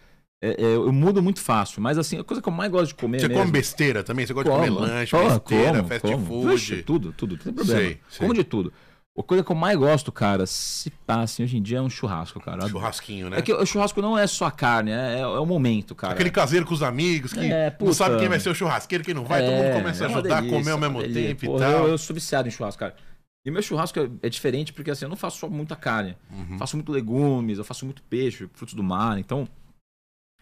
[0.42, 1.80] é- é, eu mudo muito fácil.
[1.80, 3.40] Mas assim, a coisa que eu mais gosto de comer Você mesmo...
[3.40, 4.26] come besteira também?
[4.26, 4.74] Você gosta de Como?
[4.76, 6.26] comer lanche, Porra, besteira, como, fast como.
[6.26, 6.48] food?
[6.52, 7.80] Vixe, tudo, tudo, não tem problema.
[7.80, 8.18] Sei, sei.
[8.18, 8.70] Como de tudo.
[9.18, 11.90] A coisa que eu mais gosto, cara, se pá, assim, hoje em dia é um
[11.90, 12.66] churrasco, cara.
[12.66, 13.38] Churrasquinho, né?
[13.38, 16.14] É que o churrasco não é só a carne, é, é, é o momento, cara.
[16.14, 19.12] Aquele caseiro com os amigos que É, não sabe quem vai ser o churrasqueiro, quem
[19.12, 21.28] não vai, todo mundo começa a é ajudar a delícia, comer ao mesmo delícia.
[21.28, 21.84] tempo Porra, e tal.
[21.84, 22.96] Eu, eu sou viciado em churrasco, cara.
[23.44, 26.16] E meu churrasco é, é diferente porque assim, eu não faço só muita carne.
[26.30, 26.58] Uhum.
[26.58, 29.18] Faço muito legumes, eu faço muito peixe, frutos do mar.
[29.18, 29.46] Então,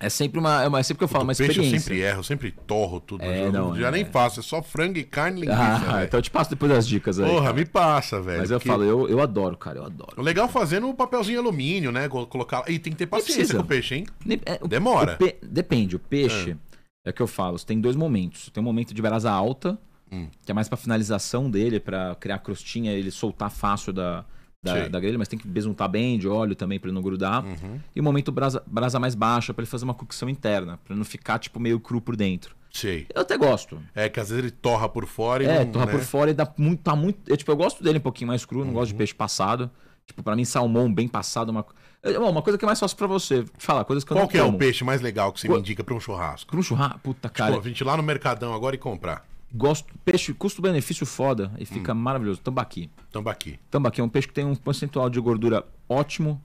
[0.01, 0.63] é sempre uma.
[0.65, 2.51] É uma é sempre que eu falo, uma Puta, peixe eu sempre erro, eu sempre
[2.51, 3.23] torro tudo.
[3.23, 3.91] É, eu não, já é.
[3.91, 5.95] nem faço, é só frango e carne e linguiça.
[5.97, 7.29] Ah, então eu te passo depois das dicas aí.
[7.29, 7.55] Porra, cara.
[7.55, 8.39] me passa, velho.
[8.41, 10.15] Mas eu porque falo, eu, eu adoro, cara, eu adoro.
[10.17, 12.09] O legal é fazer no papelzinho alumínio, né?
[12.09, 12.65] Col- Colocar.
[12.69, 14.07] E tem que ter paciência com o peixe, hein?
[14.47, 15.15] É, Demora.
[15.15, 16.57] o pe- Depende, o peixe.
[17.05, 18.51] É o que eu falo, tem dois momentos.
[18.51, 19.79] Tem um momento de brasa alta,
[20.13, 20.27] Hum.
[20.45, 24.25] que é mais pra finalização dele, pra criar a crostinha, ele soltar fácil da,
[24.63, 27.45] da, da grelha, mas tem que besuntar bem de óleo também pra ele não grudar.
[27.45, 27.81] Uhum.
[27.95, 31.05] E o momento brasa, brasa mais baixa, pra ele fazer uma cocção interna, pra não
[31.05, 32.55] ficar tipo meio cru por dentro.
[32.71, 33.07] Sei.
[33.13, 33.81] Eu até gosto.
[33.95, 35.93] É que às vezes ele torra por fora e É, não, torra né?
[35.93, 37.19] por fora e dá muito, tá muito.
[37.27, 39.71] Eu, tipo, eu gosto dele um pouquinho mais cru, não gosto de peixe passado.
[40.07, 41.67] Tipo, pra mim, salmão bem passado é uma.
[42.03, 43.45] É, bom, uma coisa que é mais fácil pra você.
[43.59, 44.59] Falar, coisas que eu Qual não que é o como.
[44.59, 46.51] peixe mais legal que você me indica pra um churrasco?
[46.51, 47.53] Pra um churrasco, puta cara.
[47.55, 49.25] Tipo, a gente ir lá no Mercadão agora e comprar.
[49.53, 49.93] Gosto.
[50.05, 51.97] Peixe, custo-benefício foda e fica Hum.
[51.97, 52.41] maravilhoso.
[52.41, 52.89] Tambaqui.
[53.11, 53.59] Tambaqui.
[53.71, 56.41] Tambaqui é um peixe que tem um percentual de gordura ótimo,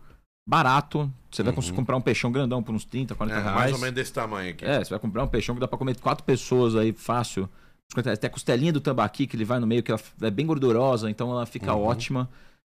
[0.47, 1.11] barato.
[1.31, 3.41] Você vai conseguir comprar um peixão grandão por uns 30, 40 Uhum.
[3.41, 3.59] É, reais.
[3.59, 4.65] mais ou menos desse tamanho aqui.
[4.65, 7.49] É, você vai comprar um peixão que dá pra comer quatro pessoas aí fácil.
[7.91, 8.19] 50 reais.
[8.19, 11.09] Tem a costelinha do tambaqui que ele vai no meio, que ela é bem gordurosa,
[11.09, 11.83] então ela fica Uhum.
[11.83, 12.29] ótima.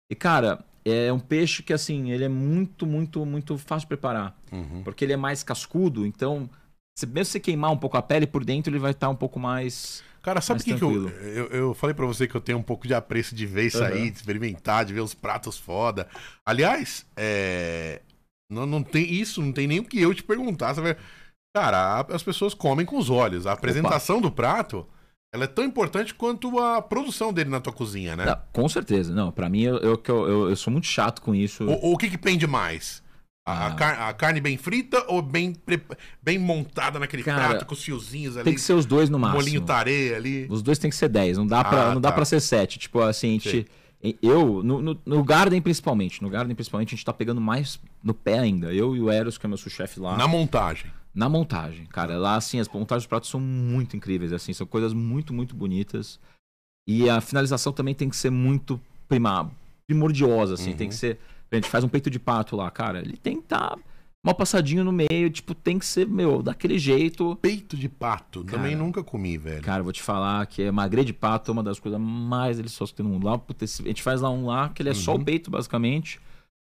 [0.09, 4.37] E, cara, é um peixe que, assim, ele é muito, muito, muito fácil de preparar.
[4.51, 4.81] Uhum.
[4.83, 6.49] Porque ele é mais cascudo, então,
[6.97, 9.39] se mesmo você queimar um pouco a pele por dentro, ele vai estar um pouco
[9.39, 10.03] mais.
[10.21, 11.47] Cara, sabe o que, que eu, eu.
[11.47, 14.03] Eu falei pra você que eu tenho um pouco de apreço de ver isso aí,
[14.03, 14.11] Uhum.
[14.11, 16.07] de experimentar, de ver os pratos foda.
[16.45, 18.01] Aliás, é.
[18.51, 20.73] Não, não tem isso, não tem nem o que eu te perguntar.
[20.73, 20.97] Você vai...
[21.55, 23.47] Cara, as pessoas comem com os olhos.
[23.47, 24.85] A apresentação do prato
[25.33, 28.25] ela é tão importante quanto a produção dele na tua cozinha, né?
[28.25, 29.13] Não, com certeza.
[29.13, 31.63] Não, pra mim, eu, eu, eu, eu sou muito chato com isso.
[31.63, 33.01] O, o que que pende mais?
[33.45, 33.71] A, Ah.
[33.75, 35.55] car- a carne bem frita ou bem,
[36.21, 38.43] bem montada naquele Cara, prato com os fiozinhos ali?
[38.45, 39.39] Tem que ser os dois no máximo.
[39.41, 40.45] molinho tarê ali.
[40.49, 42.15] Os dois tem que ser 10, não dá pra, Ah, não dá tá.
[42.15, 42.77] pra ser 7.
[42.77, 43.67] Tipo, assim, a gente.
[44.21, 48.13] Eu, no, no, no Garden principalmente, no Garden principalmente, a gente tá pegando mais no
[48.13, 48.73] pé ainda.
[48.73, 50.27] Eu e o Eros, que é meu sous-chefe lá, Na na...
[50.27, 50.91] montagem.
[51.15, 51.85] montagem.
[51.87, 55.55] Cara, lá, assim, as montagens dos pratos são muito incríveis, assim, são coisas muito, muito
[55.55, 56.19] bonitas.
[56.87, 59.51] E a finalização também tem que ser muito prima,
[59.87, 60.77] primordiosa, assim, Uhum.
[60.77, 61.19] tem que ser.
[61.51, 63.77] A gente faz um peito de pato lá, cara, ele tem que estar
[64.23, 67.35] mal passadinho no meio, tipo, tem que ser, meu, daquele jeito.
[67.41, 68.43] Peito de pato.
[68.45, 68.57] Cara.
[68.57, 69.61] Também nunca comi, velho.
[69.61, 72.91] Cara, vou te falar que é magre de pato é uma das coisas mais deliciosas
[72.91, 73.25] que tem no mundo.
[73.25, 75.21] Lá, puta, a gente faz lá um lá, que ele é só Uhum.
[75.21, 76.19] o peito, basicamente.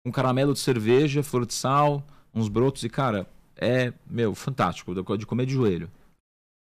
[0.06, 2.04] Um caramelo de cerveja, flor de sal,
[2.34, 3.26] uns brotos e, cara,
[3.56, 4.94] é, meu, fantástico.
[4.94, 5.90] De de comer de joelho.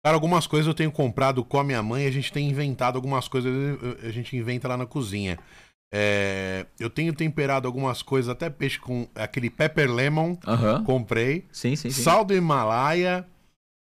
[0.05, 3.27] Cara, algumas coisas eu tenho comprado com a minha mãe a gente tem inventado algumas
[3.27, 3.51] coisas,
[4.03, 5.39] a gente inventa lá na cozinha.
[5.93, 10.35] É, eu tenho temperado algumas coisas, até peixe com aquele pepper lemon,
[10.85, 11.45] comprei.
[11.51, 12.01] Sim, sim, sim.
[12.01, 13.25] Sal do Himalaia.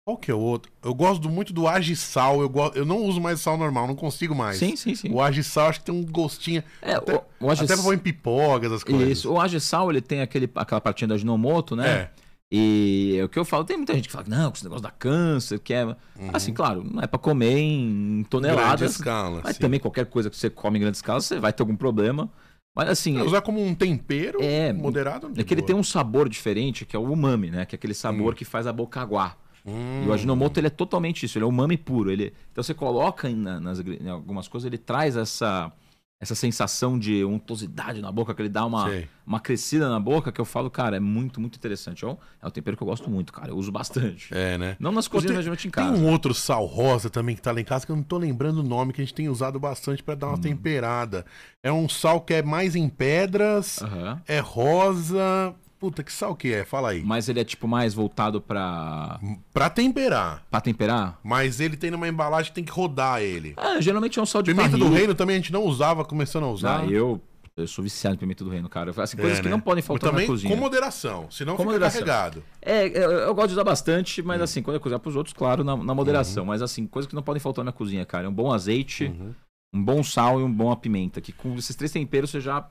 [0.08, 0.72] Qual que é o outro?
[0.84, 2.39] Eu gosto muito do agissal.
[2.39, 2.68] Eu, go...
[2.76, 4.58] eu não uso mais sal normal, não consigo mais.
[4.58, 5.12] Sim, sim, sim.
[5.12, 6.64] O agissal acho que tem um gostinho.
[6.80, 9.10] É, até- o, o age- Até pôr em pipogas, as coisas.
[9.10, 11.89] Isso, o Agesal, ele tem aquele, aquela partinha da Ginomoto, né?
[11.89, 12.12] É.
[12.52, 14.84] E é o que eu falo, tem muita gente que fala, não, que esse negócio
[14.84, 15.86] dá câncer, que é...
[15.86, 15.96] Uhum.
[16.32, 18.80] Assim, claro, não é pra comer em toneladas.
[18.80, 19.41] Grande escala.
[19.43, 19.62] Mas sim.
[19.62, 22.30] também qualquer coisa que você come em grande escala, você vai ter algum problema.
[22.76, 25.32] Mas assim, É, Usar como um tempero É, moderado.
[25.36, 27.66] é que ele tem um sabor diferente, que é o umami, né?
[27.66, 29.38] Que é aquele sabor que faz a boca aguar.
[29.66, 30.04] Hum.
[30.06, 32.12] E o Ajinomoto, ele é totalmente isso, ele é umami puro.
[32.12, 32.32] Ele...
[32.52, 35.72] Então você coloca em, na- nas, em algumas coisas, ele traz essa,
[36.20, 39.07] essa sensação de untuosidade na boca, que ele dá uma, Sei.
[39.28, 42.05] uma crescida na boca, que eu falo, cara, é muito, muito interessante.
[42.05, 43.49] É um, é um tempero que eu gosto muito, cara.
[43.49, 44.30] Eu uso bastante.
[44.34, 44.78] É, né?
[44.80, 45.91] Não nas cozinhas, tem- mas em Tem casa.
[46.01, 48.59] um outro sal rosa também que tá lá em casa que eu não tô lembrando
[48.59, 50.18] o nome, que a gente tem usado bastante pra Hum.
[50.18, 51.26] dar uma temperada.
[51.61, 54.22] É um sal que é mais em pedras, Aham.
[54.26, 55.53] é rosa.
[55.80, 56.63] Puta, que sal que é?
[56.65, 57.03] Fala aí.
[57.03, 59.19] Mas ele é tipo mais voltado pra,
[59.53, 60.43] Pra temperar.
[60.49, 61.19] pra temperar?
[61.23, 63.53] Mas ele tem numa embalagem que tem que rodar ele.
[63.57, 64.97] Ah, geralmente é um sal de Pimenta do barril.
[64.97, 66.82] reino também a gente não usava, começando a usar.
[66.82, 67.21] Ah, eu,
[67.57, 68.91] eu sou viciado em pimenta do reino, cara.
[68.97, 69.51] Assim, coisas É, que né?
[69.51, 70.53] não podem faltar também na cozinha.
[70.55, 71.99] com moderação, senão Com fica moderação.
[72.01, 72.43] carregado.
[72.61, 75.63] É, eu, eu gosto de usar bastante, mas assim, quando eu cozinhar pros outros, claro,
[75.63, 76.45] na, na moderação.
[76.45, 78.26] Mas assim, coisas que não podem faltar na cozinha, cara.
[78.26, 79.34] É um bom azeite, Uhum.
[79.76, 81.19] Um bom sal e um bom pimenta.
[81.21, 82.67] Que com esses três temperos você já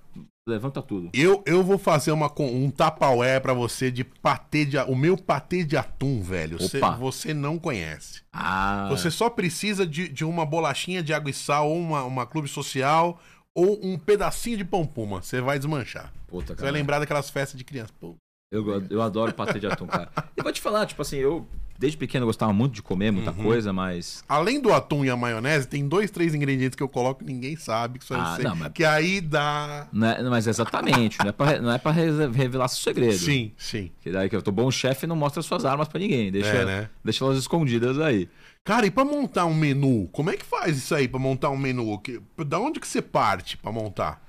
[0.49, 1.11] levanta tudo.
[1.15, 5.17] Eu, eu vou fazer uma, um tapaué pra você de patê de a- o meu
[5.17, 6.59] patê de atum, velho.
[6.59, 8.23] Você, você não conhece.
[8.33, 12.27] Ah, Você só precisa de, de uma bolachinha de água e sal, ou uma, uma
[12.27, 13.19] clube social,
[13.55, 15.23] ou um pedacinho de pão puma.
[15.23, 16.13] Você vai desmanchar.
[16.27, 17.93] puta, Você vai lembrar daquelas festas de criança.
[18.01, 18.15] Pô,
[18.55, 20.09] Eu, eu adoro patê de atum, cara.
[20.37, 21.47] E vou te falar, tipo assim, eu
[21.77, 23.43] desde pequeno gostava muito de comer muita Uhum.
[23.43, 24.23] coisa, mas.
[24.29, 27.57] Além do atum e a maionese, tem dois, três ingredientes que eu coloco que ninguém
[27.57, 28.45] sabe, que só eu Ah, sei.
[28.45, 29.89] não, mas- Que aí dá.
[29.93, 33.19] Não é, mas exatamente, não é pra, não é pra revelar seu segredo.
[33.19, 33.91] Sim, sim.
[34.01, 36.31] Que daí que eu tô bom chefe não mostra suas armas pra ninguém.
[36.31, 36.89] Deixa, É, né?
[37.05, 38.29] deixa elas escondidas aí.
[38.63, 40.09] Cara, e pra montar um menu?
[40.13, 41.99] Como é que faz isso aí pra montar um menu?
[41.99, 44.24] Que, da onde que você parte pra montar?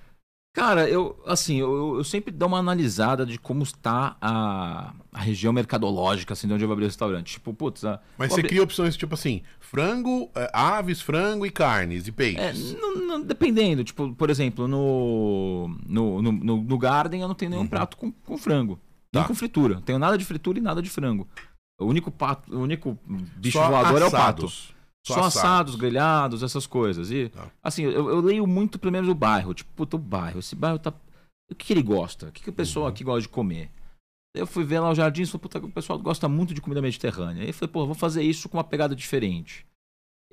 [0.56, 5.52] Cara, eu assim, eu, eu sempre dou uma analisada de como está a, a região
[5.52, 7.34] mercadológica, assim, de onde eu vou abrir o restaurante.
[7.34, 11.52] Tipo, putz, a, Mas você abrir- cria opções tipo assim: frango, eh, aves, frango e
[11.52, 12.74] carnes e É, peixes.
[12.80, 17.52] não- não- dependendo, tipo, por exemplo, no, no, no, no- no Garden eu não tenho
[17.52, 18.80] nenhum prato com, com frango.
[19.14, 19.28] Nem Tá.
[19.28, 19.76] com fritura.
[19.76, 21.28] Não tenho nada de fritura e nada de frango.
[21.78, 22.98] O único pato, o único
[23.36, 24.50] bicho Só voador é o pato.
[25.14, 25.34] Assados.
[25.34, 27.12] Só, assados, grelhados, essas coisas.
[27.12, 27.50] E, Tá.
[27.64, 29.54] assim, eu, eu leio muito primeiro do bairro.
[29.54, 30.40] Tipo, puta, o bairro.
[30.40, 30.92] Esse bairro tá.
[31.52, 32.28] O que, que ele gosta?
[32.28, 32.92] O que, que o pessoal Uhum.
[32.92, 33.70] aqui gosta de comer?
[34.36, 36.82] Eu fui ver lá o jardim e falei, puta, o pessoal gosta muito de comida
[36.82, 37.44] mediterrânea.
[37.44, 39.66] Aí eu falei, pô, vou fazer isso com uma pegada diferente.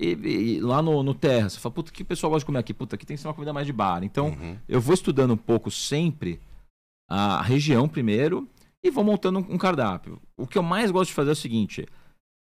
[0.01, 0.07] E,
[0.57, 2.59] e lá no, no Terra, você fala, puta, o que o pessoal gosta de comer
[2.59, 2.73] aqui?
[2.75, 4.03] Puta, aqui tem que ser uma comida mais de bar.
[4.03, 4.57] Então, Uhum.
[4.69, 6.41] eu vou estudando um pouco sempre
[7.09, 8.49] a região primeiro
[8.83, 10.21] e vou montando um, um cardápio.
[10.37, 11.87] O que eu mais gosto de fazer é o seguinte: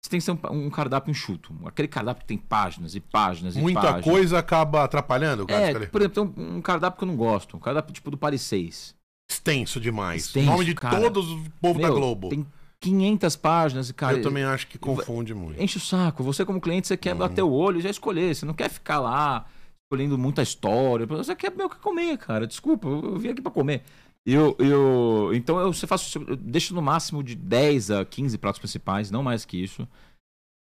[0.06, 1.53] você tem que ser um, um cardápio enxuto.
[1.66, 4.03] Aquele cardápio que tem páginas e páginas e Muita páginas.
[4.06, 5.62] coisa acaba atrapalhando, cara.
[5.84, 7.58] É, por exemplo, tem um, um cardápio que eu não gosto.
[7.58, 8.95] Um cardápio tipo do Paris 6.
[9.30, 10.26] Extenso demais.
[10.26, 10.99] Extenso, Nome de cara.
[11.01, 12.30] todos os povos da Globo.
[12.30, 12.45] Tem
[12.80, 14.18] 500 páginas e, cara.
[14.18, 15.62] Eu também acho que confunde muito.
[15.62, 16.24] Enche o saco.
[16.24, 17.20] Você, como cliente, você quer Uhum.
[17.20, 18.36] bater o olho e já escolher.
[18.36, 19.45] Você não quer ficar lá
[19.84, 21.06] escolhendo muita história.
[21.08, 22.45] Você quer meu que comer, cara.
[22.45, 23.84] Desculpa, eu eu vim aqui pra comer.
[24.26, 28.59] Eu, eu, então eu, você faço, eu deixo no máximo de 10 a 15 pratos
[28.59, 29.88] principais, não mais que isso.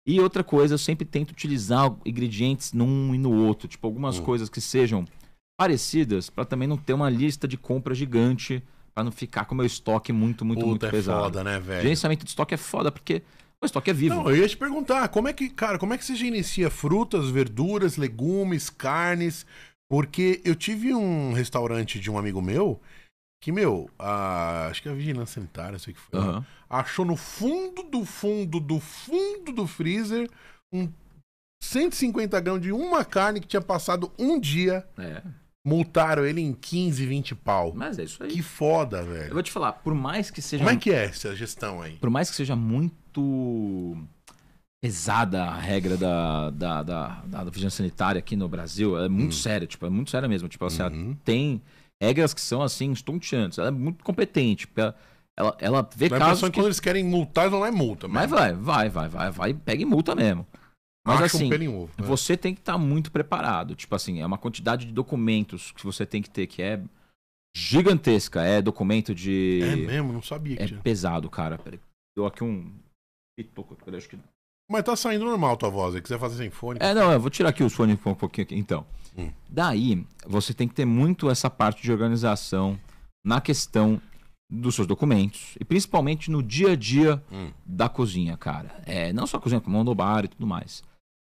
[0.07, 3.67] E outra coisa, eu sempre tento utilizar ingredientes num e no outro.
[3.67, 4.23] Tipo, algumas Hum.
[4.23, 5.07] coisas que sejam
[5.57, 8.61] parecidas, pra também não ter uma lista de compra gigante,
[8.93, 11.23] pra não ficar com o meu estoque muito, muito, Puta, muito é pesado.
[11.23, 11.81] foda, né, velho?
[11.81, 13.23] Gerenciamento de estoque é foda, porque
[13.61, 14.15] O estoque é vivo.
[14.15, 17.29] Não, eu ia te perguntar, como é que, cara, como é que você gerencia frutas,
[17.29, 19.43] verduras, legumes, carnes?
[19.89, 22.79] Porque eu tive um restaurante de um amigo meu
[23.45, 26.43] que, meu, a, acho que a vigilância sanitária, sei que foi, Aham.
[26.67, 30.27] achou no fundo do fundo do fundo do freezer
[30.73, 30.89] um
[31.63, 34.83] 150 gramas de uma carne que tinha passado um dia.
[34.97, 35.21] É.
[35.63, 37.71] Multaram ele em 15, 20 pau.
[37.75, 38.31] Mas é isso aí.
[38.31, 39.33] Que foda, Eu velho.
[39.33, 40.63] vou te falar, por mais que seja.
[40.63, 41.97] Como é que é essa gestão aí?
[41.97, 43.95] Por mais que seja muito
[44.83, 49.35] pesada a regra da, da, da, da, da vigilância sanitária aqui no Brasil, é muito
[49.35, 50.47] séria, tipo, é muito séria mesmo.
[50.49, 51.15] Tipo, assim, ela Uhum.
[51.23, 51.61] tem
[52.01, 53.57] regras que são assim, estonteantes.
[53.57, 54.67] Ela é muito competente.
[54.75, 54.95] Ela,
[55.37, 56.59] ela, ela vê Dá a casos impressão que que...
[56.59, 58.07] quando eles querem multar, não é multa.
[58.07, 60.45] Mas vai, vai, vai, vai, vai, pega e multa mesmo.
[61.05, 61.93] Mas Acha assim, um ovo.
[61.99, 62.07] né?
[62.07, 63.75] você tem que estar muito preparado.
[63.75, 66.81] Tipo assim, é uma quantidade de documentos que você tem que ter que é
[67.55, 68.41] gigantesca.
[68.41, 69.61] É documento de.
[69.61, 70.79] É mesmo, não sabia que É tinha.
[70.81, 71.59] pesado, cara.
[71.59, 71.79] Peraí.
[72.17, 72.73] Deu aqui um.
[73.39, 74.09] acho
[74.69, 75.93] Mas tá saindo normal tua voz.
[75.93, 76.79] Se quiser fazer sem fone.
[76.81, 78.55] É, não, eu vou tirar aqui os fones um pouquinho aqui.
[78.55, 78.83] Então.
[79.17, 79.31] Hum.
[79.49, 82.79] Daí, você tem que ter muito essa parte de organização
[83.25, 84.01] na questão
[84.49, 85.55] dos seus documentos.
[85.59, 87.51] E principalmente no dia a dia Hum.
[87.65, 88.81] da cozinha, cara.
[88.85, 90.83] É, não só a cozinha, como no bar e tudo mais.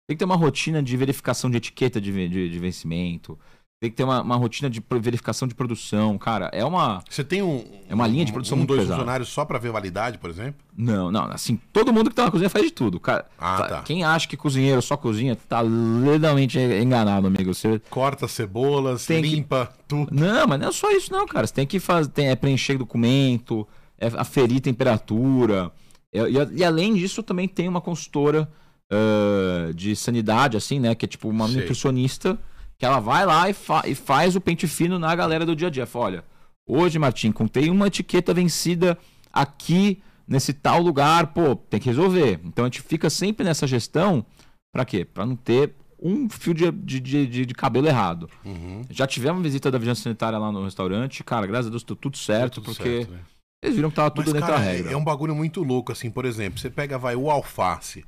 [0.07, 3.37] Tem que ter uma rotina de verificação de etiqueta de, de, de vencimento.
[3.81, 6.15] Tem que ter uma, uma rotina de verificação de produção.
[6.15, 7.03] Cara, é uma.
[7.09, 7.65] Você tem um.
[7.89, 8.99] É uma linha de produção um, muito dois pesada.
[8.99, 10.61] funcionários só pra ver validade, por exemplo?
[10.77, 12.99] Não, não, assim, todo mundo que tá na cozinha faz de tudo.
[12.99, 13.81] Cara, Ah, fa- tá.
[13.81, 17.55] Quem acha que cozinheiro só cozinha tá legalmente enganado, amigo.
[17.55, 17.81] Você...
[17.89, 20.13] Corta cebolas, Tem que- limpa tudo.
[20.13, 21.47] Não, mas não é só isso, não, cara.
[21.47, 23.67] Você tem que fazer, tem, é preencher documento,
[23.97, 25.71] é aferir temperatura.
[26.13, 28.47] É, E, e- além disso, também tem uma consultora
[28.91, 30.93] ah, de sanidade, assim, né?
[30.93, 31.57] Que é tipo uma Sei.
[31.61, 32.37] nutricionista,
[32.81, 35.67] que ela vai lá e, fa- e faz o pente fino na galera do dia
[35.67, 35.85] a dia.
[35.85, 36.23] Fala, olha,
[36.67, 38.97] hoje, Martim, contei uma etiqueta vencida
[39.31, 42.39] aqui nesse tal lugar, pô, tem que resolver.
[42.43, 44.25] Então a gente fica sempre nessa gestão,
[44.73, 45.05] pra quê?
[45.05, 48.27] Pra não ter um fio de, de, de- de- cabelo errado.
[48.43, 48.81] Uhum.
[48.89, 51.23] Já tivemos visita da vigilância sanitária lá no restaurante.
[51.23, 53.19] Cara, graças a Deus deu tudo certo, Tudo porque certo, né?
[53.63, 54.91] eles viram que tava tudo Mas, dentro cara, da é- regra.
[54.93, 58.03] é um bagulho muito louco, assim, por exemplo, você pega, vai, o alface.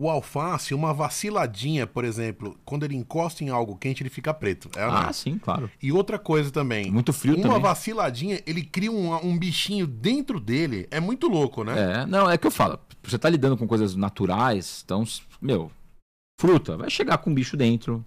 [0.00, 4.70] O alface, uma vaciladinha, por exemplo, quando ele encosta em algo quente, ele fica preto.
[4.76, 4.94] É, não?
[4.94, 5.68] Ah, sim, claro.
[5.82, 6.88] E outra coisa também.
[6.88, 7.60] Muito frio uma também.
[7.60, 10.86] vaciladinha, ele cria um, um bichinho dentro dele.
[10.92, 12.02] É muito louco, né?
[12.02, 12.78] É, não, é que eu falo.
[13.02, 15.02] Você tá lidando com coisas naturais, então,
[15.42, 15.68] meu,
[16.40, 18.04] fruta, vai chegar com um bicho dentro.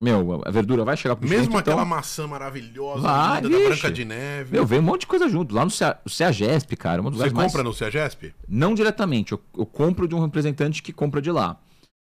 [0.00, 3.68] Meu, a verdura vai chegar bicho Mesmo aquela então, maçã maravilhosa, Vai, linda, da.
[3.68, 4.52] Branca de Neve.
[4.52, 5.52] meu, vem um monte de coisa junto.
[5.52, 7.52] Lá no Cea- o CEAGESP, cara, um dos Você lugares mais...
[7.52, 8.32] compra no Ceagesp?
[8.48, 11.56] Não diretamente, eu, eu compro de um representante que compra de lá.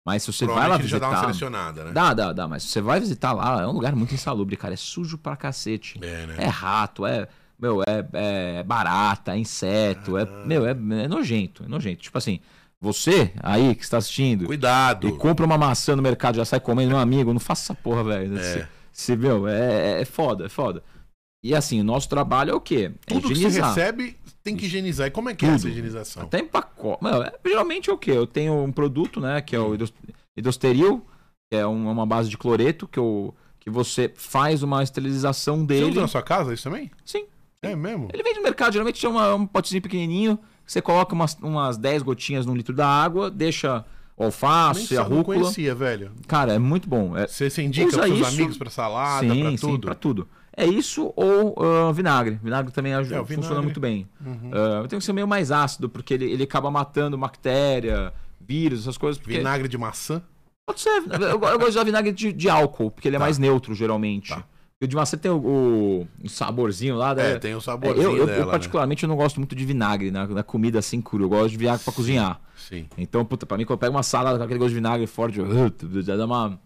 [0.05, 1.09] Mas se você vai lá ele já dá visitar...
[1.09, 1.93] uma selecionada, né?
[1.93, 4.75] Dá, dá, dá, mas você vai visitar lá, é um lugar muito insalubre, cara.
[4.75, 5.99] É sujo pra cacete.
[6.03, 6.37] É, né?
[6.39, 7.29] É rato, é.
[7.59, 10.25] Meu, é, é barata, é inseto, é.
[10.45, 12.03] Meu, é, é nojento, é nojento.
[12.03, 12.41] Tipo assim,
[12.83, 15.07] você aí que está assistindo Cuidado.
[15.09, 17.75] e compra uma maçã no mercado e já sai comendo, meu amigo, não faça essa
[17.81, 18.37] porra, velho.
[18.37, 18.43] É.
[18.43, 20.83] Se, se, meu, é, é foda, é foda.
[21.45, 22.91] E assim, o nosso trabalho é o quê?
[23.07, 23.69] É Tudo que você higienizar.
[23.69, 25.07] recebe tem que higienizar.
[25.07, 25.57] E como é que é Tudo.
[25.59, 26.23] essa higienização?
[26.25, 27.03] Até em pacote.
[27.05, 28.11] Meu, é- geralmente é o quê?
[28.11, 29.77] Eu tenho um produto, né, que é o
[30.37, 31.05] hidrosteril,
[31.51, 35.67] que é um- uma base de cloreto, que, eu, que você faz uma esterilização Você
[35.67, 35.91] dele.
[35.91, 36.91] usa na sua casa isso também?
[37.05, 37.27] Sim.
[37.63, 38.09] É mesmo?
[38.13, 41.77] Ele vem do mercado, geralmente é uma- um potezinho pequenininho, que você coloca umas, umas
[41.77, 43.85] 10 gotinhas num litro da água, deixa
[44.17, 45.39] alface, a eu rúcula.
[45.41, 46.13] conhecia, velho.
[46.27, 47.17] Cara, é muito bom.
[47.17, 48.29] É, Você, você indica pros seus isso.
[48.29, 49.87] amigos pra salada, sim, pra sim, tudo?
[49.87, 50.29] pra tudo.
[50.57, 52.39] É isso ou ah, vinagre.
[52.43, 53.37] Vinagre também ajuda, É, vinagre.
[53.37, 54.07] funciona muito bem.
[54.25, 54.51] Uhum.
[54.53, 58.99] Ah, tem que ser meio mais ácido, porque ele, ele acaba matando bactéria, vírus, essas
[58.99, 59.21] coisas.
[59.21, 59.39] Porque...
[59.39, 60.23] Vinagre de maçã?
[60.67, 61.03] Pode ser.
[61.11, 63.25] Eu, eu gosto de usar vinagre de, de álcool, porque ele é Tá.
[63.25, 64.29] mais neutro, geralmente.
[64.29, 64.45] Tá.
[64.83, 67.13] E o de maçã tem o, o- o saborzinho lá.
[67.13, 67.39] É, né?
[67.39, 68.51] tem o É, saborzinho eu, eu- eu dela, né?
[68.51, 71.23] particularmente, eu não gosto muito de vinagre na, na comida assim crua.
[71.25, 72.41] Eu gosto de vinagre pra cozinhar.
[72.57, 72.89] Sim.
[72.99, 75.39] Então, puta, pra mim, quando eu pego uma salada com aquele gosto de vinagre forte,
[75.39, 75.47] eu,
[76.03, 76.59] já dá uma.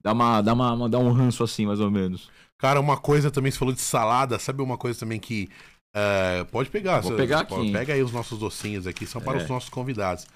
[0.00, 2.30] Dá, uma, dá, uma, dá um ranço assim, mais ou menos.
[2.58, 5.48] Cara, uma coisa também, você falou de salada, sabe uma coisa também que.
[5.96, 7.72] é, pode pegar, Vou você- pegar pode- aqui.
[7.72, 9.42] Pega aí os nossos docinhos aqui, são para É.
[9.42, 10.26] os nossos convidados.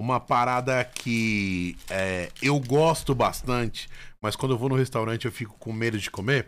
[0.00, 3.88] Uma parada que é, eu gosto bastante,
[4.20, 6.46] mas quando eu vou no restaurante eu fico com medo de comer.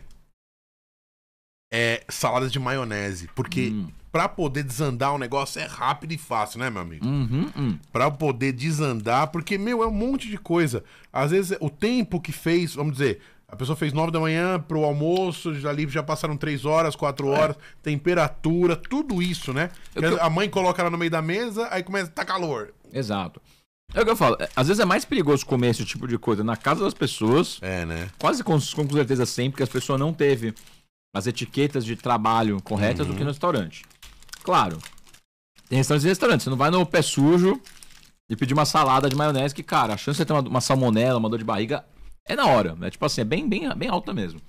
[1.73, 3.29] É salada de maionese.
[3.35, 3.89] Porque Hum.
[4.11, 7.07] pra poder desandar o negócio é rápido e fácil, né, meu amigo?
[7.07, 7.79] Uhum, hum.
[7.93, 10.83] Pra poder desandar, porque, meu, é um monte de coisa.
[11.13, 14.83] Às vezes, o tempo que fez, vamos dizer, a pessoa fez nove da manhã pro
[14.85, 19.71] almoço, já ali já passaram três horas, quatro horas, temperatura, tudo isso, né?
[19.95, 22.73] Eu Porque que- A mãe coloca ela no meio da mesa, aí começa, tá calor.
[22.93, 23.41] Exato.
[23.95, 24.37] É o que eu falo.
[24.41, 27.59] é, Às vezes é mais perigoso comer esse tipo de coisa na casa das pessoas,
[27.63, 28.09] É, né?
[28.19, 30.55] quase com, com certeza sempre, que as pessoas não teve
[31.15, 33.13] as etiquetas de trabalho corretas Uhum.
[33.13, 33.85] do que no restaurante.
[34.43, 34.79] Claro.
[35.69, 36.45] Tem restaurantes e restaurantes.
[36.45, 37.61] Você não vai no pé sujo,
[38.29, 41.19] e pedir uma salada de maionese que, cara, a chance de ter uma, uma salmonela,
[41.19, 41.85] uma dor de barriga
[42.25, 42.79] é na hora.
[42.83, 44.41] É tipo assim, é bem, bem, bem alta mesmo.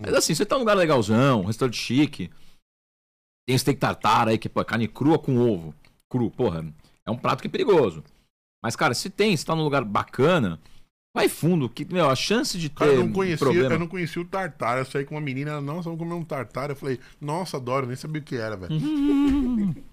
[0.00, 2.30] Mas assim, você tá num lugar legalzão, um restaurante chique,
[3.46, 5.74] tem steak tartar aí, que pô, é carne crua com ovo.
[6.08, 6.64] Cru, porra,
[7.04, 8.04] é um prato que é perigoso.
[8.62, 10.60] Mas, cara, se tem, se tá num lugar bacana,
[11.14, 13.74] vai fundo, que, meu, a chance de ter Cara, eu não conhecia, problema...
[13.74, 14.78] eu não conhecia o tartar.
[14.78, 16.70] Eu saí com uma menina, ela, nossa, vamos comer um tartar.
[16.70, 18.74] Eu falei, nossa, adoro, nem sabia o que era, velho.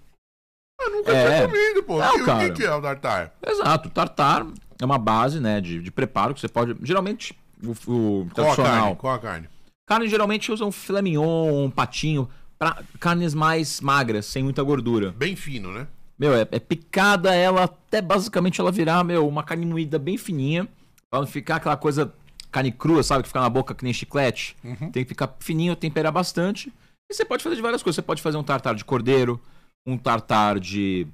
[0.80, 1.36] Eu nunca É.
[1.36, 1.98] tinha comido, pô.
[2.00, 2.50] Não, O que- o cara.
[2.50, 3.32] que, que é o tartar?
[3.46, 4.44] Exato, o tartar
[4.80, 6.74] é uma base, né, de, de preparo que você pode...
[6.82, 8.96] Geralmente, o, o Qual a carne?
[8.96, 9.48] Qual a carne?
[9.86, 15.12] Carne geralmente usa um filé mignon, um patinho, pra carnes mais magras, sem muita gordura.
[15.12, 15.86] Bem fino, né?
[16.18, 20.66] Meu, é, é picada ela até basicamente ela virar, meu, uma carne moída bem fininha,
[21.12, 22.12] pra não ficar aquela coisa
[22.50, 24.56] carne crua, sabe, que fica na boca que nem chiclete.
[24.90, 26.72] Tem que ficar fininho, temperar bastante.
[27.10, 27.96] E você pode fazer de várias coisas.
[27.96, 29.38] Você pode fazer um tartar de cordeiro,
[29.86, 31.06] um tartar de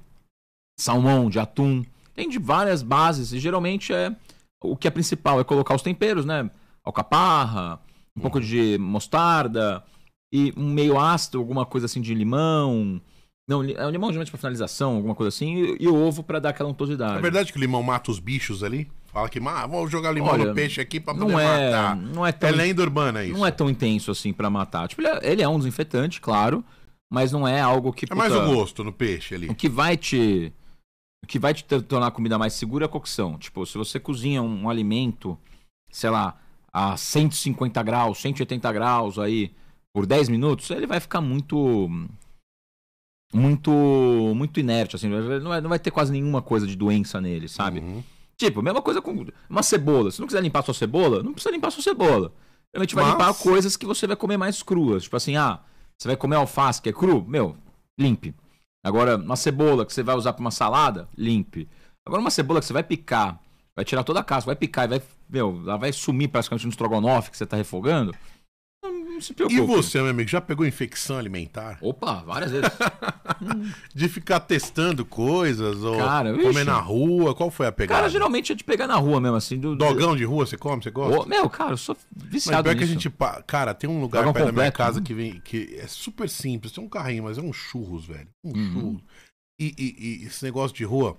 [0.79, 1.83] salmão, de atum.
[2.13, 4.15] Tem de várias bases e geralmente é
[4.63, 6.49] o que é principal é colocar os temperos, né?
[6.83, 7.79] Alcaparra,
[8.15, 9.83] um pouco de mostarda
[10.33, 13.01] e um meio ácido, alguma coisa assim de limão.
[13.49, 16.49] Não, é o limão geralmente para finalização, alguma coisa assim, e, e ovo para dar
[16.49, 17.17] aquela untuosidade.
[17.17, 18.89] É verdade que o limão mata os bichos ali?
[19.11, 21.95] Fala que, ah, vamos jogar limão Olha, no peixe aqui pra poder não é, matar.
[21.95, 23.33] não é tão É lenda urbana isso.
[23.37, 24.87] não é tão intenso assim pra matar.
[24.87, 26.63] Tipo, ele é, ele é um desinfetante, claro,
[27.11, 29.47] mas não é algo que É mais puta, o gosto no peixe ali.
[29.49, 30.53] O que vai te
[31.23, 33.37] o que vai te tornar a comida mais segura é a cocção.
[33.37, 35.37] Tipo, se você cozinha um, um alimento,
[35.91, 36.37] sei lá,
[36.71, 39.51] a 150 graus, 180 graus aí
[39.91, 41.89] por 10 minutos, ele vai ficar muito
[43.33, 43.71] muito
[44.35, 47.79] muito inerte assim, não vai, não vai ter quase nenhuma coisa de doença nele, sabe?
[47.79, 48.03] Uhum.
[48.39, 50.09] Tipo, mesma coisa com uma cebola.
[50.11, 52.31] Se não quiser limpar sua cebola, não precisa limpar sua cebola.
[52.73, 55.03] Realmente vai Mas- limpar coisas que você vai comer mais cruas.
[55.03, 55.59] Tipo assim, ah,
[55.97, 57.21] você vai comer alface que é cru?
[57.27, 57.57] Meu,
[57.99, 58.33] limpe.
[58.81, 61.67] Agora, uma cebola que você vai usar pra uma salada, limpe.
[62.07, 63.37] Agora, uma cebola que você vai picar,
[63.75, 66.69] vai tirar toda a casca, vai picar e vai, meu, ela vai sumir praticamente no
[66.69, 68.15] estrogonofe que você tá refogando.
[68.81, 69.61] Não, se E preocupe.
[69.65, 71.77] você, meu amigo, já pegou infecção alimentar?
[71.81, 72.69] Opa, várias vezes.
[73.93, 76.63] De ficar testando coisas ou Cara, comer vixe.
[76.63, 77.35] na rua?
[77.35, 78.01] Qual foi a pegada?
[78.01, 79.59] Cara, geralmente é de pegar na rua mesmo, assim.
[79.59, 80.81] Do, Dogão de rua, você come?
[80.81, 81.21] Você gosta?
[81.21, 82.99] Ô, meu, cara, eu sou Mas viciado pior que a nisso.
[83.01, 83.13] gente.
[83.45, 85.05] Cara, tem um lugar Dogão perto da minha completo, casa né?
[85.05, 85.39] que vem.
[85.41, 86.71] que é super simples.
[86.71, 88.27] Tem um carrinho, mas é um churros, velho.
[88.43, 88.71] Um Uhum.
[88.73, 89.01] churros.
[89.59, 91.17] E, e- e esse negócio de rua,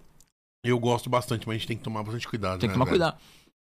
[0.64, 2.58] eu gosto bastante, mas a gente tem que tomar bastante cuidado.
[2.58, 2.98] Tem né, que tomar velho?
[2.98, 3.18] cuidado.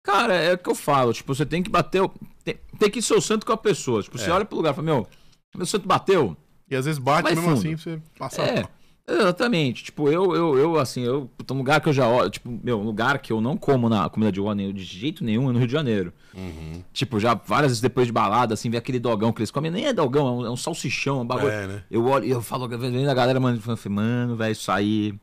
[0.03, 1.13] Cara, é o que eu falo.
[1.13, 2.07] Tipo, você tem que bater.
[2.43, 4.03] Tem, tem que ser o santo com a pessoa.
[4.03, 4.33] Tipo, você É.
[4.33, 5.07] olha pro lugar e fala, meu,
[5.55, 6.35] meu santo bateu.
[6.69, 7.53] E às vezes bate mesmo fundo.
[7.57, 8.41] assim, você passa.
[8.41, 8.65] É.
[9.05, 9.83] Exatamente.
[9.83, 11.29] Tipo, eu, eu, eu assim, eu.
[11.51, 12.29] Um lugar que eu já olho.
[12.29, 15.49] Tipo, meu, um lugar que eu não como na comida de rua de jeito nenhum
[15.49, 16.13] é no Rio de Janeiro.
[16.33, 16.81] Uhum.
[16.93, 19.69] Tipo, já várias vezes depois de balada, assim, vê aquele dogão que eles comem.
[19.69, 21.51] Nem é dogão, é um, é um salsichão, um bagulho.
[21.51, 21.83] É, né?
[21.91, 25.13] Eu olho e eu falo, vendo a galera, mano, mano, velho, isso aí.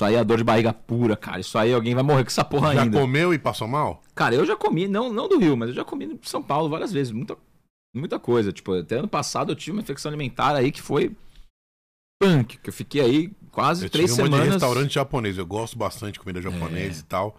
[0.00, 1.40] Isso aí é dor de barriga pura, cara.
[1.40, 2.98] Isso aí alguém vai morrer com essa porra Já ainda.
[2.98, 4.02] comeu e passou mal?
[4.14, 6.70] Cara, eu já comi, não, não do Rio, mas eu já comi em São Paulo
[6.70, 7.12] várias vezes.
[7.12, 7.36] Muita,
[7.94, 8.50] muita coisa.
[8.50, 11.14] Tipo, até ano passado eu tive uma infecção alimentar aí que foi
[12.18, 14.46] punk, que eu fiquei aí quase Eu três tive semanas.
[14.46, 15.36] de restaurante japonês.
[15.36, 17.00] Eu gosto bastante de comida japonesa É.
[17.00, 17.36] e tal.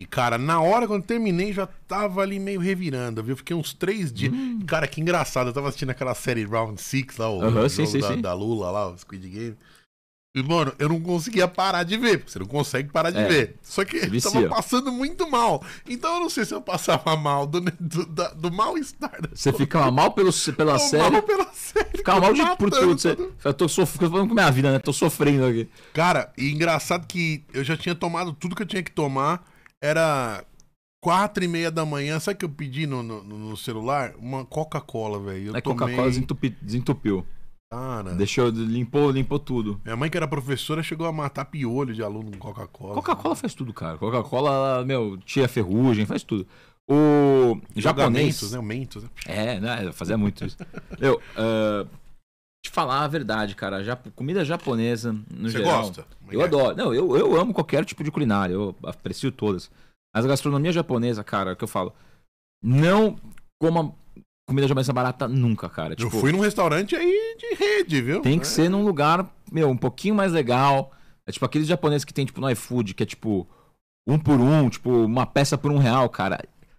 [0.00, 3.36] E, cara, na hora quando terminei, já tava ali meio revirando, viu?
[3.36, 4.32] Fiquei uns três dias.
[4.64, 5.48] Cara, que engraçado.
[5.48, 7.64] Eu tava assistindo aquela série Round Six lá, o, Hum.
[7.64, 8.20] O sim, jogo sim, da, sim.
[8.20, 9.56] da Lula lá, o Squid Game.
[10.36, 13.26] E, mano, eu não conseguia parar de ver, porque você não consegue parar de É,
[13.26, 13.56] ver.
[13.62, 15.64] Só que eu tava passando muito mal.
[15.88, 19.18] Então eu não sei se eu passava mal do, do, da- do mal-estar.
[19.34, 21.96] Você ficava mal pelo, pela série, mal pela série.
[21.96, 23.00] ficava mal de por tudo.
[23.00, 24.78] Você, eu tô sofrendo falando com minha vida, né?
[24.78, 25.68] Tô sofrendo aqui.
[25.94, 29.42] Cara, e engraçado que eu já tinha tomado tudo que eu tinha que tomar.
[29.82, 30.44] Era
[31.02, 32.20] quatro e meia da manhã.
[32.20, 34.12] Sabe o que eu pedi no, no, no celular?
[34.18, 35.54] Uma Coca-Cola, velho.
[35.56, 35.78] Aí tomei...
[35.78, 37.26] Coca-Cola desentupi- desentupiu.
[37.72, 39.80] Cara, Deixou, limpou, limpou tudo.
[39.84, 42.94] minha mãe que era professora chegou a matar piolho de aluno com Coca-Cola.
[42.94, 43.98] Coca-Cola faz tudo, cara.
[43.98, 46.46] Coca-Cola, meu, tira ferrugem, faz tudo.
[46.88, 48.52] O japonês.
[48.52, 48.60] Né?
[48.60, 49.10] Mentos, né?
[49.26, 49.86] É, né?
[49.86, 50.56] Eu fazia muito isso.
[51.00, 51.84] Meu, ah,
[52.64, 53.82] te falar a verdade, cara.
[53.82, 55.82] Já, comida japonesa, no Você geral.
[55.82, 56.06] gosta?
[56.30, 56.44] Eu é?
[56.44, 56.76] adoro.
[56.76, 58.54] Não, eu, eu amo qualquer tipo de culinária.
[58.54, 59.68] Eu aprecio todas.
[60.14, 61.92] Mas a gastronomia japonesa, cara, é o que eu falo.
[62.62, 63.16] Não
[63.60, 63.92] coma
[64.46, 65.92] comida japonesa barata nunca, cara.
[65.92, 68.20] Eu Tipo, fui num restaurante aí de rede, viu?
[68.22, 68.48] tem que É.
[68.48, 70.92] ser num lugar, meu, um pouquinho mais legal.
[71.26, 73.46] É tipo aqueles japoneses que tem, tipo, no iFood, que é tipo
[74.06, 76.38] um por um, tipo, uma peça por um real, cara.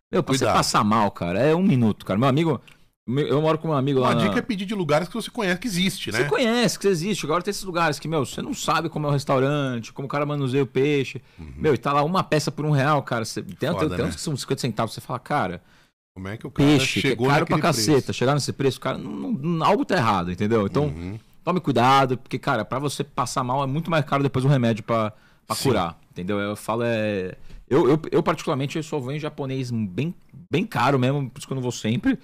[0.10, 0.56] Meu, pra você Cuidado.
[0.56, 2.18] passar mal, cara, é um minuto, cara.
[2.18, 2.62] Meu amigo,
[3.06, 4.12] eu moro com meu amigo lá.
[4.12, 6.20] Uma na- dica é pedir de lugares que você conhece que existe, né?
[6.20, 7.26] Você conhece, que existe.
[7.26, 10.10] Agora tem esses lugares que, meu, você não sabe como é o restaurante, como o
[10.10, 11.22] cara manuseia o peixe.
[11.38, 13.26] Meu, e tá lá uma peça por um real, cara.
[13.26, 14.04] Você, tem, Foda, tem, tem né?
[14.06, 14.94] uns que são 50 centavos.
[14.94, 15.62] Você fala, cara,
[16.18, 17.92] Como é que o cara peixe, que é chegou caro pra caceta.
[18.02, 18.14] preço?
[18.14, 20.66] Chegar nesse preço, cara, não, não- algo tá errado, entendeu?
[20.66, 21.20] Então, Uhum.
[21.44, 24.84] tome cuidado, porque, cara, pra você passar mal é muito mais caro depois o remédio
[25.54, 25.64] Sim.
[25.70, 26.00] curar.
[26.12, 26.40] entendeu?
[26.40, 27.36] Eu falo, é.
[27.70, 30.12] Eu, eu, eu particularmente, eu só venho japonês bem,
[30.52, 32.18] bem caro mesmo, por isso que eu não vou sempre.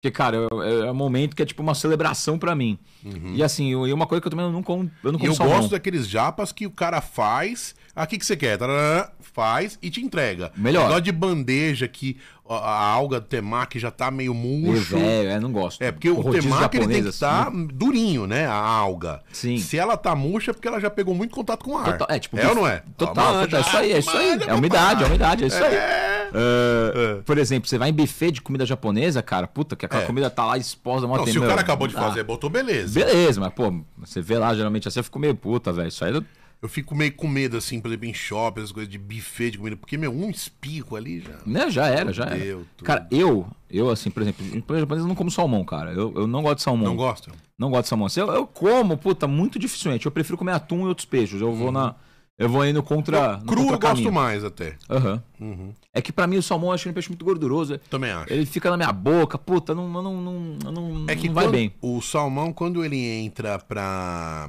[0.00, 2.78] Porque, cara, é, é um momento que é tipo uma celebração pra mim.
[3.04, 5.32] E assim, eu- e uma coisa que eu também não como, eu não E como
[5.32, 5.56] eu salmão.
[5.58, 7.74] gosto daqueles japas que o cara faz.
[7.94, 8.56] Ah, o que, você quer?
[8.58, 10.50] Tarará, Faz e te entrega.
[10.56, 10.82] Melhor.
[10.84, 12.16] Negócio de bandeja que
[12.48, 14.96] a, a alga do temaki já tá meio murcho.
[14.96, 15.80] velho, é, não gosto.
[15.82, 18.46] É, porque o rodízio temaki ele tem que estar assim, durinho, né?
[18.46, 19.20] A alga.
[19.32, 19.58] Sim.
[19.58, 21.84] Se ela tá murcha é porque ela já pegou muito contato com o ar.
[21.98, 22.82] Total- é, tipo, é ou não é?
[22.96, 24.38] Total, total, é isso aí, é isso aí.
[24.48, 25.74] É umidade, é umidade, é isso aí.
[25.74, 26.30] É.
[26.34, 30.06] É, Por exemplo, você vai em buffet de comida japonesa, cara, puta, que aquela É.
[30.06, 32.97] comida tá lá exposta mó Não, se o cara acabou de fazer, botou beleza.
[33.04, 35.88] Beleza, mas, pô, você vê lá, geralmente assim, eu fico meio puta, velho.
[35.88, 36.24] Isso aí eu-
[36.60, 39.58] Eu fico meio com medo, assim, por exemplo, em shopping, essas coisas de buffet de
[39.58, 39.76] comida.
[39.76, 41.38] Porque, meu, um espico ali já.
[41.46, 42.36] né, já era, já era.
[42.82, 45.92] Cara, eu, eu, assim, por exemplo, em comida japonesa eu não como salmão, cara.
[45.92, 46.88] Eu, eu não gosto de salmão.
[46.88, 47.30] Não gosta?
[47.56, 48.06] Não gosto de salmão.
[48.08, 50.04] Assim, Eu, eu como, puta, muito dificilmente.
[50.06, 51.40] Eu prefiro comer atum e outros peixes.
[51.40, 51.94] Eu vou na.
[52.38, 53.32] Eu vou indo contra.
[53.32, 53.46] no Uhum.
[53.46, 54.12] Cru eu gosto contracaminho.
[54.12, 54.76] mais até.
[54.88, 55.22] Aham.
[55.40, 55.72] Uhum.
[55.92, 57.78] É que pra mim o salmão eu acho ele um peixe muito gorduroso.
[57.90, 58.32] Também acho.
[58.32, 61.74] Ele fica na minha boca, puta, não, não, não, não, É que não vai bem.
[61.82, 64.48] o salmão, quando ele entra pra,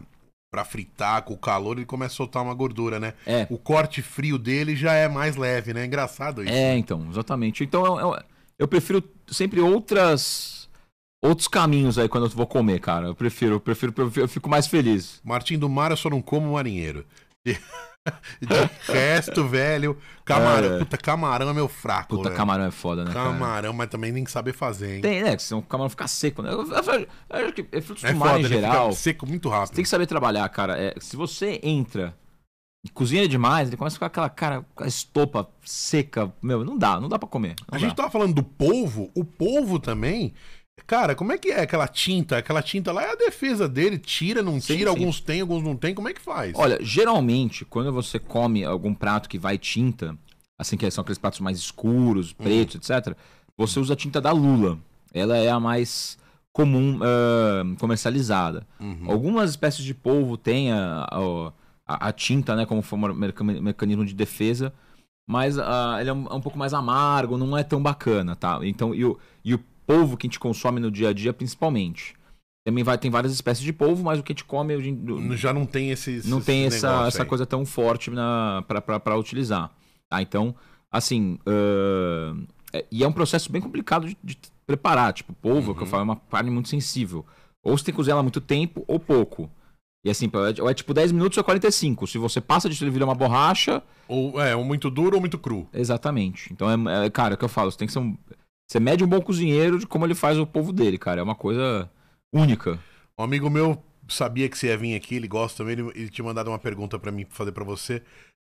[0.54, 3.16] pra fritar com o calor, ele começa a soltar uma gordura, né?
[3.26, 3.48] É.
[3.50, 5.84] O corte frio dele já é mais leve, né?
[5.86, 6.54] Engraçado isso.
[6.54, 7.64] É, então, exatamente.
[7.64, 8.20] Então eu, eu,
[8.60, 10.60] eu prefiro sempre outras.
[11.22, 13.08] Outros caminhos aí quando eu vou comer, cara.
[13.08, 15.20] Eu prefiro, eu prefiro, eu fico mais feliz.
[15.24, 17.04] Martim do Mar, eu só não como marinheiro.
[17.46, 17.54] De,
[18.42, 20.76] de resto, velho, camarão.
[20.76, 20.80] É.
[20.80, 22.36] Puta, camarão é meu fraco, Puta, né?
[22.36, 23.14] camarão é foda, né?
[23.14, 23.32] cara?
[23.32, 25.02] Camarão, mas também nem saber fazer, hein?
[25.02, 25.38] Tem, né?
[25.38, 26.52] Senão o camarão fica seco, né?
[26.52, 28.90] Eu, eu, eu, acho que é frutos é do mar foda, em geral.
[28.90, 29.70] fica seco muito rápido.
[29.70, 30.78] Você tem que saber trabalhar, cara.
[30.78, 32.16] É, se você entra
[32.84, 36.32] e cozinha demais, ele começa a ficar aquela cara, com a estopa seca.
[36.42, 37.56] Meu, não dá, não dá pra comer.
[37.70, 37.96] A gente dá.
[37.96, 40.34] tava falando do polvo, o polvo também.
[40.88, 42.38] Cara, como é que é aquela tinta?
[42.38, 44.98] Aquela tinta lá é a defesa dele, tira, não Sim, tira, sim.
[44.98, 45.94] alguns tem, alguns não tem.
[45.94, 46.54] Como é que faz?
[46.56, 50.18] Olha, geralmente, quando você come algum prato que vai tinta,
[50.58, 53.16] assim que são aqueles pratos mais escuros, pretos, etc.,
[53.58, 54.78] você usa a tinta da lula.
[55.14, 56.18] Ela é a mais
[56.52, 58.66] comum ah, comercializada.
[58.80, 59.06] Uhum.
[59.12, 61.08] Algumas espécies de polvo têm a,
[61.88, 64.74] a- a- tinta, né, como forma, meca- mecanismo de defesa,
[65.28, 68.60] mas ah, ele é um, é um pouco mais amargo, não é tão bacana, tá?
[68.64, 69.60] Então, e o, e o
[69.90, 72.14] polvo que a gente consome no dia a dia, principalmente.
[72.64, 75.36] Também vai, tem várias espécies de polvo, mas o que a gente come hoje em-
[75.36, 76.26] Já não tem esses.
[76.26, 77.28] não esses tem essa, essa aí.
[77.28, 78.12] coisa tão forte
[79.04, 79.72] pra utilizar.
[80.08, 80.22] Tá?
[80.22, 80.54] Então,
[80.92, 81.40] assim.
[81.48, 84.38] ãh, é- e é um processo bem complicado de, de
[84.68, 85.12] preparar.
[85.14, 85.90] Tipo, polvo, que eu Uhum.
[85.90, 87.26] falo, é uma carne muito sensível.
[87.64, 89.50] Ou você tem que cozinhar ela muito tempo ou pouco.
[90.06, 92.06] E assim, é- ou é tipo 10 minutos ou 45.
[92.06, 93.82] Se você passa disso, ele vira uma borracha.
[94.08, 95.68] Ou é, ou muito duro ou muito cru.
[95.74, 96.54] Exatamente.
[96.54, 97.72] Então, é, é cara, é o que eu falo.
[97.72, 98.16] Você tem que ser um.
[98.70, 101.22] Você mede um bom cozinheiro de como ele faz o polvo dele, cara.
[101.22, 101.90] É uma coisa
[102.32, 102.80] única.
[103.18, 106.26] Um amigo meu sabia que você ia vir aqui, ele gosta também, ele, ele tinha
[106.26, 108.02] mandado uma pergunta pra mim fazer pra você.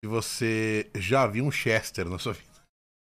[0.03, 2.49] Se você já viu um Chester na sua vida.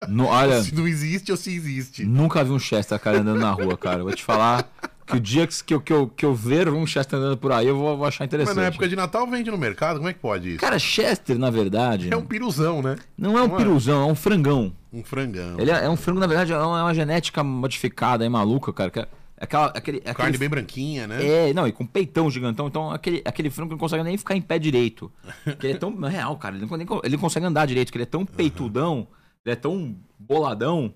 [0.08, 0.60] No, olha.
[0.64, 2.04] Se não existe ou se existe.
[2.04, 4.02] Nunca vi um Chester, cara, andando na rua, cara.
[4.02, 4.70] Vou te falar
[5.10, 7.66] que o dia que, eu, que, eu, que eu ver um Chester andando por aí,
[7.66, 8.56] eu vou, vou achar Mas interessante.
[8.56, 10.58] na época de Natal vende no mercado, como é que pode isso?
[10.58, 12.96] Cara, Chester, na verdade, é um piruzão, né?
[13.16, 13.58] não é um não é?
[13.58, 14.72] piruzão, é um frangão.
[14.92, 15.58] Um frangão.
[15.58, 18.72] Ele é, é um frango, na verdade, é uma, é uma genética modificada aí, maluca,
[18.72, 18.90] cara.
[18.90, 19.08] que é
[19.40, 21.48] aquela, aquele, aquele, Carne bem branquinha, né?
[21.48, 22.66] É, não, e com peitão gigantão.
[22.66, 25.10] Então, aquele, aquele frango não consegue nem ficar em pé direito.
[25.58, 25.96] Que ele é tão.
[26.10, 29.08] Real, cara, ele não, ele não consegue andar direito, que ele é tão peitudão,
[29.44, 30.94] ele é tão boladão.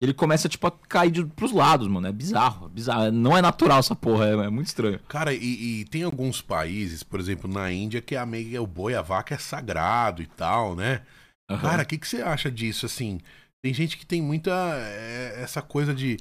[0.00, 2.06] Ele começa, tipo, a cair de, pros lados, mano.
[2.06, 3.10] É bizarro, é bizarro.
[3.10, 5.00] Não é natural essa porra, é, é muito estranho.
[5.08, 8.26] Cara, e, e tem alguns países, por exemplo, na Índia, que a
[8.60, 11.00] o boi, a vaca é sagrado e tal, né?
[11.50, 11.60] Aham.
[11.60, 13.20] Cara, o que, que você acha disso, assim?
[13.64, 14.50] Tem gente que tem muita.
[14.50, 16.18] é, essa coisa de.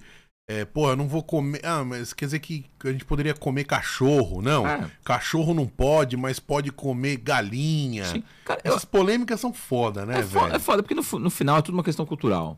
[0.50, 1.60] É, pô, eu não vou comer.
[1.66, 4.42] Ah, mas quer dizer que a gente poderia comer cachorro.
[4.42, 4.66] Não.
[4.66, 4.90] É.
[5.04, 8.06] Cachorro não pode, mas pode comer galinha.
[8.06, 8.24] Sim.
[8.46, 10.56] Cara, eu- Essas polêmicas são foda, né, é, foda, velho?
[10.56, 12.58] é foda, porque no, no final é tudo uma questão cultural.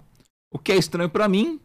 [0.53, 1.59] O que é estranho pra mim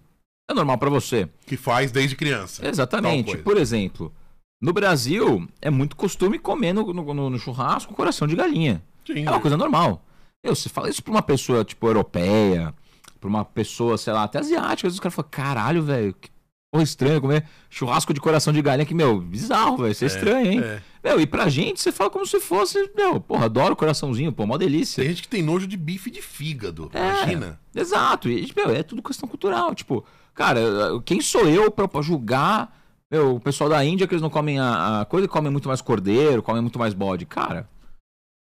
[0.51, 1.29] é normal pra você.
[1.47, 2.67] Que faz desde criança.
[2.67, 3.37] Exatamente.
[3.39, 4.13] Por exemplo,
[4.61, 8.83] no Brasil é muito costume comer no, no- no- churrasco coração de galinha.
[9.07, 10.05] Sim, É uma coisa normal.
[10.45, 12.75] Eu, você fala isso pra uma pessoa, tipo, europeia,
[13.21, 16.29] pra uma pessoa, sei lá, até asiática, às vezes os caras falam, caralho, velho, que
[16.73, 20.51] porra estranha comer churrasco de coração de galinha, que, meu, bizarro, velho, isso é, estranho,
[20.51, 20.61] hein?
[20.61, 20.83] é.
[21.05, 24.57] Meu, e pra gente, você fala como se fosse, meu, porra, adoro coraçãozinho, pô, mó
[24.57, 25.03] delícia.
[25.03, 26.91] Tem gente que tem nojo de bife de fígado.
[26.95, 26.99] É.
[26.99, 27.61] Imagina.
[27.75, 30.05] Exato, e, meu, é tudo questão cultural, tipo,
[30.35, 30.61] cara,
[31.05, 32.75] quem sou eu pra, pra julgar,
[33.11, 35.83] meu, o pessoal da Índia que eles não comem a, a coisa, comem muito mais
[35.83, 37.69] cordeiro, comem muito mais bode, cara...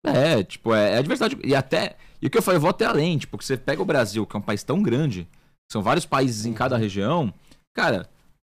[0.07, 1.39] É, tipo, é, é a diversidade.
[1.43, 1.97] E até.
[2.21, 4.27] E o que eu falei, eu vou até além, tipo, que você pega o Brasil,
[4.27, 5.27] que é um país tão grande,
[5.73, 7.33] são vários países em cada região.
[7.75, 8.07] Cara,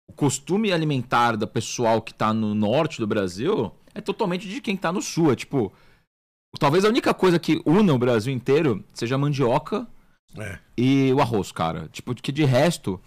[0.09, 4.77] o costume alimentar da pessoal que tá no norte do Brasil é totalmente de quem
[4.77, 5.31] tá no sul.
[5.31, 5.71] É tipo.
[6.59, 9.85] Talvez a única coisa que una o Brasil inteiro seja a mandioca
[10.37, 10.57] É.
[10.77, 11.87] e o arroz, cara.
[11.91, 12.99] Tipo, que de resto.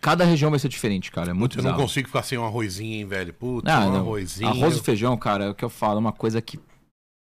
[0.00, 1.30] Cada região vai ser diferente, cara.
[1.30, 1.82] É muito Eu não bizarro.
[1.82, 3.32] consigo ficar sem um arrozinho, hein, velho.
[3.34, 3.96] Putz, Ah, um não.
[4.00, 4.48] arrozinho.
[4.50, 6.60] Arroz e feijão, cara, é o que eu falo, é uma coisa que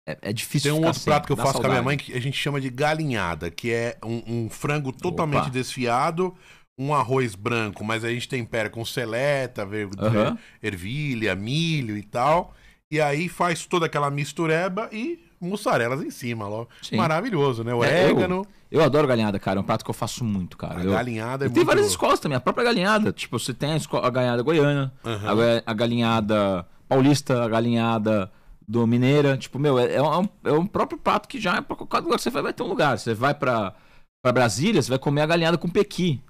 [0.07, 1.85] é, é difícil Tem um outro prato que eu faço com a minha saudade.
[1.85, 5.51] mãe que a gente chama de galinhada, que é um, um frango totalmente Opa.
[5.51, 6.37] desfiado,
[6.79, 9.62] um arroz branco, mas a gente tempera com seleta,
[9.99, 10.39] Aham.
[10.62, 12.55] ervilha, milho e tal.
[12.91, 16.68] E aí faz toda aquela mistureba e mussarelas em cima, logo.
[16.83, 16.97] Sim.
[16.97, 17.73] Maravilhoso, né?
[17.73, 19.59] É, Orégano, Eu adoro galinhada, cara.
[19.59, 20.81] É um prato que eu faço muito, cara.
[20.81, 21.55] a Eu- galinhada é E muito...
[21.57, 23.12] tem várias escolas também, a própria galinhada.
[23.12, 25.31] Tipo, você tem a, a galinhada goiana, Aham.
[25.31, 28.31] a, ga- a galinhada paulista, a galinhada
[28.68, 29.37] do mineira.
[29.37, 32.16] Tipo, meu, é, é um, é um próprio prato que já é pra qualquer lugar
[32.16, 32.99] que você vai, vai ter um lugar.
[32.99, 33.75] Você vai pra,
[34.23, 36.23] pra Brasília, você vai comer a galinhada com pequi.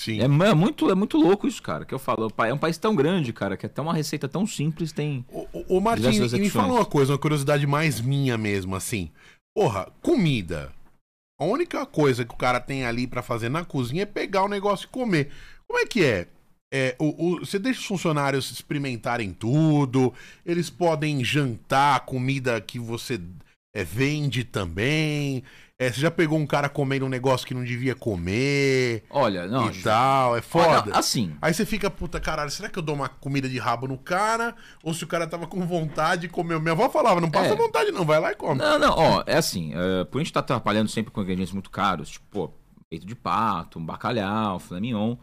[0.00, 0.20] Sim.
[0.20, 2.32] É, é muito, é muito louco isso, cara, que eu falo.
[2.46, 5.24] É um país tão grande, cara, que até uma receita tão simples tem...
[5.30, 5.80] Ô, ô,
[6.36, 9.10] e me fala uma coisa, uma curiosidade mais minha mesmo, assim.
[9.56, 10.72] Porra, comida.
[11.40, 14.48] A única coisa que o cara tem ali pra fazer na cozinha é pegar o
[14.48, 15.30] negócio e comer.
[15.66, 16.28] Como é que é?
[16.72, 20.12] É, o, o- você deixa os funcionários experimentarem tudo,
[20.44, 23.20] eles podem jantar comida que você
[23.74, 25.42] é, vende também.
[25.80, 29.70] É, você já pegou um cara comendo um negócio que não devia comer Olha, não...
[29.70, 30.82] e tal, é foda.
[30.86, 33.86] Olha, assim, Aí você fica, puta caralho, será que eu dou uma comida de rabo
[33.86, 34.56] no cara?
[34.82, 36.58] Ou se o cara tava com vontade de comer?
[36.58, 37.56] Minha avó falava, não passa É.
[37.56, 38.58] vontade não, vai lá e come.
[38.58, 41.70] Não, não, ó, é assim, é, por a gente estar trabalhando sempre com ingredientes muito
[41.70, 42.50] caros, tipo, pô,
[42.90, 45.14] peito de pato, um bacalhau, filé mignon,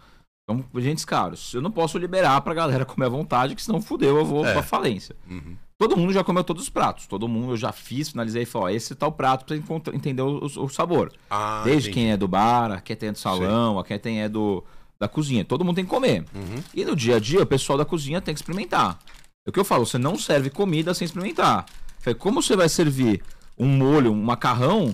[0.50, 1.54] são ingredientes caros.
[1.54, 4.54] Eu não posso liberar pra galera comer à vontade, que senão fudeu, eu vou É.
[4.54, 5.18] pra falência.
[5.30, 5.58] Uhum.
[5.78, 8.76] Todo mundo já comeu todos os pratos, todo mundo eu já fiz, finalizei e falei,
[8.76, 9.56] ó, esse tal prato pra
[9.94, 11.12] entender o, o- sabor.
[11.30, 11.94] Ah, Desde entendi.
[12.06, 14.64] quem é do bar, quem é do salão, a quem tem é do
[14.98, 15.44] da cozinha.
[15.44, 16.24] Todo mundo tem que comer.
[16.34, 16.64] Uhum.
[16.74, 18.98] E no dia a dia, o pessoal da cozinha tem que experimentar.
[19.46, 21.66] É o que eu falo, você não serve comida sem experimentar.
[22.00, 23.22] Falei, Como você vai servir
[23.58, 24.94] um molho, um macarrão,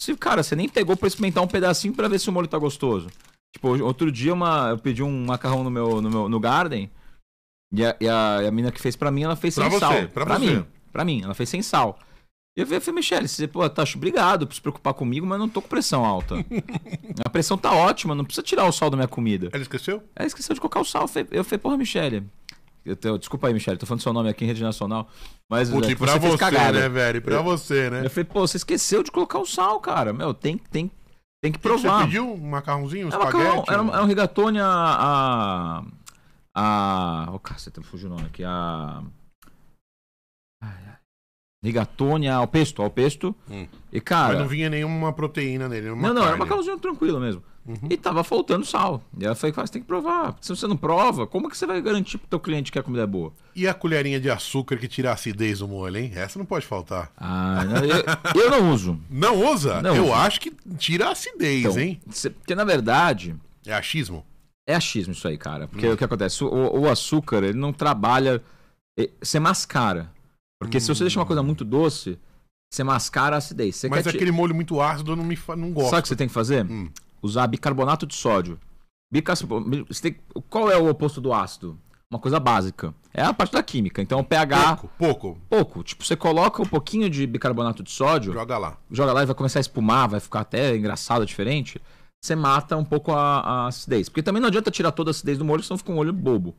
[0.00, 2.56] se, cara, você nem pegou pra experimentar um pedacinho pra ver se o molho tá
[2.56, 3.08] gostoso.
[3.54, 6.90] Tipo, outro dia uma, eu pedi um macarrão no meu, no meu no Garden,
[7.72, 9.78] e a, e a, e a menina que fez pra mim, ela fez Pra sem
[9.78, 10.08] você, sal.
[10.08, 10.38] pra você.
[10.46, 11.98] mim, pra mim, ela fez sem sal.
[12.56, 15.48] E eu falei, Michele, você, pô, tá, obrigado por se preocupar comigo, mas eu não
[15.48, 16.34] tô com pressão alta.
[17.24, 19.48] a pressão tá ótima, não precisa tirar o sal da minha comida.
[19.52, 20.02] Ela esqueceu?
[20.14, 21.02] Ela esqueceu de colocar o sal.
[21.02, 22.26] Eu falei, eu porra, Michele.
[22.84, 25.08] Eu te- desculpa aí, Michele, tô falando seu nome aqui em rede nacional.
[25.50, 27.16] Mas Putz, é, e pra você você, né, velho?
[27.18, 28.04] E pra você, né?
[28.04, 30.12] Eu falei, pô, você esqueceu de colocar o sal, cara.
[30.12, 30.90] Meu, tem, tem,
[31.42, 32.04] tem que que Você provar.
[32.04, 33.70] pediu um macarrãozinho, um Era, macarrão, espaguete?
[33.72, 34.66] era, um- era um rigatone a.
[34.66, 35.82] a.
[36.54, 38.44] a oh, caceta, fugiu o nome aqui.
[38.44, 39.02] A.
[40.62, 40.96] Ai, ai.
[41.64, 43.34] Rigatone ao pesto, ao pesto.
[43.48, 43.66] Hum.
[43.92, 44.32] E, cara.
[44.34, 46.40] Mas não vinha nenhuma proteína nele, nenhuma Não, não, era carne.
[46.44, 47.42] macarrãozinho tranquilo mesmo.
[47.64, 47.76] Uhum.
[47.88, 49.00] E tava faltando sal.
[49.16, 50.36] E ela falou, "Cara, você tem que provar.
[50.40, 53.04] Se você não prova, como que você vai garantir pro teu cliente que a comida
[53.04, 53.32] é boa?
[53.54, 56.10] E a colherinha de açúcar que tira a acidez do molho, hein?
[56.16, 57.12] Essa não pode faltar.
[57.16, 58.98] Ah, não, eu, eu não uso.
[59.08, 59.80] Não usa?
[59.80, 60.14] Não Eu uso.
[60.14, 62.00] acho que tira a acidez, Então, hein?
[62.10, 64.26] cê- porque na verdade, É achismo?
[64.66, 65.66] É achismo isso aí, cara.
[65.68, 66.44] Porque o que acontece?
[66.44, 68.42] O, o açúcar, ele não trabalha.
[69.20, 70.10] Você mascara.
[70.60, 72.18] Porque se você deixa uma coisa muito doce,
[72.72, 73.76] você mascara a acidez.
[73.76, 75.56] Você Mas aquele molho muito ácido eu não, me fa...
[75.56, 75.90] não gosto.
[75.90, 76.64] Sabe o que você tem que fazer?
[76.64, 76.88] Hum.
[77.20, 78.58] Usar bicarbonato de sódio.
[79.88, 80.16] Você tem-
[80.48, 81.78] Qual é o oposto do ácido?
[82.10, 82.94] Uma coisa básica.
[83.12, 84.00] É a parte da química.
[84.00, 84.76] Então o pH.
[84.76, 85.38] Pouco, pouco.
[85.48, 85.82] Pouco.
[85.82, 88.76] Tipo, você coloca um pouquinho de bicarbonato de sódio, Joga lá.
[88.90, 91.80] joga lá e vai começar a espumar, vai ficar até engraçado, diferente.
[92.24, 94.08] Você mata um pouco a, a acidez.
[94.08, 96.54] Porque também não adianta tirar toda a acidez do molho, senão fica um olho bobo.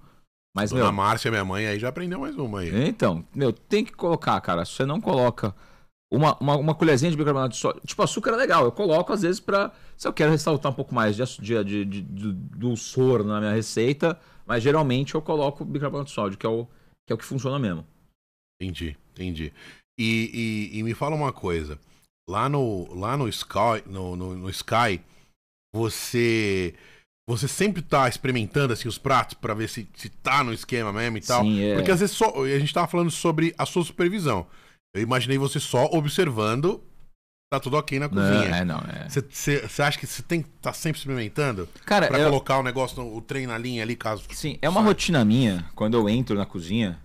[0.55, 0.91] Mas, Dona meu.
[0.93, 2.87] Márcia, minha mãe, aí já aprendeu mais uma aí.
[2.87, 4.65] Então, meu, tem que colocar, cara.
[4.65, 5.55] Se você não coloca
[6.11, 7.81] uma, uma, uma colherzinha de bicarbonato de sódio.
[7.85, 8.65] Tipo, açúcar é legal.
[8.65, 9.71] Eu coloco, às vezes, pra.
[9.97, 13.53] Se eu quero ressaltar um pouco mais de, de, de, de, de dulçor na minha
[13.53, 14.19] receita.
[14.45, 16.65] Mas geralmente eu coloco bicarbonato de sódio, que é o
[17.07, 17.85] que, é o que funciona mesmo.
[18.61, 19.53] Entendi, entendi.
[19.97, 21.79] E, e- e me fala uma coisa.
[22.29, 25.01] Lá no, lá no Sky, no, no, no Sky,
[25.73, 26.73] você
[27.29, 31.17] você sempre tá experimentando assim os pratos pra ver se, se tá no esquema mesmo
[31.17, 31.41] e tal.
[31.43, 31.75] Sim, é.
[31.75, 34.45] Porque às vezes só a gente tava falando sobre a sua supervisão.
[34.95, 36.83] Eu imaginei você só observando,
[37.51, 38.55] tá tudo ok na Não, cozinha.
[38.57, 38.77] é, não.
[38.79, 39.07] É.
[39.09, 39.21] Você
[39.67, 43.01] você acha que você tem que estar sempre experimentando Cara, Pra eu- colocar o negócio,
[43.01, 45.65] no, o trem na linha ali, caso Sim, é uma rotina minha.
[45.75, 46.99] Quando eu entro na cozinha,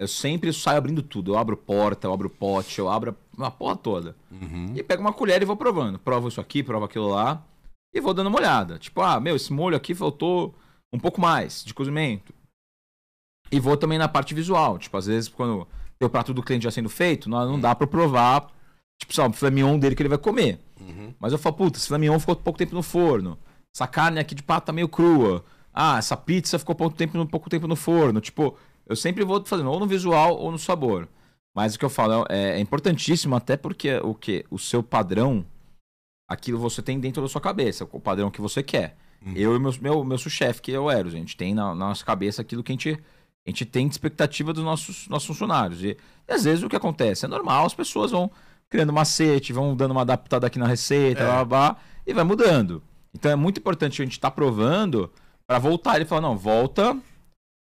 [0.00, 1.32] eu sempre saio abrindo tudo.
[1.32, 4.16] Eu abro porta, eu abro pote, eu abro uma porra toda.
[4.32, 4.72] Uhum.
[4.74, 5.96] E pego uma colher e vou provando.
[5.96, 7.40] Provo isso aqui, provo aquilo lá.
[7.94, 8.78] E vou dando uma olhada.
[8.78, 10.54] Tipo, ah, meu, esse molho aqui faltou
[10.92, 12.34] um pouco mais de cozimento.
[13.52, 14.78] E vou também na parte visual.
[14.78, 15.66] Tipo, às vezes, quando
[15.98, 18.48] tem o prato do cliente já sendo feito, não, não dá pra eu provar,
[19.00, 20.60] tipo, sabe, o filé mignon dele que ele vai comer.
[20.80, 21.14] Uhum.
[21.20, 23.38] Mas eu falo, puta, esse filé mignon ficou pouco tempo no forno.
[23.74, 25.44] Essa carne aqui de pato tá meio crua.
[25.72, 28.20] Ah, essa pizza ficou pouco tempo, no- pouco tempo no forno.
[28.20, 28.56] Tipo,
[28.86, 31.08] eu sempre vou fazendo ou no visual ou no sabor.
[31.56, 34.44] Mas o que eu falo é, é importantíssimo, até porque o que?
[34.50, 35.44] O seu padrão,
[36.28, 38.96] aquilo você tem dentro da sua cabeça, o padrão que você quer.
[39.24, 39.32] Uhum.
[39.34, 41.88] Eu e meu, meu, meu chefe, que é o Eros, a gente tem na, na
[41.88, 45.82] nossa cabeça aquilo que a gente, a gente tem de expectativa dos nossos, nossos funcionários.
[45.82, 45.96] E,
[46.28, 47.24] e às vezes o que acontece?
[47.24, 48.30] É normal, as pessoas vão
[48.68, 51.26] criando macete, vão dando uma adaptada aqui na receita, É.
[51.26, 51.76] blá, blá, blá,
[52.06, 52.82] e vai mudando.
[53.14, 55.10] Então é muito importante a gente estar provando
[55.46, 56.96] para voltar e falar, não, volta,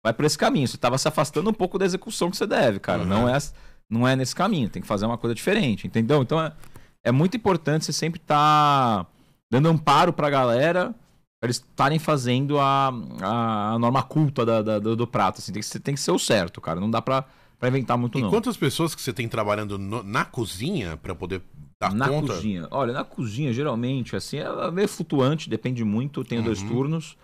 [0.03, 0.67] vai por esse caminho.
[0.67, 3.03] Você estava se afastando um pouco da execução que você deve, cara.
[3.03, 3.07] Uhum.
[3.07, 3.37] Não, é,
[3.89, 6.21] não é nesse caminho, tem que fazer uma coisa diferente, entendeu?
[6.21, 6.51] Então é,
[7.05, 9.05] é muito importante você sempre estar
[9.51, 10.93] dando amparo pra galera
[11.39, 12.91] pra eles estarem fazendo a,
[13.21, 15.39] a, a norma culta da, da- do, do prato.
[15.39, 15.51] Assim.
[15.53, 16.79] Tem, que ser, tem que ser o certo, cara.
[16.79, 17.23] Não dá pra
[17.63, 18.29] inventar muito, E não.
[18.29, 21.41] quantas pessoas que você tem trabalhando no- na cozinha pra poder
[21.81, 22.33] dar na conta?
[22.33, 22.67] cozinha.
[22.71, 26.23] Olha, na cozinha, geralmente, assim, é meio flutuante, depende muito.
[26.23, 26.67] Tenho dois Uhum.
[26.69, 27.15] turnos.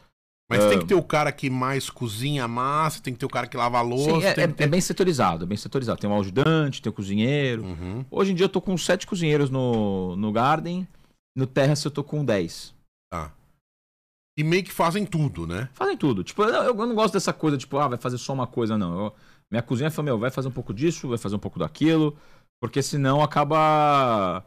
[0.57, 3.29] Mas tem que ter o cara que mais cozinha a massa, tem que ter o
[3.29, 4.11] cara que lava a louça.
[4.11, 4.63] Sim, é, tem é- ter...
[4.63, 5.99] é bem setorizado, é bem setorizado.
[5.99, 7.63] Tem um ajudante, tem o cozinheiro.
[7.63, 8.05] Uhum.
[8.11, 10.87] Hoje em dia eu tô com sete cozinheiros no, no Garden.
[11.35, 12.73] No Terrace eu tô com 10.
[13.11, 13.31] Tá.
[14.37, 15.69] E meio que fazem tudo, né?
[15.73, 16.23] Fazem tudo.
[16.23, 19.05] Tipo, eu, eu não gosto dessa coisa, tipo, ah, vai fazer só uma coisa, não.
[19.05, 19.15] Eu-
[19.51, 22.17] minha cozinha fala, meu, vai fazer um pouco disso, vai fazer um pouco daquilo,
[22.61, 24.43] porque senão acaba.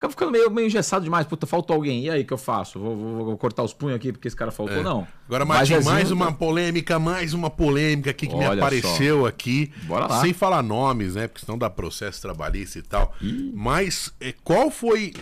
[0.00, 1.26] Acaba ficando meio, meio engessado demais.
[1.26, 2.04] Puta, faltou alguém.
[2.06, 2.78] E aí, que eu faço?
[2.80, 4.78] Vou, vou- vou cortar os punhos aqui porque esse cara faltou?
[4.78, 4.82] É.
[4.82, 5.06] Não.
[5.26, 9.70] Agora, Zezinho- mais uma polêmica, mais uma polêmica aqui que me Olha apareceu aqui.
[9.82, 10.22] Bora lá.
[10.22, 11.28] Sem falar nomes, né?
[11.28, 13.14] Porque senão dá processo trabalhista e tal.
[13.20, 13.52] Ih.
[13.54, 15.12] Mas é, qual foi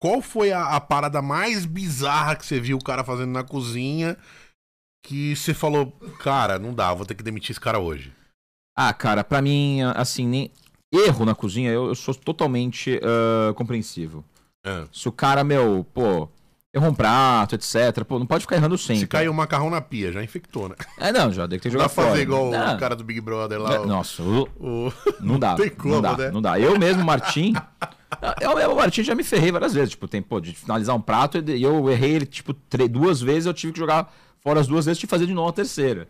[0.00, 4.16] qual foi a, a parada mais bizarra que você viu o cara fazendo na cozinha
[5.04, 5.90] que você falou,
[6.20, 8.12] cara, não dá, vou ter que demitir esse cara hoje?
[8.76, 10.52] Ah, cara, pra mim, assim, nem...
[10.92, 14.24] erro na cozinha, eu, eu sou totalmente ah, compreensivo.
[14.64, 14.84] É.
[14.92, 16.28] Se o cara, meu, pô,
[16.74, 18.04] errou um prato, etc.
[18.06, 19.00] Pô, não pode ficar errando sempre.
[19.00, 20.74] Se caiu o macarrão na pia, já infectou, né?
[20.98, 22.08] É, não, já tem que ter Não dá jogado pra fora.
[22.10, 22.74] fazer igual Não.
[22.74, 23.80] o cara do Big Brother lá.
[23.80, 25.54] o- Nossa, o- o- Não dá.
[25.56, 26.30] tem como, não dá, né?
[26.30, 26.58] não dá.
[26.58, 27.54] Eu mesmo, Martim.
[28.40, 29.90] Eu mesmo, Martim, já me ferrei várias vezes.
[29.90, 32.54] Tipo, tem, pô, de finalizar um prato e eu errei ele, tipo,
[32.90, 34.10] duas vezes, eu tive que jogar
[34.40, 36.08] fora as duas vezes e fazer de novo a terceira.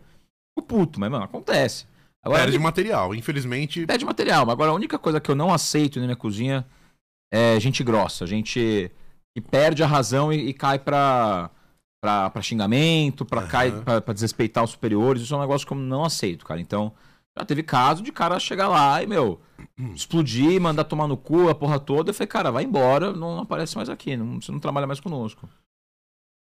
[0.57, 1.85] O puto, mas, mano, acontece.
[2.23, 3.85] Agora, Perde material, infelizmente.
[3.85, 4.45] pede material.
[4.45, 6.65] Mas agora a única coisa que eu não aceito na minha cozinha
[7.31, 8.91] é gente grossa, gente
[9.35, 11.49] que perde a razão e, e cai pra,
[12.03, 13.47] pra, pra xingamento, pra, Aham.
[13.49, 15.21] cai, pra, pra desrespeitar os superiores.
[15.21, 16.59] Isso é um negócio que eu não aceito, cara.
[16.59, 16.91] Então,
[17.37, 19.39] já teve caso de cara chegar lá e, meu,
[19.95, 22.09] explodir, mandar tomar no cu a porra toda.
[22.09, 24.99] Eu falei, cara, vai embora, não, não aparece mais aqui, não, você não trabalha mais
[24.99, 25.47] conosco.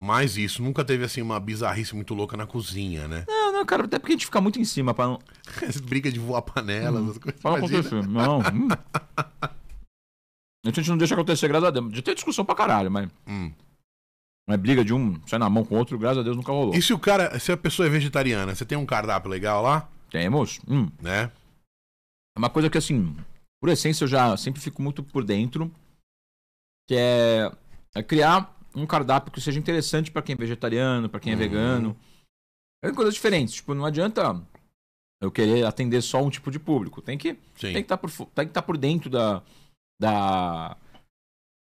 [0.04, 3.24] Mas isso, nunca teve assim uma bizarrice muito louca na cozinha, né?
[3.26, 5.20] Não, não, cara, até porque a gente fica muito em cima pra não,
[5.88, 7.40] Briga de voar panela, essas coisas.
[7.40, 7.80] imagina.
[7.80, 8.08] acontecer.
[8.10, 8.40] Não.
[8.54, 8.68] hum.
[10.66, 11.94] A gente não deixa acontecer, graças a Deus.
[11.96, 13.10] Já tem discussão pra caralho, mas.
[13.26, 13.50] Hum.
[14.46, 16.76] Mas briga de um sai na mão com o outro, graças a Deus nunca rolou.
[16.76, 19.90] E se o cara, se a pessoa é vegetariana, você tem um cardápio legal lá,
[20.12, 20.60] Temos.
[20.68, 20.90] Hum.
[21.02, 21.32] né?
[22.36, 23.16] É uma coisa que, assim,
[23.62, 25.72] por essência, eu já sempre fico muito por dentro.
[26.90, 27.52] Que é,
[27.96, 31.98] é criar um cardápio que seja interessante pra quem é vegetariano, pra quem é vegano.
[32.84, 33.56] É coisas diferentes.
[33.56, 34.41] Tipo, não adianta
[35.22, 37.02] eu querer atender só um tipo de público.
[37.02, 37.72] Tem que Sim.
[37.72, 39.41] tem que estar por, fu- tem que estar por dentro da.
[40.02, 40.76] Da.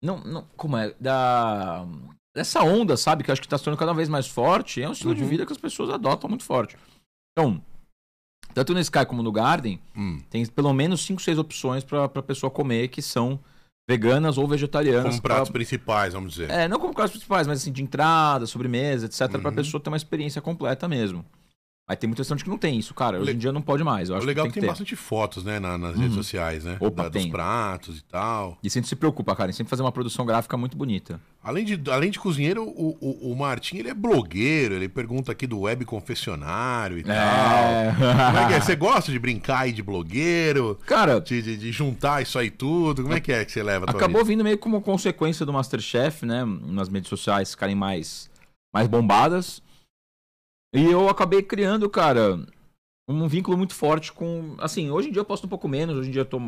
[0.02, 0.42] Não, não.
[0.56, 0.94] Como é?
[1.00, 1.86] Da.
[2.34, 3.24] Dessa onda, sabe?
[3.24, 4.82] Que eu acho que está se tornando cada vez mais forte.
[4.82, 5.28] É um estilo de Uhum.
[5.28, 6.76] vida que as pessoas adotam muito forte.
[7.32, 7.62] Então,
[8.52, 10.20] tanto no Sky como no Garden, Hum.
[10.28, 13.40] tem pelo menos 5, 6 opções para a pessoa comer que são
[13.88, 15.10] veganas ou vegetarianas.
[15.10, 16.50] Como pratos pra- principais, vamos dizer.
[16.50, 19.28] É, não como pratos principais, mas assim, de entrada, sobremesa, etc.
[19.40, 19.56] Pra Uhum.
[19.56, 21.24] pessoa ter uma experiência completa mesmo.
[21.88, 23.20] Mas tem muita restaurante que não tem isso, cara.
[23.20, 24.08] Hoje em dia não pode mais.
[24.08, 24.72] Eu o acho legal é que tem tem que ter.
[24.72, 26.00] bastante fotos, né, na- nas Uhum.
[26.00, 26.76] redes sociais, né?
[26.80, 27.30] Opa, Da- dos tem.
[27.30, 28.58] pratos e tal.
[28.60, 31.20] E sempre se preocupa, cara, em sempre fazer uma produção gráfica muito bonita.
[31.44, 35.46] Além de, além de cozinheiro, o, o, o Martim, ele é blogueiro, ele pergunta aqui
[35.46, 37.14] do web confessionário e tal.
[37.94, 38.60] Como é que é?
[38.66, 40.76] Você gosta de brincar aí de blogueiro?
[40.86, 43.02] Cara, De, de, de juntar isso aí tudo?
[43.02, 44.24] Como é que é que você leva acabou vida?
[44.24, 46.44] vindo meio como consequência do Masterchef, né?
[46.44, 48.28] Nas mídias sociais ficarem mais,
[48.74, 49.62] mais bombadas.
[50.74, 52.38] E eu acabei criando, cara,
[53.08, 54.56] um vínculo muito forte com.
[54.58, 56.40] Assim, hoje em dia eu posto um pouco menos, hoje em dia eu tô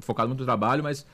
[0.00, 1.06] focado muito no trabalho, mas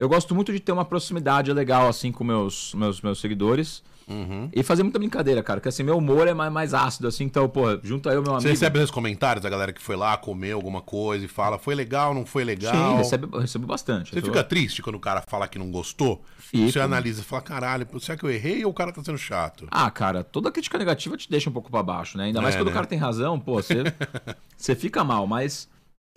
[0.00, 3.82] eu gosto muito de ter uma proximidade legal, assim, com meus, meus, meus seguidores.
[4.08, 4.48] Uhum.
[4.52, 5.60] E fazer muita brincadeira, cara.
[5.60, 8.32] Porque assim, meu humor é mais, mais ácido, assim, então, pô, junta eu e meu
[8.32, 8.42] amigo.
[8.42, 11.74] Você recebe os comentários da galera que foi lá, comeu alguma coisa e fala, foi
[11.74, 12.74] legal, não foi legal?
[12.74, 14.12] Sim, recebe, eu recebo bastante.
[14.12, 16.22] Você fica triste quando o cara fala que não gostou?
[16.38, 16.70] Fico.
[16.70, 19.66] Você analisa e fala, caralho, será que eu errei ou o cara tá sendo chato?
[19.70, 22.24] Ah, cara, toda crítica negativa te deixa um pouco pra baixo, né?
[22.24, 22.72] Ainda mais É, quando né?
[22.72, 23.84] o cara tem razão, pô, você,
[24.56, 25.68] você fica mal, mas.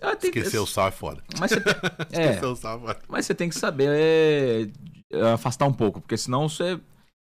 [0.02, 1.22] Ah, tem- Esquecer o sal é foda.
[1.38, 1.58] Mas você,
[2.12, 2.98] é, Esquecer o sal é foda.
[3.08, 4.70] mas você tem que saber
[5.10, 6.78] é, afastar um pouco, porque senão você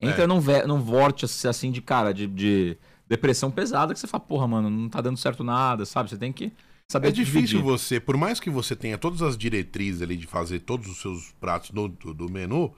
[0.01, 0.27] entra É.
[0.27, 2.77] num, num vórtice assim de cara, de, de
[3.09, 6.11] depressão pesada, que você fala, porra, mano, não tá dando certo nada, sabe?
[6.11, 6.53] Você tem que.
[6.91, 7.63] saber É difícil dividir.
[7.63, 11.33] você, por mais que você tenha todas as diretrizes ali de fazer todos os seus
[11.41, 12.75] pratos do, do, do menu,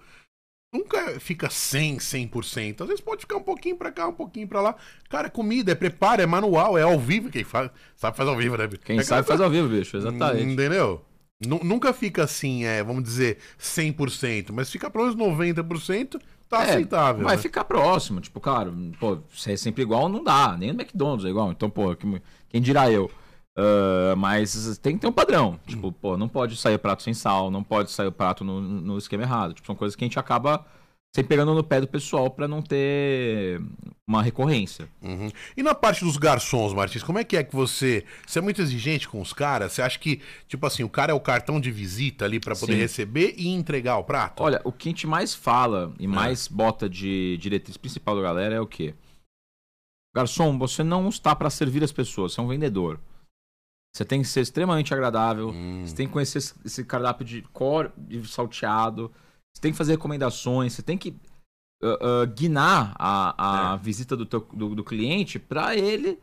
[0.75, 2.83] nunca fica 100, 100%.
[2.83, 4.77] Às vezes pode ficar um pouquinho pra cá, um pouquinho pra lá.
[5.09, 7.31] Cara, é comida, é preparo, é manual, é ao vivo.
[7.31, 8.69] Quem faz, sabe faz ao vivo, né?
[8.85, 9.97] Quem É sabe que- faz ao vivo, bicho.
[9.97, 10.43] Exatamente.
[10.53, 11.05] Entendeu?
[11.47, 16.71] Nu- Nunca fica assim, é, vamos dizer, 100%, mas fica pelo menos 90%, tá É,
[16.71, 17.25] aceitável.
[17.25, 17.43] Vai né?
[17.43, 21.51] ficar próximo, tipo, claro, pô, ser sempre igual não dá, nem no McDonald's é igual,
[21.53, 23.11] então, pô, que- quem dirá eu?
[23.57, 27.13] Ah, mas tem que ter um padrão, tipo, pô, não pode sair o prato sem
[27.13, 30.07] sal, não pode sair o prato no, no esquema errado, tipo, são coisas que a
[30.07, 30.65] gente acaba
[31.15, 33.61] sempre pegando no pé do pessoal pra não ter
[34.07, 34.89] uma recorrência.
[35.03, 35.31] Uhum.
[35.57, 38.05] E na parte dos garçons, Martins, como é que é que você.
[38.27, 39.73] Você é muito exigente com os caras?
[39.73, 42.75] Você acha que, tipo assim, o cara é o cartão de visita ali pra poder
[42.75, 42.79] Sim.
[42.81, 44.43] receber e entregar o prato?
[44.43, 48.55] Olha, o que a gente mais fala e mais bota de diretriz principal da galera
[48.55, 48.95] é o quê?
[50.15, 52.99] Garçom, você não está para servir as pessoas, você é um vendedor.
[53.95, 55.85] Você tem que ser extremamente agradável, Hum.
[55.85, 59.11] você tem que conhecer esse, esse cardápio de cor de salteado,
[59.59, 61.17] você tem que fazer recomendações, você tem que
[61.83, 63.79] ah, ah, guinar a, a É.
[63.79, 66.21] visita do, teu- do, do cliente para ele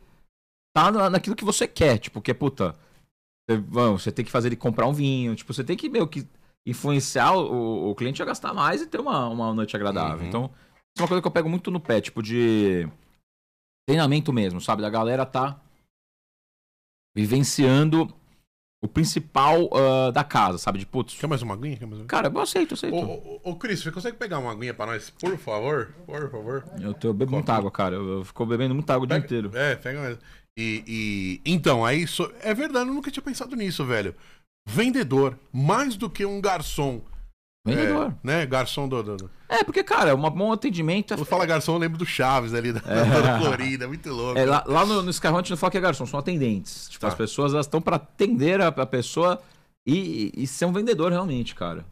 [0.74, 1.98] tá na- naquilo que você quer.
[1.98, 2.74] Tipo, que é, puta,
[3.68, 6.26] você, tem que fazer ele comprar um vinho, tipo, você tem que meio que
[6.66, 10.20] influenciar o, o cliente a gastar mais e ter uma, uma noite agradável.
[10.22, 10.28] Uhum.
[10.28, 12.88] Então, isso é uma coisa que eu pego muito no pé, tipo, de
[13.86, 14.80] treinamento mesmo, sabe?
[14.80, 15.60] Da galera tá
[17.14, 18.08] vivenciando
[18.82, 20.78] o principal ah, da casa, sabe?
[20.78, 21.78] De putz, Quer mais uma aguinha?
[21.82, 22.04] Mais uma...
[22.06, 22.94] cara, eu aceito, eu aceito.
[22.96, 25.94] Ô, ô, ô, Cris, você consegue pegar uma aguinha pra nós, por favor?
[26.06, 26.64] Por favor.
[26.80, 27.96] Eu, tô, bebo muita água, cara.
[27.96, 29.50] Eu, eu fico bebendo muita água o dia inteiro.
[29.54, 30.18] É, pega mais.
[30.58, 32.06] E, e- Então, aí.
[32.06, 34.14] so- É verdade, eu nunca tinha pensado nisso, velho.
[34.68, 37.00] Vendedor, mais do que um garçom.
[37.66, 38.06] Vendedor.
[38.12, 38.46] É, né?
[38.46, 39.02] Garçom do.
[39.02, 42.06] do- do- É, porque, cara, um bom atendimento é Quando fala garçom, eu lembro do
[42.06, 44.38] Chaves ali, da, da Florida, muito louco.
[44.38, 46.88] É, lá, lá no, no a gente não fala que é garçom, são atendentes.
[46.88, 47.08] Tipo, Tá.
[47.08, 49.40] as pessoas elas estão pra atender a, a pessoa
[49.86, 51.84] e, e ser um vendedor realmente, cara.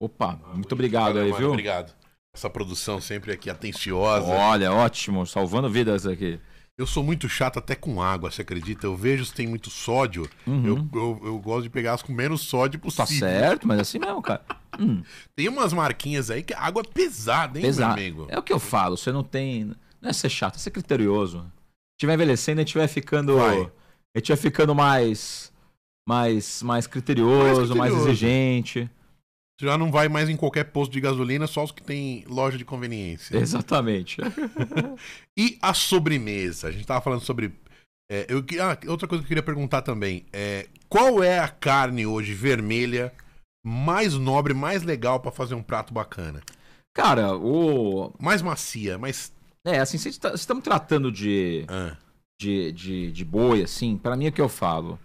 [0.00, 1.50] Opa, muito obrigado aí, viu?
[1.50, 1.92] Obrigado.
[2.34, 4.26] Essa produção sempre aqui atenciosa.
[4.26, 6.40] Olha, ótimo, salvando vidas aqui.
[6.78, 8.86] Eu sou muito chato até com água, você acredita?
[8.86, 10.28] Eu vejo se tem muito sódio.
[10.46, 10.66] Uhum.
[10.66, 13.28] Eu, eu, eu gosto de pegar as com menos sódio Tá possível.
[13.28, 14.42] certo, mas é assim mesmo, cara.
[14.78, 15.02] Hum,
[15.36, 17.94] Tem umas marquinhas aí que a água é pesada, hein, pesado.
[17.94, 18.26] meu amigo?
[18.30, 19.74] É o que eu falo, você não tem.
[20.00, 21.44] Não é ser chato, é ser criterioso.
[22.02, 23.36] Vai envelhecendo, gente vai ficando.
[23.36, 23.70] Vai.
[24.36, 25.52] Ficando mais.
[26.08, 28.08] Mais, mais criterioso, mais, criterioso.
[28.08, 28.90] exigente.
[29.62, 32.64] Já não vai mais em qualquer posto de gasolina, só os que tem loja de
[32.64, 33.36] conveniência.
[33.36, 34.18] Exatamente.
[35.38, 36.68] E a sobremesa?
[36.68, 37.52] A gente tava falando sobre.
[38.10, 40.24] é, eu, que- ah, outra coisa que eu queria perguntar também.
[40.32, 43.12] É, qual é a carne hoje vermelha
[43.64, 46.42] mais nobre, mais legal pra fazer um prato bacana?
[46.94, 48.12] Cara, o.
[48.20, 49.32] Mais macia, mais.
[49.66, 51.96] É, assim, se tá- estamos tratando de, Ah,
[52.40, 54.98] de, de, de boi, assim, pra mim é o que eu falo.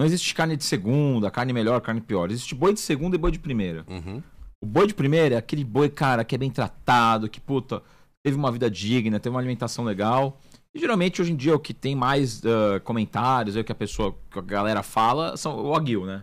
[0.00, 2.30] Não existe carne de segunda, carne melhor, carne pior.
[2.30, 3.84] Existe boi de segunda e boi de primeira.
[3.86, 4.22] uhum.
[4.62, 7.82] O boi de primeira é aquele boi, cara, que é bem tratado, que, puta,
[8.24, 10.40] teve uma vida digna, teve uma alimentação legal.
[10.74, 13.74] E geralmente, hoje em dia, o que tem mais ah, comentários, é o que a
[13.74, 16.22] pessoa, que a galera fala, são o Wagyu, né?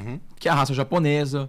[0.00, 0.18] Uhum.
[0.40, 1.48] Que é a raça japonesa,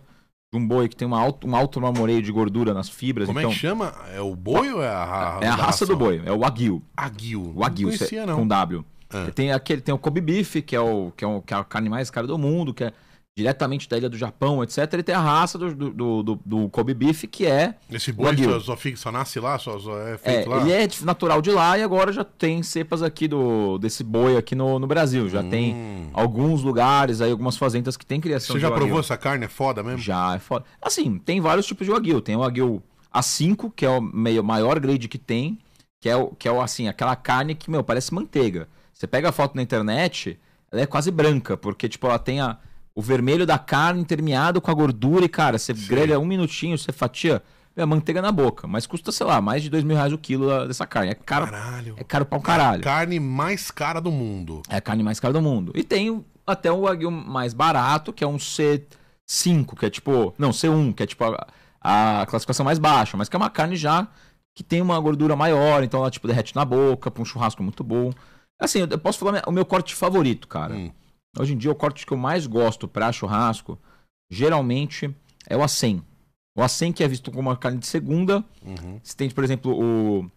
[0.53, 3.25] de um boi que tem uma alto, um alto marmoreio de gordura nas fibras.
[3.27, 3.95] Como então, é que chama?
[4.13, 6.83] É o boi ou é a, ra- é a raça do boi, é o Wagyu.
[6.95, 7.51] Aguil.
[7.55, 8.37] Wagyu, não conhecia, cê- não.
[8.37, 8.85] com W.
[9.13, 9.31] Ah.
[9.33, 11.63] Tem aquele, tem o Kobe Beef, que é, o, que, é o, que é a
[11.63, 12.93] carne mais cara do mundo, que é
[13.35, 14.77] diretamente da ilha do Japão, etc.
[14.99, 17.73] E tem a raça do, do, do, do- Kobe Beef, que é.
[17.91, 20.61] Esse boi só, só, fica, só nasce lá, só, só é é feito lá?
[20.61, 24.53] ele é natural de lá e agora já tem cepas aqui do, desse boi aqui
[24.53, 25.27] no, no Brasil.
[25.29, 26.09] Já tem Hum.
[26.13, 29.45] alguns lugares, aí algumas fazendas que tem criação Você já provou essa carne?
[29.45, 29.97] É foda mesmo?
[29.97, 30.65] Já, é foda.
[30.79, 32.21] Assim, tem vários tipos de Wagyu.
[32.21, 35.57] Tem o Wagyu A5, que é o meio maior grade que tem,
[35.99, 38.67] que é, o, que é o, assim, aquela carne que, meu, parece manteiga.
[39.03, 40.39] Você pega a foto na internet,
[40.71, 42.57] ela é quase branca, porque, tipo, ela tem a,
[42.95, 45.87] o vermelho da carne intermeado com a gordura e, cara, você Sim.
[45.89, 47.43] grelha um minutinho, você fatia,
[47.75, 48.65] é manteiga na boca.
[48.65, 51.11] Mas custa, sei lá, mais de dois mil reais o quilo dessa carne.
[51.11, 51.95] É caro, Caralho.
[51.97, 52.81] é caro pra um caralho.
[52.81, 54.61] Carne mais cara do mundo.
[54.69, 55.73] É a carne mais cara do mundo.
[55.75, 60.33] E tem até o Wagyu mais barato, que é um C5, que é tipo.
[60.37, 61.45] Não, C1, que é tipo a,
[62.21, 64.07] a classificação mais baixa, mas que é uma carne já
[64.55, 67.83] que tem uma gordura maior, então ela tipo derrete na boca, pra um churrasco muito
[67.83, 68.13] bom.
[68.59, 70.73] Assim, eu posso falar o meu corte favorito, cara.
[70.75, 70.91] Hum.
[71.37, 73.77] Hoje em dia, o corte que eu mais gosto pra churrasco,
[74.29, 75.13] geralmente,
[75.47, 76.01] é o A100.
[76.55, 78.43] O A100 que é visto como uma carne de segunda.
[78.63, 78.99] Uhum.
[79.01, 80.29] Você tem, por exemplo, o,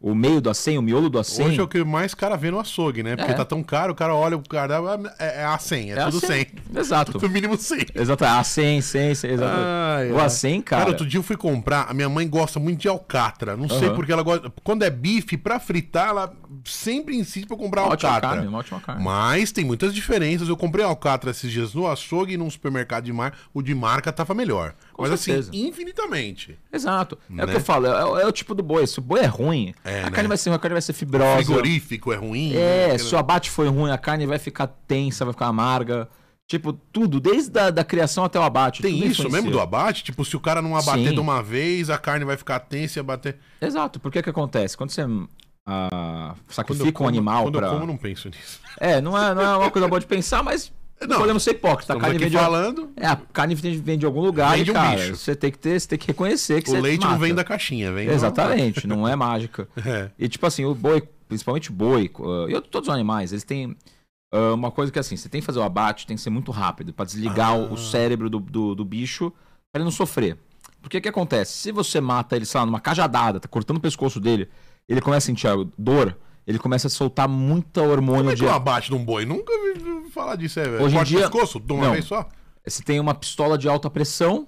[0.00, 1.46] o meio do A100, o miolo do A100.
[1.46, 3.16] Hoje é o que mais cara vê no açougue, né?
[3.16, 3.34] Porque É.
[3.34, 4.76] tá tão caro, o cara olha o cara,
[5.18, 6.26] é, é a 100, é, É tudo A100.
[6.28, 6.46] 100.
[6.76, 7.18] Exato.
[7.20, 7.86] No mínimo 100.
[7.92, 9.52] Exato, a 100, 100, 100, exato.
[9.56, 10.26] Ai, o ai.
[10.26, 10.90] A100, Cara, cara.
[10.90, 13.56] outro dia eu fui comprar, a minha mãe gosta muito de alcatra.
[13.56, 13.96] Não sei Aham.
[13.96, 14.52] porque ela gosta.
[14.62, 16.32] Quando é bife, pra fritar, ela
[16.64, 18.36] sempre insisto pra comprar Uma ótima alcatra.
[18.36, 19.02] carne, uma ótima carne.
[19.04, 20.48] Mas tem muitas diferenças.
[20.48, 23.36] Eu comprei alcatra esses dias no açougue e num supermercado de marca.
[23.52, 24.74] O de marca tava melhor.
[24.92, 25.50] Com Mas certeza.
[25.50, 26.58] assim, infinitamente.
[26.72, 27.18] Exato.
[27.30, 27.52] É o Né?
[27.52, 28.86] que eu falo, é, é o tipo do boi.
[28.86, 30.10] Se o boi é ruim, É, a né?
[30.10, 31.36] carne vai ser ruim, a carne vai ser fibrosa.
[31.44, 32.54] Frigorífico é ruim.
[32.54, 32.98] É, né?
[32.98, 36.08] se o abate foi ruim, a carne vai ficar tensa, vai ficar amarga.
[36.46, 38.82] Tipo, tudo, desde a da criação até o abate.
[38.82, 39.40] Tem tudo isso influencia.
[39.40, 40.04] mesmo do abate?
[40.04, 41.14] Tipo, se o cara não abater Sim.
[41.14, 43.38] de uma vez, a carne vai ficar tensa e abater.
[43.62, 44.76] Exato, porque que acontece?
[44.76, 45.06] Quando você
[45.66, 47.66] ah, sacrifica um como- animal Quando pra...
[47.66, 48.60] eu como, eu não penso nisso.
[48.78, 51.50] É, não é, não é uma coisa boa de pensar, mas Não, não podemos ser
[51.50, 51.94] hipócritas.
[51.96, 52.36] A carne vem de...
[52.36, 55.16] falando, É, a carne vem de, algum lugar Vem de um cara, bicho.
[55.16, 57.20] você tem que ter, você tem que reconhecer que o leite não mata.
[57.20, 59.68] vem da caixinha, vem Exatamente, não é mágica.
[59.84, 60.10] É.
[60.18, 63.76] E tipo assim, o boi, principalmente o boi, uh, e todos os animais, eles têm
[64.32, 66.52] uh, uma coisa que assim, você tem que fazer o abate, tem que ser muito
[66.52, 67.54] rápido pra desligar Ah.
[67.56, 69.30] o, o cérebro do, do, do bicho
[69.72, 70.38] pra ele não sofrer.
[70.80, 71.52] Porque o que acontece?
[71.54, 74.48] Se você mata ele, sei lá, numa cajadada, tá cortando o pescoço dele,
[74.88, 76.16] ele começa a sentir a dor,
[76.46, 78.42] ele começa a soltar muita hormônio Como é de.
[78.42, 79.24] que é o abate de um boi?
[79.24, 80.84] Nunca vi falar disso, é, velho.
[80.84, 81.92] Hoje em dia- pescoço de uma Não.
[81.92, 82.28] vez só?
[82.66, 84.46] Você tem uma pistola de alta pressão,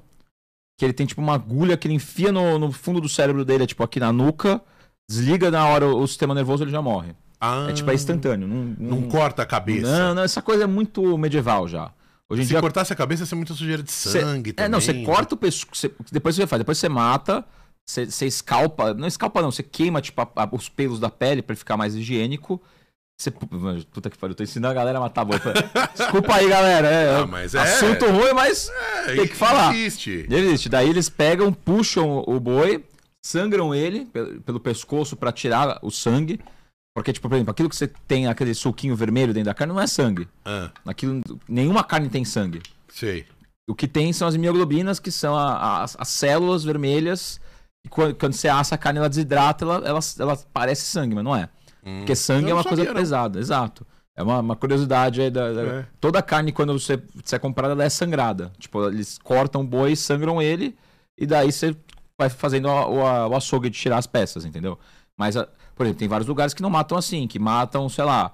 [0.79, 3.65] que ele tem tipo uma agulha que ele enfia no, no fundo do cérebro dele,
[3.65, 4.61] é, tipo aqui na nuca,
[5.09, 7.15] desliga na hora o, o sistema nervoso ele já morre.
[7.41, 8.47] Ah, É tipo, é instantâneo.
[8.49, 9.87] Não, Não não- corta a cabeça.
[9.87, 11.93] Não, não, essa coisa é muito medieval já.
[12.29, 12.61] Hoje em Se dia.
[12.61, 14.71] cortasse a cabeça, ia ser muita sujeira de cê- sangue é, também.
[14.71, 15.05] não, você né?
[15.05, 15.91] corta o pescoço.
[16.11, 17.45] Depois você faz, depois você mata,
[17.89, 18.93] você, escalpa.
[18.95, 21.77] Não escalpa, não, você queima tipo, a- a- os pelos da pele pra ele ficar
[21.77, 22.61] mais higiênico.
[23.19, 25.39] Você, puta que pariu, eu tô ensinando a galera a matar boi.
[25.97, 26.87] Desculpa aí, galera.
[26.89, 28.69] É, Ah, mas é- Assunto ruim, mas
[29.07, 29.75] É, tem que falar.
[29.75, 30.27] Existe.
[30.29, 30.69] Existe.
[30.69, 32.85] Daí eles pegam, puxam o boi,
[33.25, 36.41] sangram ele pe- pelo pescoço pra tirar o sangue.
[36.95, 39.81] Porque, tipo, por exemplo, aquilo que você tem, aquele suquinho vermelho dentro da carne, não
[39.81, 40.27] é sangue.
[40.45, 42.61] Ah, Aquilo, nenhuma carne tem sangue.
[42.89, 43.27] sei.
[43.69, 47.41] O que tem são as mioglobinas, que são a- a- as células vermelhas.
[47.87, 51.23] E quando, quando você assa a carne, ela desidrata, ela, ela, ela parece sangue, mas
[51.23, 51.49] não é.
[51.85, 51.99] Hum.
[51.99, 52.93] Porque sangue é uma coisa não.
[52.93, 53.87] pesada, exato.
[54.17, 55.87] É uma, uma curiosidade aí da, da- É.
[56.01, 58.51] Toda carne, quando você, você é comprada, ela é sangrada.
[58.59, 60.77] Tipo, eles cortam o boi, sangram ele,
[61.17, 61.77] e daí você
[62.19, 64.77] vai fazendo o, o, o açougue de tirar as peças, entendeu?
[65.17, 65.47] Mas, a-
[65.77, 68.33] por exemplo, tem vários lugares que não matam assim, que matam, sei lá,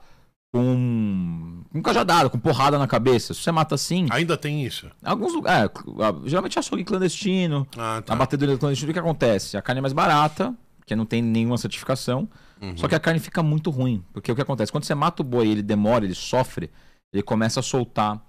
[0.52, 3.32] com, com cajadada, com porrada na cabeça.
[3.32, 4.88] Se você mata assim, Ainda tem isso.
[5.02, 5.70] alguns lugares.
[5.74, 8.12] É, geralmente é açougue clandestino, Ah, tá.
[8.12, 9.56] abatedoria clandestina, o que acontece?
[9.56, 12.28] A carne é mais barata, porque não tem nenhuma certificação.
[12.60, 12.76] Uhum.
[12.76, 14.04] Só que a carne fica muito ruim.
[14.12, 14.70] Porque o que acontece?
[14.70, 16.70] Quando você mata o boi ele demora, ele sofre,
[17.12, 18.22] ele começa a soltar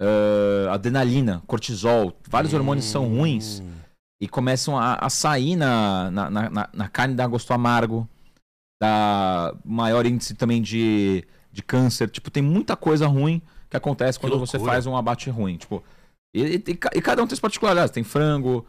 [0.00, 3.70] ah, adrenalina, cortisol, vários hormônios são ruins Hum.
[4.20, 8.08] e começam a, a sair na, na, na, na- na carne, dá gosto amargo,
[8.80, 12.08] dá maior índice também de, de câncer.
[12.10, 14.72] Tipo, tem muita coisa ruim que acontece Que quando você loucura.
[14.74, 15.56] faz um abate ruim.
[15.56, 15.82] Tipo,
[16.34, 17.92] e, e- e ca- cada um tem suas particularidades.
[17.92, 18.64] Tem frango,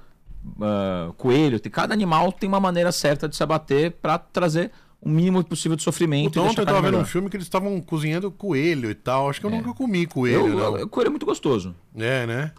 [0.61, 5.09] ah, coelho, tem, cada animal tem uma maneira certa de se abater pra trazer o
[5.09, 6.33] mínimo possível de sofrimento.
[6.33, 9.29] Puta, e ontem eu tava vendo um filme que eles estavam cozinhando coelho e tal.
[9.29, 9.53] Acho que eu É.
[9.57, 10.77] nunca comi coelho, Eu- não.
[10.77, 11.75] eu- coelho é muito gostoso.
[11.95, 12.51] É, né?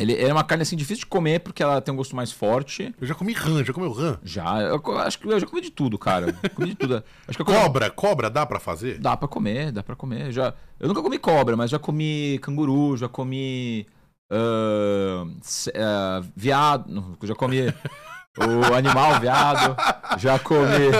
[0.00, 2.94] Ele é uma carne assim difícil de comer porque ela tem um gosto mais forte.
[3.00, 4.18] Eu já comi rã, já comeu rã?
[4.22, 6.32] Já, eu acho que eu já comi de tudo, cara.
[6.54, 7.02] comi de tudo.
[7.28, 8.98] Acho que eu comi- Cobra, cobra dá pra fazer?
[8.98, 10.32] Dá pra comer, dá pra comer.
[10.32, 13.86] Já, eu nunca comi cobra, mas já comi canguru, já comi
[14.30, 17.60] ah, se- ah, viado, já comi
[18.38, 19.76] o animal viado,
[20.18, 20.90] já comi,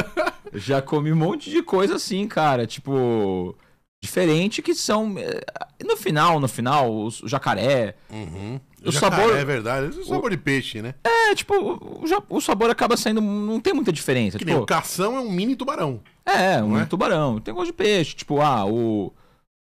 [0.54, 3.56] já comi um monte de coisa assim, cara, tipo
[4.02, 5.40] diferente que são eh,
[5.84, 8.58] no final, no final, o jacaré, Uhum.
[8.82, 9.86] O Jacaré, sabor- É verdade.
[9.94, 10.94] É o sabor de peixe, né?
[11.04, 14.38] é tipo o, o sabor acaba saindo, não tem muita diferença.
[14.38, 16.00] Que tipo, nem o cação é um mini tubarão.
[16.24, 16.86] É, um é?
[16.86, 17.38] tubarão.
[17.40, 18.14] Tem gosto de peixe.
[18.16, 19.12] Tipo, ah, o.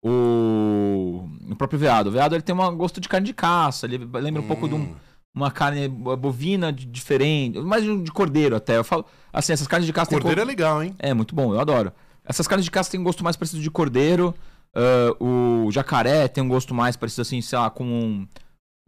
[0.00, 2.08] O, o próprio veado.
[2.08, 3.86] O veado ele tem um gosto de carne de caça.
[3.86, 4.94] Ele lembra um pouco de um- Hum.
[5.34, 7.58] uma carne bovina de- diferente.
[7.58, 8.76] Mais de de cordeiro até.
[8.76, 9.04] Eu falo.
[9.32, 10.94] Assim, essas carnes de caça Cordeiro é go- legal, hein?
[11.00, 11.92] é muito bom, eu adoro.
[12.28, 14.34] Essas carnes de caça têm um gosto mais parecido de cordeiro.
[14.74, 18.28] ah, o jacaré tem um gosto mais parecido assim, sei lá, com um,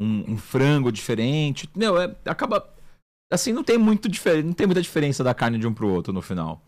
[0.01, 1.69] um, um frango diferente.
[1.75, 2.69] Meu, é, acaba.
[3.33, 4.47] Assim, não tem muito diferença.
[4.47, 6.61] Não tem muita diferença da carne de um pro outro no final.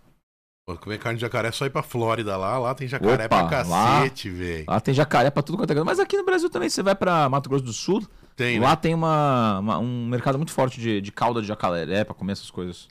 [0.66, 2.56] Pô, comer carne de jacaré é só ir pra Flórida lá.
[2.58, 4.64] Lá tem jacaré Opa, pra cacete, velho.
[4.68, 5.82] Lá tem jacaré pra tudo quanto é.
[5.84, 8.66] Mas aqui no Brasil também, você vai pra Mato Grosso do Sul, Tem, né?
[8.66, 12.32] lá tem uma, uma- um mercado muito forte de, de calda de jacaré pra comer
[12.32, 12.86] essas coisas.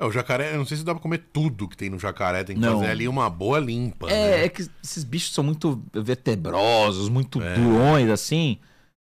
[0.00, 2.42] É, o jacaré, eu não sei se dá pra comer tudo que tem no jacaré.
[2.42, 2.78] Tem que Não.
[2.78, 4.08] fazer ali uma boa limpa.
[4.10, 4.44] É, né?
[4.44, 7.54] é que esses bichos são muito vertebrosos, muito É.
[7.54, 8.58] durões, assim.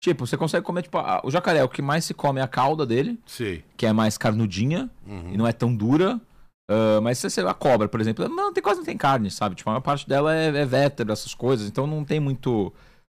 [0.03, 2.49] Tipo, você consegue comer, tipo, a- o jacaré, o que mais se come é a
[2.49, 3.65] cauda dele, Sei.
[3.77, 5.31] que é mais carnudinha Uhum.
[5.33, 6.21] e não é tão dura.
[6.71, 9.55] Ah, mas se você a cobra, por exemplo, não tem quase não tem carne, sabe?
[9.55, 10.65] Tipo, a maior parte dela é, é
[11.13, 12.73] essas coisas, então não tem muito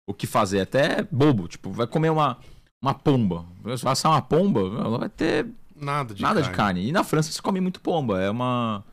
[0.09, 0.61] o que fazer.
[0.61, 2.39] Até é bobo, tipo, vai comer uma,
[2.83, 3.45] uma pomba.
[3.77, 5.47] Se assar uma pomba, ela vai ter
[5.81, 6.51] Nada de nada carne.
[6.51, 6.89] de carne.
[6.89, 8.21] E na França se come muito pomba.
[8.21, 8.85] É uma.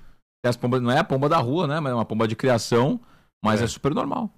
[0.43, 1.79] Tem as pombas, não é a pomba da rua, né?
[1.79, 2.99] Mas é uma pomba de criação,
[3.43, 3.67] mas é, É.
[3.67, 4.29] super normal.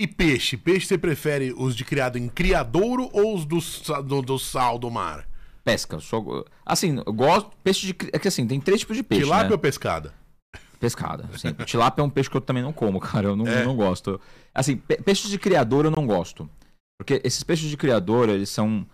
[0.00, 0.56] E peixe?
[0.56, 3.58] Peixe você prefere os de criado em criadouro ou os do,
[4.02, 5.28] do, do sal do mar?
[5.62, 5.98] Pesca.
[6.00, 6.22] Só,
[6.66, 7.50] assim, eu gosto.
[7.62, 7.96] Peixe de.
[8.12, 9.22] É que assim, tem três tipos de peixe.
[9.24, 9.52] Tilápia né?
[9.52, 10.12] ou pescada?
[10.80, 11.28] Pescada.
[11.32, 13.28] Assim, tilápia é um peixe que eu também não como, cara.
[13.28, 13.64] Eu não, É.
[13.64, 14.20] não gosto.
[14.54, 16.48] Assim, pe- peixes de criador eu não gosto.
[16.98, 18.86] Porque esses peixes de criador, eles são.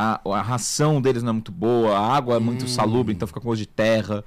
[0.00, 2.68] A, a ração deles não é muito boa, a água é muito Hum.
[2.68, 4.24] salubre, então fica com gosto de terra.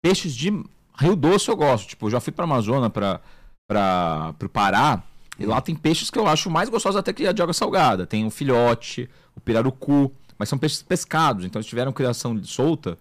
[0.00, 0.50] Peixes de
[0.96, 1.88] Rio Doce eu gosto.
[1.88, 3.20] Tipo, eu já fui pra Amazônia, pra,
[3.68, 5.02] pra, pro Pará,
[5.36, 8.06] e lá tem peixes que eu acho mais gostosos até que a de água salgada.
[8.06, 12.96] Tem o filhote, o pirarucu, mas são peixes pescados, então eles tiveram criação solta.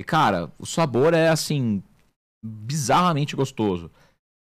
[0.00, 1.80] E, cara, o sabor é assim,
[2.44, 3.88] bizarramente gostoso.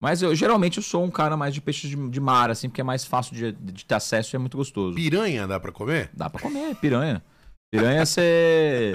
[0.02, 2.82] Mas eu geralmente eu sou um cara mais de peixes de, de mar, assim, porque
[2.82, 4.96] é mais fácil de, de ter acesso e é muito gostoso.
[4.96, 6.10] Piranha dá pra comer?
[6.12, 7.24] Dá pra comer, piranha.
[7.72, 8.94] Piranha você.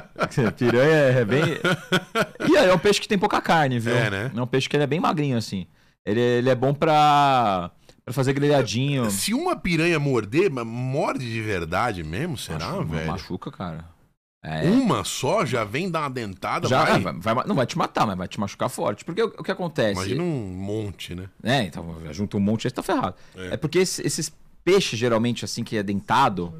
[0.56, 1.42] piranha é bem.
[2.50, 3.94] E é um peixe que tem pouca carne, viu?
[3.94, 4.32] É, né?
[4.34, 5.66] É um peixe que ele é bem magrinho, assim.
[6.04, 7.70] Ele, ele é bom pra,
[8.04, 9.10] pra fazer grelhadinho.
[9.10, 13.06] Se uma piranha morder, morde de verdade mesmo, será, Machu- velho?
[13.06, 13.84] Machuca, cara.
[14.48, 14.62] É.
[14.70, 17.00] Uma só já vem dar uma dentada, Já, vai?
[17.00, 19.04] vai- vai- não vai te matar, mas vai te machucar forte.
[19.04, 19.92] Porque o, o que acontece?
[19.92, 21.28] Imagina um monte, né?
[21.42, 23.16] É, então, junta um monte aí você tá ferrado.
[23.34, 23.54] É.
[23.54, 24.32] É, porque esse- esses
[24.64, 26.54] peixes, geralmente, assim, que é dentado,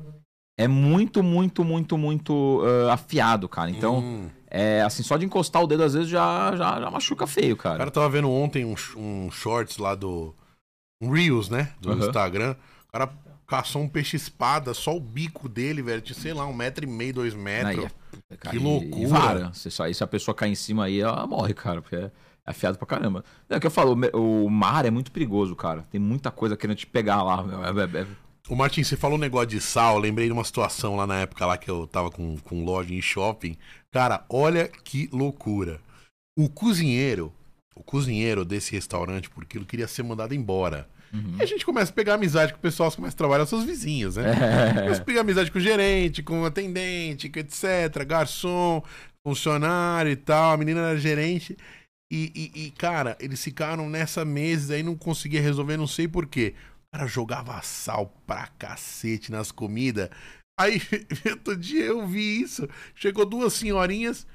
[0.59, 3.71] é muito, muito, muito, muito ah, afiado, cara.
[3.71, 4.31] Então, Hum.
[4.51, 7.57] é assim, só de encostar o dedo, às vezes, já, já, já machuca feio, O
[7.57, 7.79] cara.
[7.79, 10.35] cara tava vendo ontem um, um shorts lá do.
[11.01, 11.73] Um Reels, né?
[11.81, 12.07] Do Aham.
[12.07, 12.57] Instagram.
[12.89, 13.13] O cara
[13.47, 16.01] caçou um peixe-espada, só o bico dele, velho.
[16.01, 17.87] Tinha, sei lá, um metro e meio, dois Aí, metros.
[18.31, 19.09] é, cara, Que loucura.
[19.09, 19.53] Vara.
[19.55, 22.11] Se, aí, se a pessoa cair em cima aí, ela morre, cara, porque é
[22.45, 23.25] afiado pra caramba.
[23.49, 25.83] É o que eu falo, o o mar é muito perigoso, cara.
[25.91, 27.45] Tem muita coisa querendo te pegar lá.
[27.67, 28.07] É- é- é-
[28.49, 29.97] Ô, Martin, você falou um negócio de sal.
[29.97, 32.95] eu Lembrei de uma situação lá na época lá que eu tava com, com loja
[32.95, 33.57] em shopping.
[33.91, 35.81] Cara, olha que loucura.
[36.39, 37.33] O cozinheiro,
[37.75, 40.89] o cozinheiro desse restaurante por quilo queria ser mandado embora.
[41.17, 41.37] Uhum.
[41.39, 43.49] E a gente começa a pegar amizade com o pessoal, você começa a trabalhar com
[43.51, 44.25] seus vizinhos, né?
[44.31, 44.75] É.
[44.83, 48.05] Começa a pegar amizade com o gerente, com o atendente, etc.
[48.07, 48.83] Garçom,
[49.27, 50.53] funcionário e tal.
[50.53, 51.57] A menina era gerente.
[52.13, 56.55] E, e- e, cara, eles ficaram nessa mesa aí, não conseguia resolver, não sei porquê.
[56.93, 60.09] O cara jogava sal pra cacete nas comidas.
[60.59, 60.81] Aí,
[61.31, 62.69] outro dia eu vi isso.
[62.95, 64.27] Chegou duas senhorinhas.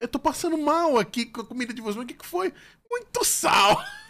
[0.00, 1.96] Eu tô passando mal aqui com a comida de vocês.
[1.96, 2.52] Mas o que, que foi?
[2.90, 3.82] Muito sal!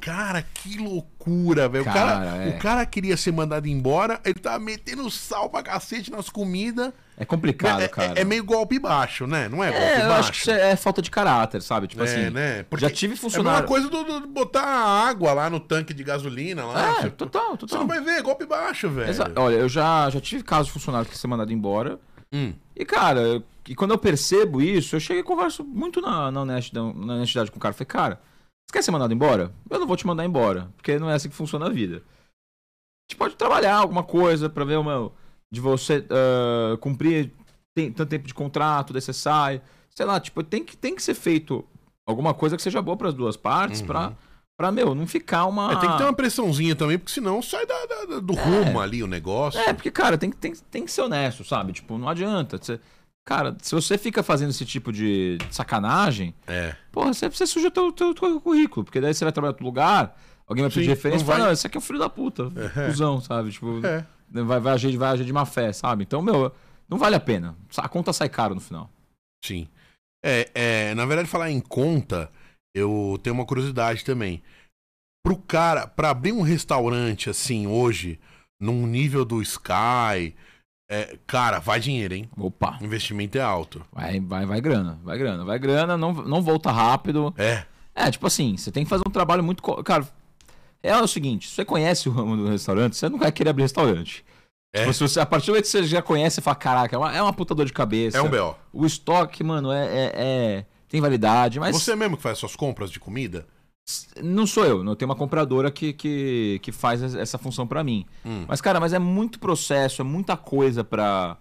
[0.00, 1.82] Cara, que loucura, velho.
[1.82, 2.48] O cara, é.
[2.50, 6.92] o cara queria ser mandado embora, ele tava metendo sal pra cacete nas comidas.
[7.16, 8.20] É complicado, É, é- cara.
[8.20, 9.48] é meio golpe baixo, né?
[9.48, 10.20] Não é golpe É, eu baixo?
[10.20, 11.86] acho que isso é falta de caráter, sabe?
[11.86, 12.64] Tipo É, assim, né?
[12.64, 13.68] Porque já tive É a mesma funcionário.
[13.68, 16.98] coisa do, do- botar água lá no tanque de gasolina lá.
[16.98, 17.78] É, Você- total, Você total.
[17.80, 19.08] não vai ver, é golpe baixo, velho.
[19.08, 21.98] Exa- Olha, eu já, já tive casos de funcionário que ser mandado embora.
[22.32, 22.52] Hum.
[22.76, 26.40] E, cara, eu- e quando eu percebo isso, eu chego e converso muito na, na,
[26.42, 27.72] honestidão- na honestidade com o cara.
[27.72, 28.20] Falei, cara,
[28.68, 29.52] você quer ser mandado embora?
[29.70, 31.96] Eu não vou te mandar embora, porque não é assim que funciona a vida.
[31.96, 35.12] A gente pode trabalhar alguma coisa pra ver o meu.
[35.52, 37.32] De você ah, cumprir
[37.76, 39.60] tem, tanto tempo de contrato, daí você sai.
[39.94, 41.64] Sei lá, tipo, tem que, tem que ser feito
[42.06, 43.86] alguma coisa que seja boa pras duas partes Uhum.
[43.86, 44.12] pra,
[44.58, 45.72] pra, meu, não ficar uma.
[45.72, 49.02] É, tem que ter uma pressãozinha também, porque senão sai da- da- do rumo ali
[49.02, 49.60] o negócio.
[49.60, 51.72] É, porque, cara, tem, que- tem, tem que ser honesto, sabe?
[51.72, 52.58] Tipo, não adianta.
[52.58, 52.80] Você-
[53.24, 56.76] cara, se você fica fazendo esse tipo de sacanagem, É.
[56.92, 58.84] porra, você, você suja teu, teu, teu currículo.
[58.84, 61.44] Porque daí você vai trabalhar em outro lugar, alguém vai pedir Sim, referência e fala,
[61.46, 62.86] não, esse aqui é um filho da puta, É.
[62.86, 63.50] cuzão, sabe?
[63.52, 64.04] Tipo, É.
[64.30, 66.04] vai, vai, agir, vai agir de má fé, sabe?
[66.04, 66.52] Então, meu,
[66.88, 67.56] não vale a pena.
[67.76, 68.90] A conta sai caro no final.
[69.44, 69.68] Sim.
[70.24, 72.30] É, é, na verdade, falar em conta,
[72.74, 74.42] eu tenho uma curiosidade também.
[75.22, 78.18] Pro cara, pra abrir um restaurante assim hoje,
[78.60, 80.34] num nível do Sky,
[80.88, 82.28] é, cara, vai dinheiro, hein?
[82.36, 83.84] Opa, O investimento é alto.
[83.92, 87.34] vai, vai, vai grana, vai grana, vai grana, não, não volta rápido.
[87.38, 87.64] É.
[87.94, 89.62] É, tipo assim, você tem que fazer um trabalho muito.
[89.84, 90.06] Cara,
[90.82, 93.62] é o seguinte: se você conhece o ramo do restaurante, você não vai querer abrir
[93.62, 94.24] restaurante.
[94.74, 94.80] É.
[94.80, 96.98] Tipo, se você, a partir do momento que você já conhece, você fala: caraca, é
[96.98, 98.18] uma, é uma puta dor de cabeça.
[98.18, 98.54] É um B.O.
[98.72, 102.90] O estoque, mano, é, é- é- tem validade, mas Você mesmo que faz suas compras
[102.90, 103.46] de comida?
[104.22, 104.84] Não sou eu.
[104.84, 108.06] Eu tenho uma compradora que, que, que faz es- essa função pra mim.
[108.24, 108.44] Hum.
[108.48, 111.36] Mas, cara, mas é muito processo, é muita coisa pra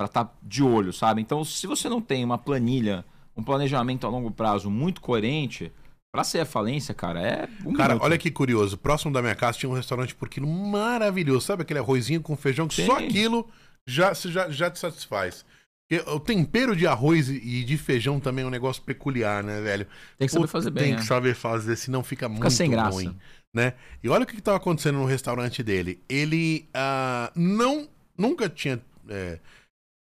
[0.00, 1.20] estar tá de olho, sabe?
[1.20, 3.04] Então, se você não tem uma planilha,
[3.36, 5.72] um planejamento a longo prazo muito coerente,
[6.12, 7.48] pra ser a falência, cara, é.
[7.64, 8.04] Um Cara, minuto.
[8.04, 8.76] olha que curioso.
[8.78, 11.46] Próximo da minha casa tinha um restaurante por quilo maravilhoso.
[11.46, 12.86] Sabe aquele arrozinho com feijão que Sim.
[12.86, 13.48] só aquilo
[13.86, 15.44] já, já, já te satisfaz.
[16.02, 19.86] O tempero de arroz e- de feijão também é um negócio peculiar, né, velho?
[20.18, 20.84] Tem que saber fazer bem.
[20.84, 20.98] Tem né?
[20.98, 22.90] que saber fazer, senão fica, muito sem graça.
[22.90, 23.16] ruim,
[23.54, 23.74] né?
[24.02, 26.00] E olha o que estava acontecendo no restaurante dele.
[26.08, 29.38] Ele ah, não, nunca tinha, é,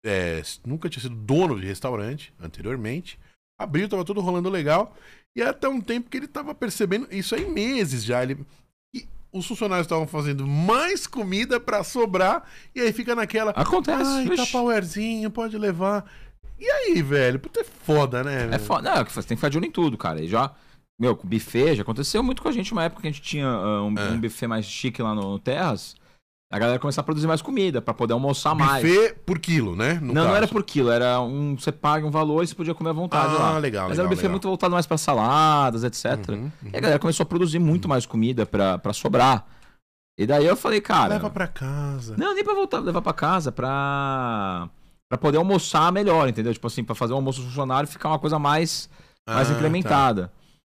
[0.06, 3.20] é, nunca tinha sido dono de restaurante anteriormente.
[3.60, 4.95] abriu, tava tudo rolando legal.
[5.36, 8.38] E até um tempo que ele tava percebendo, isso aí meses já, ele
[9.34, 12.43] os funcionários estavam fazendo mais comida pra sobrar,
[12.76, 13.51] e aí fica naquela.
[13.51, 14.03] Acontece.
[14.03, 14.45] Ai, vixe.
[14.45, 16.05] Tupperwarezinho, pode levar.
[16.60, 17.39] E aí, velho?
[17.39, 18.49] Puta, é foda, né?
[18.51, 18.95] É foda.
[18.95, 20.22] Não, você tem que ficar de olho em tudo, cara.
[20.22, 20.51] E já,
[20.99, 23.47] meu, com buffet, já aconteceu muito com a gente uma época que a gente tinha
[23.47, 24.10] ah, um, É.
[24.11, 25.95] um buffet mais chique lá no, no Terras.
[26.54, 28.84] A galera começar a produzir mais comida pra poder almoçar mais.
[28.84, 29.96] Buffet por quilo, né?
[29.96, 30.36] No não, não caso.
[30.38, 31.58] era por quilo, era um.
[31.58, 33.58] Você paga um valor e você podia comer à vontade Ah, lá.
[33.58, 34.32] legal, Mas legal, era um buffet legal.
[34.34, 36.30] muito voltado mais pra saladas, etc.
[36.30, 36.52] Uhum, uhum.
[36.72, 39.48] E a galera começou a produzir muito mais comida pra, pra sobrar.
[40.16, 41.16] E daí eu falei, cara.
[41.16, 42.16] Leva pra casa.
[42.20, 44.70] Não, nem pra voltar, levar pra casa, pra.
[45.10, 46.54] pra poder almoçar melhor, entendeu?
[46.54, 48.88] Tipo assim, pra fazer o almoço funcionário ficar uma coisa mais,
[49.28, 50.32] mais Ah, incrementada.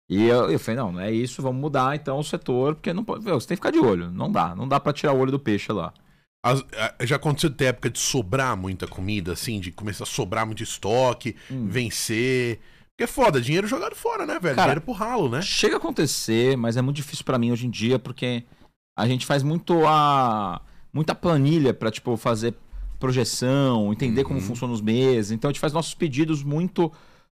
[0.08, 3.02] E eu, eu falei, não, não é isso, vamos mudar então o setor, porque não
[3.04, 3.24] pode.
[3.24, 4.10] Você tem que ficar de olho.
[4.10, 5.92] Não dá, não dá pra tirar o olho do peixe lá.
[6.44, 6.62] As-
[7.04, 10.62] já aconteceu de ter época de sobrar muita comida, assim, de começar a sobrar muito
[10.62, 11.68] estoque, Hum.
[11.68, 12.60] vencer.
[12.90, 14.54] Porque é foda, dinheiro jogado fora, né, velho?
[14.54, 15.40] Cara, dinheiro pro ralo, né?
[15.40, 18.44] Chega a acontecer, mas é muito difícil pra mim hoje em dia, porque
[18.96, 20.60] a gente faz muito a.
[20.92, 22.54] muita planilha pra, tipo, fazer
[23.00, 24.44] projeção, entender como Uhum.
[24.46, 25.30] funcionam os meses.
[25.32, 26.92] Então a gente faz nossos pedidos muito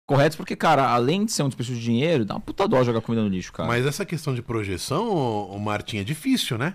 [0.09, 2.99] corretos, porque, cara, além de ser um desperdício de dinheiro, dá uma puta dó jogar
[3.01, 3.69] comida no lixo, cara.
[3.69, 6.73] Mas essa questão de projeção, ô Martim, é difícil, né?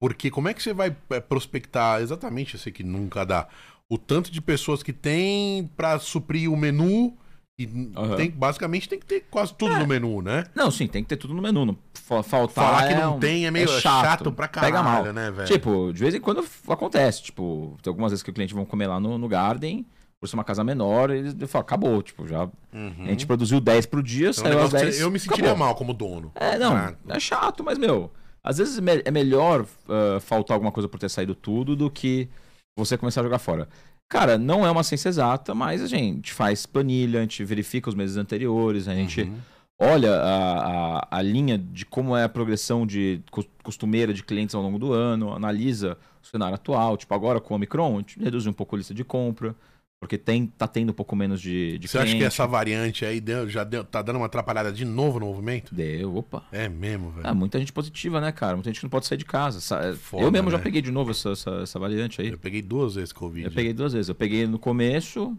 [0.00, 3.48] Porque como é que você vai é, prospectar exatamente, eu sei que nunca dá,
[3.90, 7.16] o tanto de pessoas que tem pra suprir o menu
[7.58, 7.66] e
[7.96, 8.14] Aham.
[8.16, 10.44] tem, basicamente tem que ter quase tudo no menu, né?
[10.54, 11.64] Não, sim, tem que ter tudo no menu.
[11.64, 14.82] Não fa- faltar Falar que é não um- tem é meio chato, pra caralho, Pega
[14.84, 15.12] mal.
[15.12, 15.48] né, velho?
[15.48, 17.22] Tipo, de vez em quando acontece.
[17.22, 19.84] Tipo, tem algumas vezes que o cliente vão comer lá no, no Garden,
[20.20, 22.02] por ser uma casa menor, eles falam, acabou.
[22.02, 22.44] Tipo, já.
[22.72, 22.94] Uhum.
[23.04, 25.00] A gente produziu 10 pro dia, Então, saiu às negócio que 10.
[25.00, 25.66] eu me sentiria acabou.
[25.66, 26.32] mal como dono.
[26.34, 28.10] É, não, Ah, é chato, mas, meu,
[28.42, 32.28] às vezes é melhor ah, faltar alguma coisa por ter saído tudo do que
[32.76, 33.68] você começar a jogar fora.
[34.10, 37.94] Cara, não é uma ciência exata, mas a gente faz planilha, a gente verifica os
[37.94, 39.36] meses anteriores, a gente Uhum.
[39.80, 44.54] olha a, a, a linha de como é a progressão de cos- costumeira de clientes
[44.54, 46.96] ao longo do ano, analisa o cenário atual.
[46.96, 49.54] Tipo, agora com o Omicron, a gente reduziu um pouco a lista de compra,
[50.00, 52.26] porque tem, tá tendo um pouco menos de, de Você acha que cliente.
[52.26, 55.74] essa variante aí deu- já deu, tá dando uma atrapalhada de novo no movimento?
[55.74, 56.44] Deu, opa.
[56.52, 57.26] É mesmo, velho.
[57.26, 58.54] Ah, muita gente positiva, né, cara?
[58.54, 59.60] Muita gente que não pode sair de casa.
[59.60, 60.62] Sa- Foda, eu mesmo já né?
[60.62, 62.28] peguei de novo essa, essa, essa variante aí.
[62.28, 63.46] Eu peguei duas vezes Covid.
[63.46, 64.08] Eu peguei duas vezes.
[64.08, 65.36] Eu peguei no começo,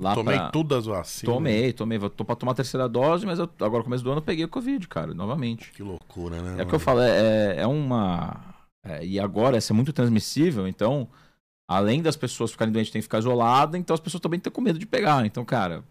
[0.00, 0.50] lá Tomei pra...
[0.50, 1.34] todas as vacinas.
[1.34, 1.98] Tomei, tomei.
[1.98, 4.24] Vou- Tô pra tomar a terceira dose, mas eu- agora no começo do ano eu
[4.24, 5.72] peguei o Covid, cara, novamente.
[5.72, 6.60] Que loucura, né?
[6.60, 8.54] É o que eu falo, é, é uma.
[8.86, 11.08] é, e agora essa é muito transmissível, então,
[11.70, 14.60] além das pessoas ficarem doentes, tem que ficar isolada, então as pessoas também estão com
[14.60, 15.24] medo de pegar.
[15.24, 15.84] Então, cara,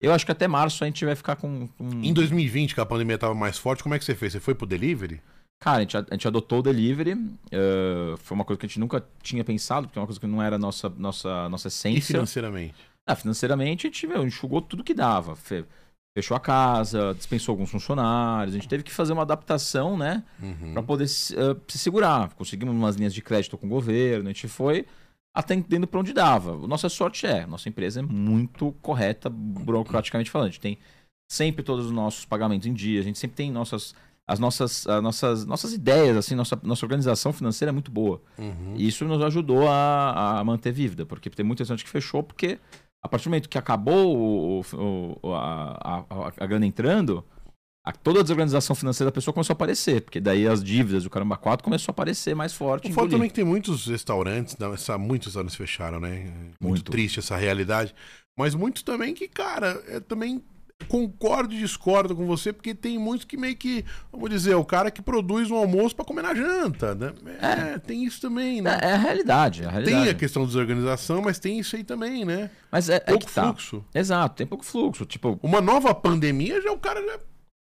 [0.00, 1.66] eu acho que até março a gente vai ficar com.
[1.76, 4.32] com- Em 2020, que a pandemia tava mais forte, como é que você fez?
[4.32, 5.20] Você foi pro delivery?
[5.60, 7.16] Cara, a gente, a gente adotou o delivery.
[7.50, 10.26] eh, foi uma coisa que a gente nunca tinha pensado, porque é uma coisa que
[10.26, 12.14] não era nossa, nossa, nossa E essência.
[12.14, 12.74] financeiramente?
[13.06, 15.34] Ah, financeiramente, a gente meu, enxugou tudo que dava.
[15.36, 15.64] Fe-
[16.16, 18.54] Fechou a casa, dispensou alguns funcionários.
[18.54, 20.22] A gente teve que fazer uma adaptação, né?
[20.40, 20.72] Uhum.
[20.72, 22.32] Pra poder eh, se segurar.
[22.34, 24.28] Conseguimos umas linhas de crédito com o governo.
[24.28, 24.86] A gente foi
[25.34, 26.56] atendendo pra onde dava.
[26.66, 30.48] Nossa sorte é, nossa empresa é muito correta, burocraticamente falando.
[30.48, 30.78] A gente tem
[31.30, 33.00] sempre todos os nossos pagamentos em dia.
[33.00, 33.94] A gente sempre tem nossas,
[34.28, 38.22] as nossas, as nossas, nossas ideias, assim, nossa, nossa organização financeira é muito boa.
[38.38, 38.74] Uhum.
[38.76, 42.58] E isso nos ajudou a, a manter vívida, porque tem muita gente que fechou, porque
[43.02, 47.24] a partir do momento que acabou o- o- a, a, a grana entrando,
[47.84, 51.10] a- toda a desorganização financeira da pessoa começou a aparecer, porque daí as dívidas do
[51.10, 52.90] Caramba 4 começou a aparecer mais forte.
[52.90, 56.24] O fato também é que tem muitos restaurantes, não, essa, muitos restaurantes fecharam, né?
[56.24, 56.90] Muito, Muito.
[56.90, 57.94] triste essa realidade.
[58.36, 60.42] Mas muitos também que, cara, é, também
[60.88, 64.64] concordo e discordo com você, porque tem muitos que meio que, vamos dizer, é o
[64.64, 67.12] cara que produz um almoço pra comer na janta, né?
[67.40, 68.78] É, tem isso também, né?
[68.82, 70.02] É, é a realidade, é a realidade.
[70.02, 72.50] Tem a questão da desorganização, mas tem isso aí também, né?
[72.72, 73.44] Mas é, é Pouco que tá.
[73.44, 73.84] fluxo.
[73.94, 75.06] Exato, tem pouco fluxo.
[75.06, 77.18] Tipo, Uma nova pandemia, já o cara já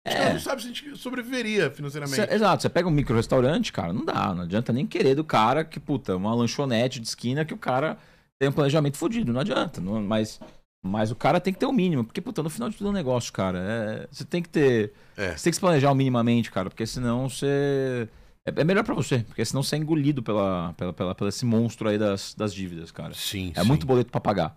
[0.07, 0.33] É.
[0.33, 2.17] não sabe se a gente sobreviveria financeiramente.
[2.17, 5.25] Cê- exato, você pega um micro restaurante, cara, não dá, não adianta nem querer do
[5.25, 7.99] cara que, puta, uma lanchonete de esquina que o cara
[8.39, 9.81] tem um planejamento fodido, não adianta.
[9.81, 10.39] não- mas,
[10.85, 12.91] mas o cara tem que ter o mínimo, porque, puta, no final de tudo é
[12.91, 13.59] um negócio, cara.
[13.59, 14.93] é- você tem que ter.
[15.17, 15.37] É.
[15.37, 18.09] Você tem que se planejar minimamente, cara, porque senão você.
[18.47, 21.45] É, é melhor pra você, porque senão você é engolido pela, pela, pela, pela esse
[21.45, 23.13] monstro aí das, das dívidas, cara.
[23.15, 23.67] Sim, É sim.
[23.67, 24.57] muito boleto pra pagar.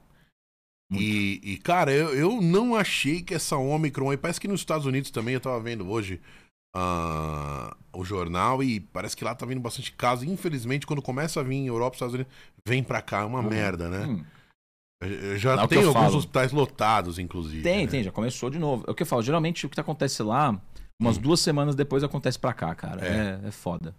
[0.92, 4.88] E, e, cara, eu, eu não achei que essa Omicron aí, parece que nos Estados
[4.88, 6.20] Unidos também, eu tava vendo hoje
[6.76, 10.26] ah, o jornal e parece que lá tá vindo bastante caso.
[10.26, 12.34] Infelizmente, quando começa a vir em Europa, Estados Unidos,
[12.68, 13.50] vem pra cá, é uma Uhum.
[13.50, 14.06] merda, né?
[14.08, 14.24] Hum,
[15.38, 16.18] Já É tem alguns falo.
[16.18, 17.64] hospitais lotados, inclusive.
[17.64, 17.92] tem, né?
[17.92, 18.84] tem, já começou de novo.
[18.88, 20.60] É o que eu falo, geralmente o que acontece lá,
[21.00, 21.22] umas Hum.
[21.22, 23.06] duas semanas depois acontece pra cá, cara.
[23.06, 23.40] É.
[23.46, 23.96] É, é foda.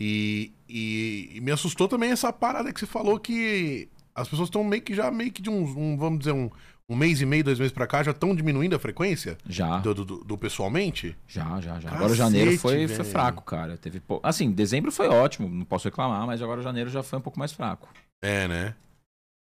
[0.00, 3.88] E, e- e me assustou também essa parada que você falou que
[4.20, 6.50] as pessoas estão meio que já meio que de um, um, vamos dizer, um,
[6.88, 9.78] um mês e meio, dois meses pra cá, já estão diminuindo a frequência Já.
[9.78, 11.16] do, do- do- pessoalmente?
[11.26, 11.90] Já, já, já.
[11.90, 13.76] Cacete, agora janeiro foi, foi fraco, cara.
[13.76, 14.20] Teve pou...
[14.22, 17.52] Assim, dezembro foi ótimo, não posso reclamar, mas agora janeiro já foi um pouco mais
[17.52, 17.88] fraco.
[18.22, 18.74] É, né?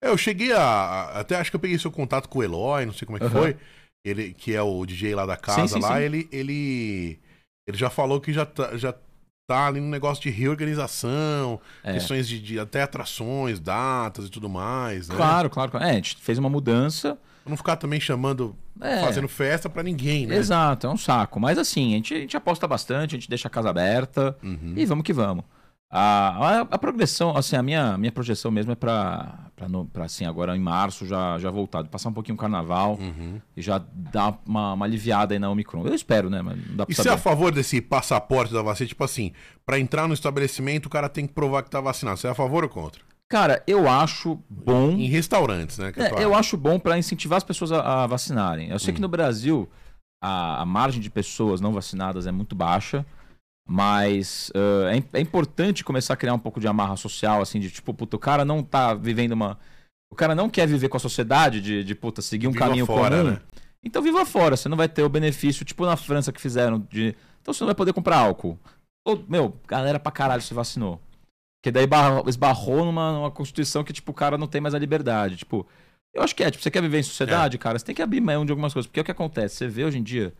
[0.03, 2.93] É, eu cheguei a, Até acho que eu peguei seu contato com o Eloy, não
[2.93, 3.41] sei como é que Aham.
[3.41, 3.57] foi.
[4.05, 6.03] Ele, que é o DJ lá da casa sim, lá, sim.
[6.03, 7.19] Ele, ele.
[7.67, 8.93] Ele já falou que já tá, já
[9.49, 11.93] tá ali no negócio de reorganização, É.
[11.93, 15.15] questões de, de até atrações, datas e tudo mais, né?
[15.15, 15.75] Claro, claro.
[15.77, 17.17] É, a gente fez uma mudança.
[17.43, 19.01] Pra não ficar também chamando, É.
[19.01, 20.35] fazendo festa pra ninguém, né?
[20.35, 21.39] Exato, é um saco.
[21.39, 24.73] Mas assim, a gente, a gente aposta bastante, a gente deixa a casa aberta Uhum.
[24.77, 25.43] e vamos que vamos.
[25.91, 29.49] A, a, a progressão, assim, a minha, minha projeção mesmo é pra,
[30.03, 33.41] assim, agora em março já, já voltar, passar um pouquinho o carnaval Uhum.
[33.57, 35.87] e já dar uma, uma aliviada aí na Omicron.
[35.87, 36.43] Eu espero, né?
[36.43, 38.87] Mas E você é a favor desse passaporte da vacina?
[38.87, 39.31] Tipo assim,
[39.65, 42.17] pra entrar no estabelecimento o cara tem que provar que tá vacinado.
[42.19, 43.01] Você é a favor ou contra?
[43.27, 44.91] Cara, eu acho bom.
[44.91, 45.91] Em restaurantes, né?
[45.95, 48.69] É, tua- eu acho bom pra incentivar as pessoas a, a vacinarem.
[48.69, 48.95] Eu sei Hum.
[48.95, 49.67] que no Brasil
[50.23, 53.03] a, a margem de pessoas não vacinadas é muito baixa,
[53.71, 57.69] mas eh, é, é importante começar a criar um pouco de amarra social, assim, de
[57.69, 59.59] tipo, puta, o cara não tá vivendo uma.
[60.11, 62.85] O cara não quer viver com a sociedade, de, de puta, seguir um Viva caminho
[62.87, 63.29] fora, comum.
[63.31, 63.41] né?
[63.83, 67.15] Então viva fora, você não vai ter o benefício, tipo na França que fizeram de.
[67.41, 68.57] Então você não vai poder comprar álcool.
[69.07, 70.99] Ô, meu, galera pra caralho se vacinou.
[71.61, 71.87] Porque daí
[72.27, 75.35] esbarrou numa, numa constituição que, tipo, o cara não tem mais a liberdade.
[75.37, 75.67] Tipo,
[76.13, 77.59] eu acho que é, tipo, você quer viver em sociedade, É.
[77.59, 78.87] cara, você tem que abrir mão de algumas coisas.
[78.87, 80.33] Porque é o que acontece, você vê hoje em dia,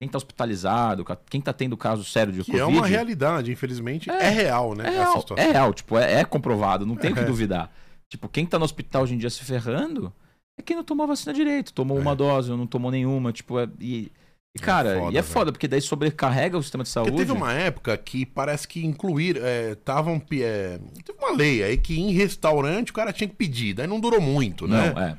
[0.00, 2.62] quem tá hospitalizado, quem tá tendo caso sério de Que Covid.
[2.62, 4.08] é uma realidade, infelizmente.
[4.10, 4.30] É, É.
[4.30, 4.86] real, né?
[4.86, 7.24] É real, é real, tipo, é, é comprovado, não tem o que É.
[7.24, 7.70] duvidar.
[8.08, 10.10] Tipo, quem tá no hospital hoje em dia se ferrando
[10.58, 12.00] é quem não tomou a vacina direito, tomou É.
[12.00, 14.10] uma dose ou não tomou nenhuma, tipo, é- e,
[14.56, 15.24] e, cara, foda, e é velho.
[15.34, 17.16] foda, porque daí sobrecarrega o sistema de Porque saúde.
[17.18, 19.36] teve uma época que parece que incluir.
[19.36, 23.36] É, tavam, pe- é, teve uma lei aí que em restaurante o cara tinha que
[23.36, 23.74] pedir.
[23.74, 24.92] Daí não durou muito, né?
[24.94, 25.18] Não, é.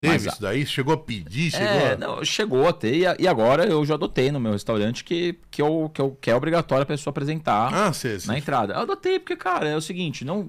[0.00, 0.64] Teve mas isso daí?
[0.64, 1.50] Chegou a pedir?
[1.50, 1.96] Chegou É, a...
[1.96, 5.90] não, chegou a ter, e, agora eu já adotei no meu restaurante que, que, eu,
[5.92, 8.16] que, eu, que é obrigatório a pessoa apresentar Ah, você.
[8.26, 8.74] na entrada.
[8.74, 10.48] Eu adotei porque, cara, é o seguinte, não,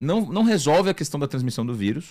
[0.00, 2.10] não, não resolve a questão da transmissão do vírus.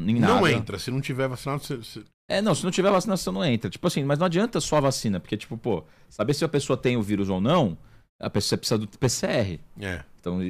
[0.00, 0.50] Nem Não nada.
[0.52, 0.78] entra.
[0.78, 1.76] Se não tiver vacinado, você.
[1.76, 3.68] você- É, não, se não tiver vacinação, não entra.
[3.68, 6.78] Tipo assim, mas não adianta só a vacina, porque, tipo, pô, saber se a pessoa
[6.78, 7.76] tem o vírus ou não,
[8.18, 9.60] a pessoa precisa do PCR.
[9.78, 10.02] É.
[10.18, 10.40] Então,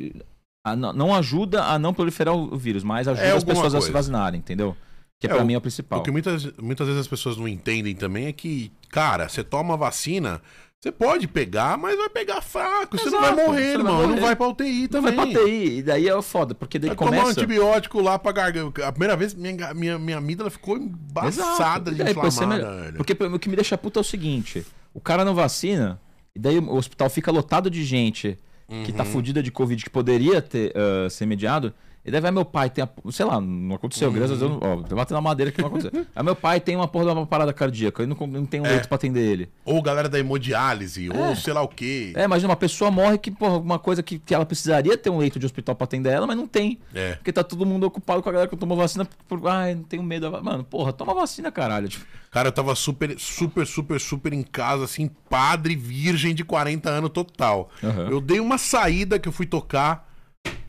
[0.65, 3.81] a- não não ajuda a não proliferar o vírus, mas ajuda É as pessoas a
[3.81, 3.93] se coisa.
[3.93, 4.77] vacinarem, entendeu?
[5.23, 6.01] Que É, pra o- mim é o principal.
[6.01, 9.77] O que muitas, muitas vezes as pessoas não entendem também é que, cara, você toma
[9.77, 10.43] vacina,
[10.81, 12.99] você pode pegar, mas vai pegar fraco.
[12.99, 14.07] Você não vai Exato, morrer, você não vai.
[14.09, 15.15] Não vai pra UTI Não também.
[15.15, 17.31] vai pra TI, e daí é foda, porque daí Vai tomar um começa...
[17.41, 18.85] antibiótico lá pra garganta.
[18.89, 21.95] A primeira vez, minha, minha, minha amígdala ficou embaçada Exato.
[21.95, 22.91] de inflamada.
[22.91, 22.93] me-.
[22.99, 26.01] Porque o que me deixa puta é o seguinte: o cara não vacina,
[26.35, 28.37] e daí o hospital fica lotado de gente
[28.85, 29.11] que tá Uhum.
[29.11, 31.73] fudida de Covid que poderia ter ah, ser mediado.
[32.05, 34.15] E daí vai meu pai, tem a, sei lá, não aconteceu, Uhum.
[34.15, 35.93] graças a Deus, ó, batendo na madeira que não aconteceu.
[36.17, 38.67] Aí meu pai tem uma porra de uma parada cardíaca, eu não, não tenho um
[38.67, 38.71] É.
[38.71, 39.49] leito pra atender ele.
[39.65, 42.13] Ou galera da hemodiálise, ou sei lá o quê.
[42.17, 45.19] É, imagina, uma pessoa morre que, porra, uma coisa que, que ela precisaria ter um
[45.19, 46.81] leito de hospital pra atender ela, mas não tem.
[46.93, 47.15] É.
[47.15, 50.03] Porque tá todo mundo ocupado com a galera que tomou vacina por, ai, não tenho
[50.03, 50.23] medo.
[50.23, 50.43] da va-".
[50.43, 51.89] Mano, porra, toma vacina, caralho.
[51.89, 56.91] Tipo, Cara, eu tava super, super, super, super em casa, assim, padre virgem de 40
[56.91, 57.71] anos total.
[57.85, 58.09] Aham.
[58.11, 60.09] Eu dei uma saída que eu fui tocar,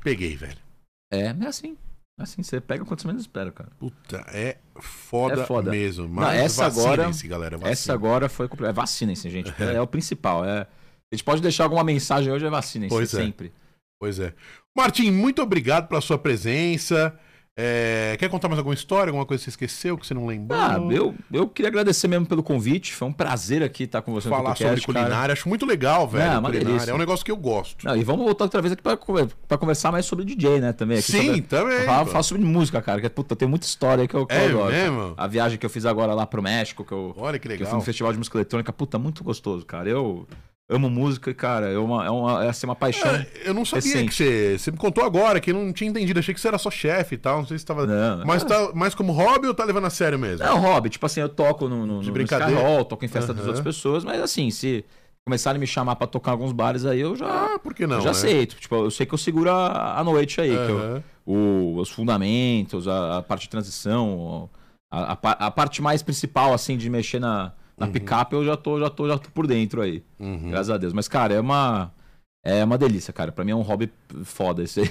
[0.04, 0.62] peguei, velho.
[1.14, 1.78] É, é assim.
[2.20, 3.72] É Assim, você pega quanto menos espera, cara.
[3.80, 5.72] Puta, é foda, É foda.
[5.72, 6.06] mesmo.
[6.08, 7.56] Não, Mas essa agora- galera.
[7.56, 7.96] Essa vacinem.
[7.96, 8.48] agora foi.
[8.68, 9.52] É vacinem-se, gente.
[9.60, 10.46] É, o principal.
[10.46, 10.62] É...
[10.62, 13.06] A gente pode deixar alguma mensagem hoje, é vacinem-se, é.
[13.06, 13.54] sempre.
[14.00, 14.34] Pois é.
[14.76, 17.18] Martim, muito obrigado pela sua presença.
[17.56, 19.12] É, Quer contar mais alguma história?
[19.12, 20.60] Alguma coisa que você esqueceu, que você não lembrou?
[20.60, 22.94] Ah, eu, eu queria agradecer mesmo pelo convite.
[22.94, 25.00] Foi um prazer aqui estar com você no Falar sobre podcast, cara.
[25.06, 26.24] culinária, acho muito legal, velho.
[26.38, 26.92] É culinária.
[26.92, 27.86] É um negócio que eu gosto.
[27.86, 30.74] Não, e vamos voltar outra vez aqui pra conversar mais sobre DJ, né?
[30.74, 30.98] Também.
[30.98, 31.42] Aqui Sim, sobre...
[31.42, 31.86] também.
[31.86, 33.00] Falar, falar sobre música, cara.
[33.00, 34.72] Que, puta, tem muita história que eu, que eu É adoro.
[34.72, 35.14] mesmo?
[35.16, 37.58] A viagem que eu fiz agora lá pro México, que eu, Olha que que eu
[37.58, 37.80] fui legal.
[37.80, 39.88] no Festival de Música Eletrônica, puta, muito gostoso, cara.
[39.88, 40.26] Eu
[40.70, 43.14] amo música e, cara, é uma, é uma, é assim, uma paixão.
[43.14, 44.10] É, eu não sabia recente.
[44.10, 44.58] que você.
[44.58, 46.20] Você me contou agora, que eu não tinha entendido.
[46.20, 47.40] Achei que você era só chefe e tal.
[47.40, 47.86] Não sei se tava.
[47.86, 50.46] Não, Mas tá mais como hobby ou tá levando a sério mesmo?
[50.46, 52.60] Não, hobby, tipo assim, eu toco no, no, De no brincadeira.
[52.62, 53.50] Hall, toco em festa das Aham.
[53.56, 54.84] outras pessoas, mas assim, se
[55.26, 58.00] começarem a me chamar pra tocar alguns bares aí, eu já, Ah, por que não?
[58.00, 58.12] já né?
[58.12, 58.56] aceito.
[58.56, 62.88] Tipo, eu sei que eu seguro a, a noite aí, que eu- o- os fundamentos,
[62.88, 64.50] a, a parte de transição,
[64.92, 65.18] a, a
[65.48, 69.08] a parte mais principal, assim, de mexer na, na picape, eu já tô, já, tô,
[69.08, 70.04] já tô por dentro aí.
[70.20, 70.50] Uhum.
[70.50, 70.94] Graças a Deus.
[70.94, 71.92] Mas, cara, é uma.
[72.46, 73.32] É uma delícia, cara.
[73.32, 73.90] Pra mim é um hobby
[74.26, 74.90] foda esse aí.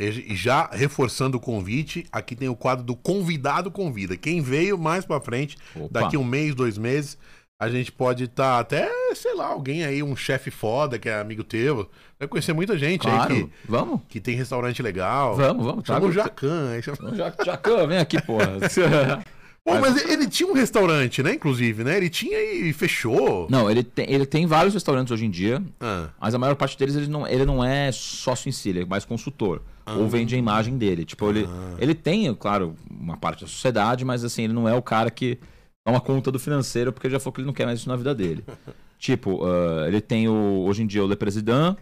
[0.00, 4.16] E já reforçando o convite, aqui tem o quadro do convidado convida.
[4.16, 5.88] Quem veio mais pra frente, Opa.
[6.02, 7.18] daqui um mês, dois meses,
[7.60, 11.42] a gente pode estar até, sei lá, alguém aí, um chefe foda que é amigo
[11.42, 11.90] teu.
[12.16, 14.00] Vai conhecer muita gente Claro, aí que, vamos.
[14.08, 15.34] que tem restaurante legal.
[15.34, 15.84] Vamos, vamos.
[15.84, 16.80] Chama traga- o Jacan.
[16.82, 18.58] chama- Ja- Jacan, vem aqui, porra.
[19.64, 21.34] Pô, mas ele tinha um restaurante, né?
[21.34, 21.96] Inclusive, né?
[21.98, 23.46] Ele tinha e fechou.
[23.50, 26.78] Não, ele tem, ele tem vários restaurantes hoje em dia, Ah, mas a maior parte
[26.78, 29.60] deles ele não, ele não é sócio em si, ele é mais consultor.
[29.86, 31.02] Ou vende a imagem dele.
[31.04, 31.48] Tipo, ele,
[31.78, 35.38] ele tem, claro, uma parte da sociedade, mas assim, ele não é o cara que
[35.82, 37.96] toma conta do financeiro, porque ele já falou que ele não quer mais isso na
[37.96, 38.44] vida dele.
[38.98, 41.76] tipo, ah, ele tem o, hoje em dia o Le President,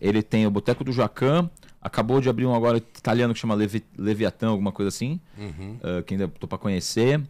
[0.00, 1.50] ele tem o Boteco do Jacan,
[1.88, 5.76] acabou de abrir um agora italiano que chama Levi, Leviatã, alguma coisa assim, uhum.
[5.82, 7.20] ah, que ainda tô pra conhecer.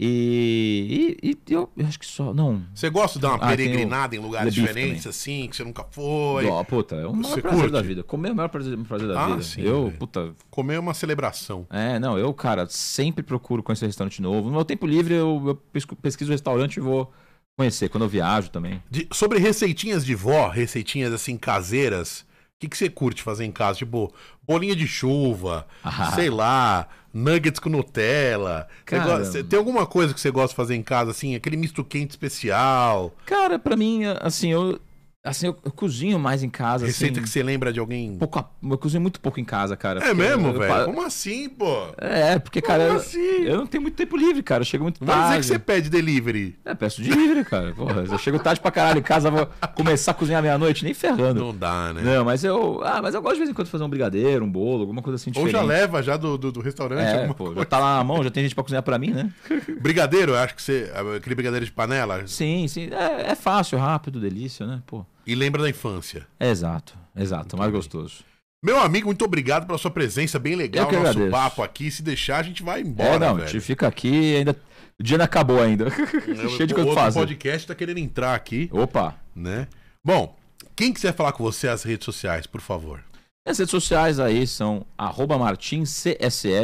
[0.00, 2.32] E, e, e eu acho que só.
[2.32, 2.62] Não.
[2.72, 5.10] Você gosta de dar uma Ah, peregrinada em lugares diferentes, também.
[5.10, 6.46] assim, que você nunca foi?
[6.46, 7.72] Ó, puta, é o maior Você prazer curte?
[7.72, 8.02] da vida.
[8.04, 9.42] Comer é o maior prazer, prazer da Ah, vida.
[9.42, 9.98] sim, eu, velho.
[9.98, 11.66] puta, Comer é uma celebração.
[11.68, 14.48] É, não, eu, cara, sempre procuro conhecer restaurante novo.
[14.48, 15.42] No meu tempo livre, eu,
[15.74, 17.12] eu pesquiso o restaurante e vou
[17.56, 17.88] conhecer.
[17.88, 18.80] Quando eu viajo também.
[18.88, 22.24] De- sobre receitinhas de vó, receitinhas assim caseiras,
[22.58, 23.78] que, que você curte fazer em casa?
[23.78, 24.12] Tipo,
[24.46, 26.10] bolinha de chuva, Ah.
[26.12, 28.66] sei lá, nuggets com Nutella.
[28.84, 31.34] Cara- gosta- tem alguma coisa que você gosta de fazer em casa, assim?
[31.36, 33.14] Aquele misto quente especial?
[33.24, 34.80] Cara, pra mim, assim, eu,
[35.24, 36.86] assim, eu, eu cozinho mais em casa.
[36.86, 38.16] Receita assim, que você lembra de alguém?
[38.18, 40.00] pouco a- eu cozinho muito pouco em casa, cara.
[40.00, 40.72] É mesmo, eu- eu velho?
[40.74, 41.88] pa- Como assim, pô?
[41.98, 43.18] É, porque, cara, Como eu, assim?
[43.42, 44.62] eu não tenho muito tempo livre, cara.
[44.62, 45.40] Eu chego muito Não vai dizer tarde.
[45.42, 46.58] que você pede delivery.
[46.64, 47.72] É, peço delivery, cara.
[47.72, 51.40] Porra, eu chego tarde pra caralho em casa, vou começar a cozinhar meia-noite, nem ferrando.
[51.40, 52.00] Não dá, né?
[52.02, 52.80] Não, mas eu.
[52.84, 55.16] Ah, mas eu gosto de vez em quando fazer um brigadeiro, um bolo, alguma coisa
[55.16, 55.52] assim Ou diferente.
[55.52, 57.60] já leva já do, do, do restaurante É, alguma pô, coisa.
[57.60, 59.30] já tá lá na mão, já tem gente pra cozinhar pra mim, né?
[59.82, 60.90] Brigadeiro, eu acho que você.
[61.16, 62.26] Aquele brigadeiro de panela.
[62.26, 62.88] Sim, sim.
[62.92, 64.80] É, é fácil, rápido, delícia, né?
[64.86, 65.04] Pô.
[65.28, 66.26] E lembra da infância.
[66.40, 68.24] É exato, exato, mais gostoso.
[68.64, 71.30] Meu amigo, muito obrigado pela sua presença, bem legal o nosso agradeço.
[71.30, 71.90] papo aqui.
[71.90, 73.46] Se deixar, a gente vai é, embora, não, a velho.
[73.48, 74.56] gente fica aqui ainda.
[74.98, 75.84] O dia não acabou ainda.
[76.26, 77.20] Eu- Cheio de o coisa pra fazer.
[77.20, 79.14] podcast tá querendo entrar aqui, Opa!
[79.36, 79.68] né?
[80.04, 80.34] Bom,
[80.74, 83.04] quem quiser falar com você nas redes sociais, por favor.
[83.46, 86.08] As redes sociais aí são arroba martincsl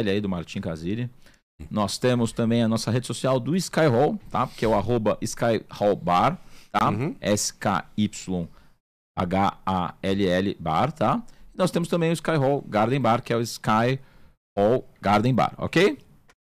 [0.09, 1.09] aí do Martin Casiri.
[1.71, 4.47] Nós temos também a nossa rede social do Skyhall, tá?
[4.47, 6.37] Que é o arroba Skyhall Bar,
[6.79, 6.89] tá?
[6.89, 7.15] Uhum.
[9.17, 11.23] S-K-Y-H-A-L-L Bar, tá?
[11.53, 13.99] E nós temos também o Skyhall Garden Bar, que é o Skyhall
[15.01, 15.97] Garden Bar, ok?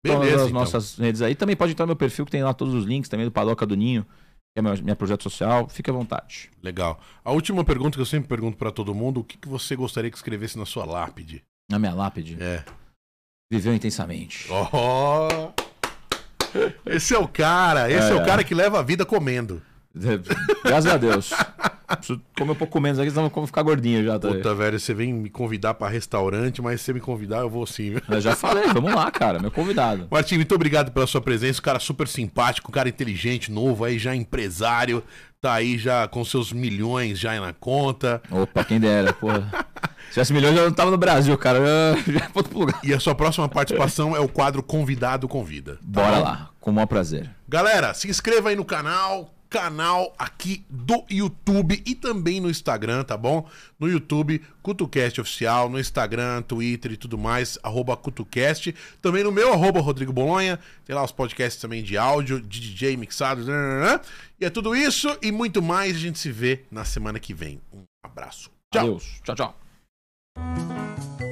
[0.06, 0.60] Todas Beleza, as então.
[0.60, 1.34] nossas redes aí.
[1.36, 3.66] Também pode entrar no meu perfil, que tem lá todos os links também do Padoca
[3.66, 5.70] do Ninho, que é meu, minha projeto social.
[5.70, 6.52] Fique à vontade.
[6.62, 7.00] Legal.
[7.24, 10.12] A última pergunta que eu sempre pergunto pra todo mundo: o que, que você gostaria
[10.12, 11.42] que escrevesse na sua lápide?
[11.72, 12.66] Na minha lápide, É.
[13.52, 14.48] viveu intensamente.
[14.52, 15.54] Oh!
[16.86, 18.22] Esse é o cara, esse é, É.
[18.22, 19.62] o cara que leva a vida comendo.
[20.64, 21.32] Graças a Deus.
[21.98, 24.18] Preciso comer um pouco menos aqui, senão eu vou ficar gordinho já.
[24.18, 24.30] Tá?
[24.30, 27.66] Puta, velho, você vem me convidar pra restaurante, mas se você me convidar, eu vou
[27.68, 27.96] sim.
[28.10, 29.40] Eu já falei, vamos lá, cara.
[29.40, 30.08] Meu convidado.
[30.10, 31.60] Martim, muito obrigado pela sua presença.
[31.60, 35.04] Um cara super simpático, um cara inteligente, novo, aí já empresário,
[35.40, 38.22] tá aí já com seus milhões já na conta.
[38.32, 39.48] Opa, quem dera, porra.
[40.08, 41.60] Se tivesse milhões, eu não tava no Brasil, cara.
[41.60, 42.80] Eu já outro lugar.
[42.84, 45.74] E a sua próxima participação é o quadro Convidado Convida.
[45.74, 46.24] tá Bora bom?
[46.24, 47.30] lá, com o maior prazer.
[47.48, 53.16] Galera, se inscreva aí no canal, canal aqui do YouTube e também no Instagram, tá
[53.16, 53.48] bom?
[53.80, 58.74] No YouTube, CutuCast Oficial, no Instagram, Twitter e tudo mais, arroba CutuCast.
[59.00, 60.60] Também no meu, arroba Rodrigo Bolonha.
[60.84, 63.46] Tem lá os podcasts também de áudio, de DJ mixados.
[63.46, 64.02] nananã.
[64.42, 65.98] E é tudo isso e muito mais.
[65.98, 67.62] A gente se vê na semana que vem.
[67.72, 68.50] Um abraço.
[68.74, 68.82] Tchau.
[68.82, 69.22] Adeus.
[69.24, 71.23] Tchau, tchau.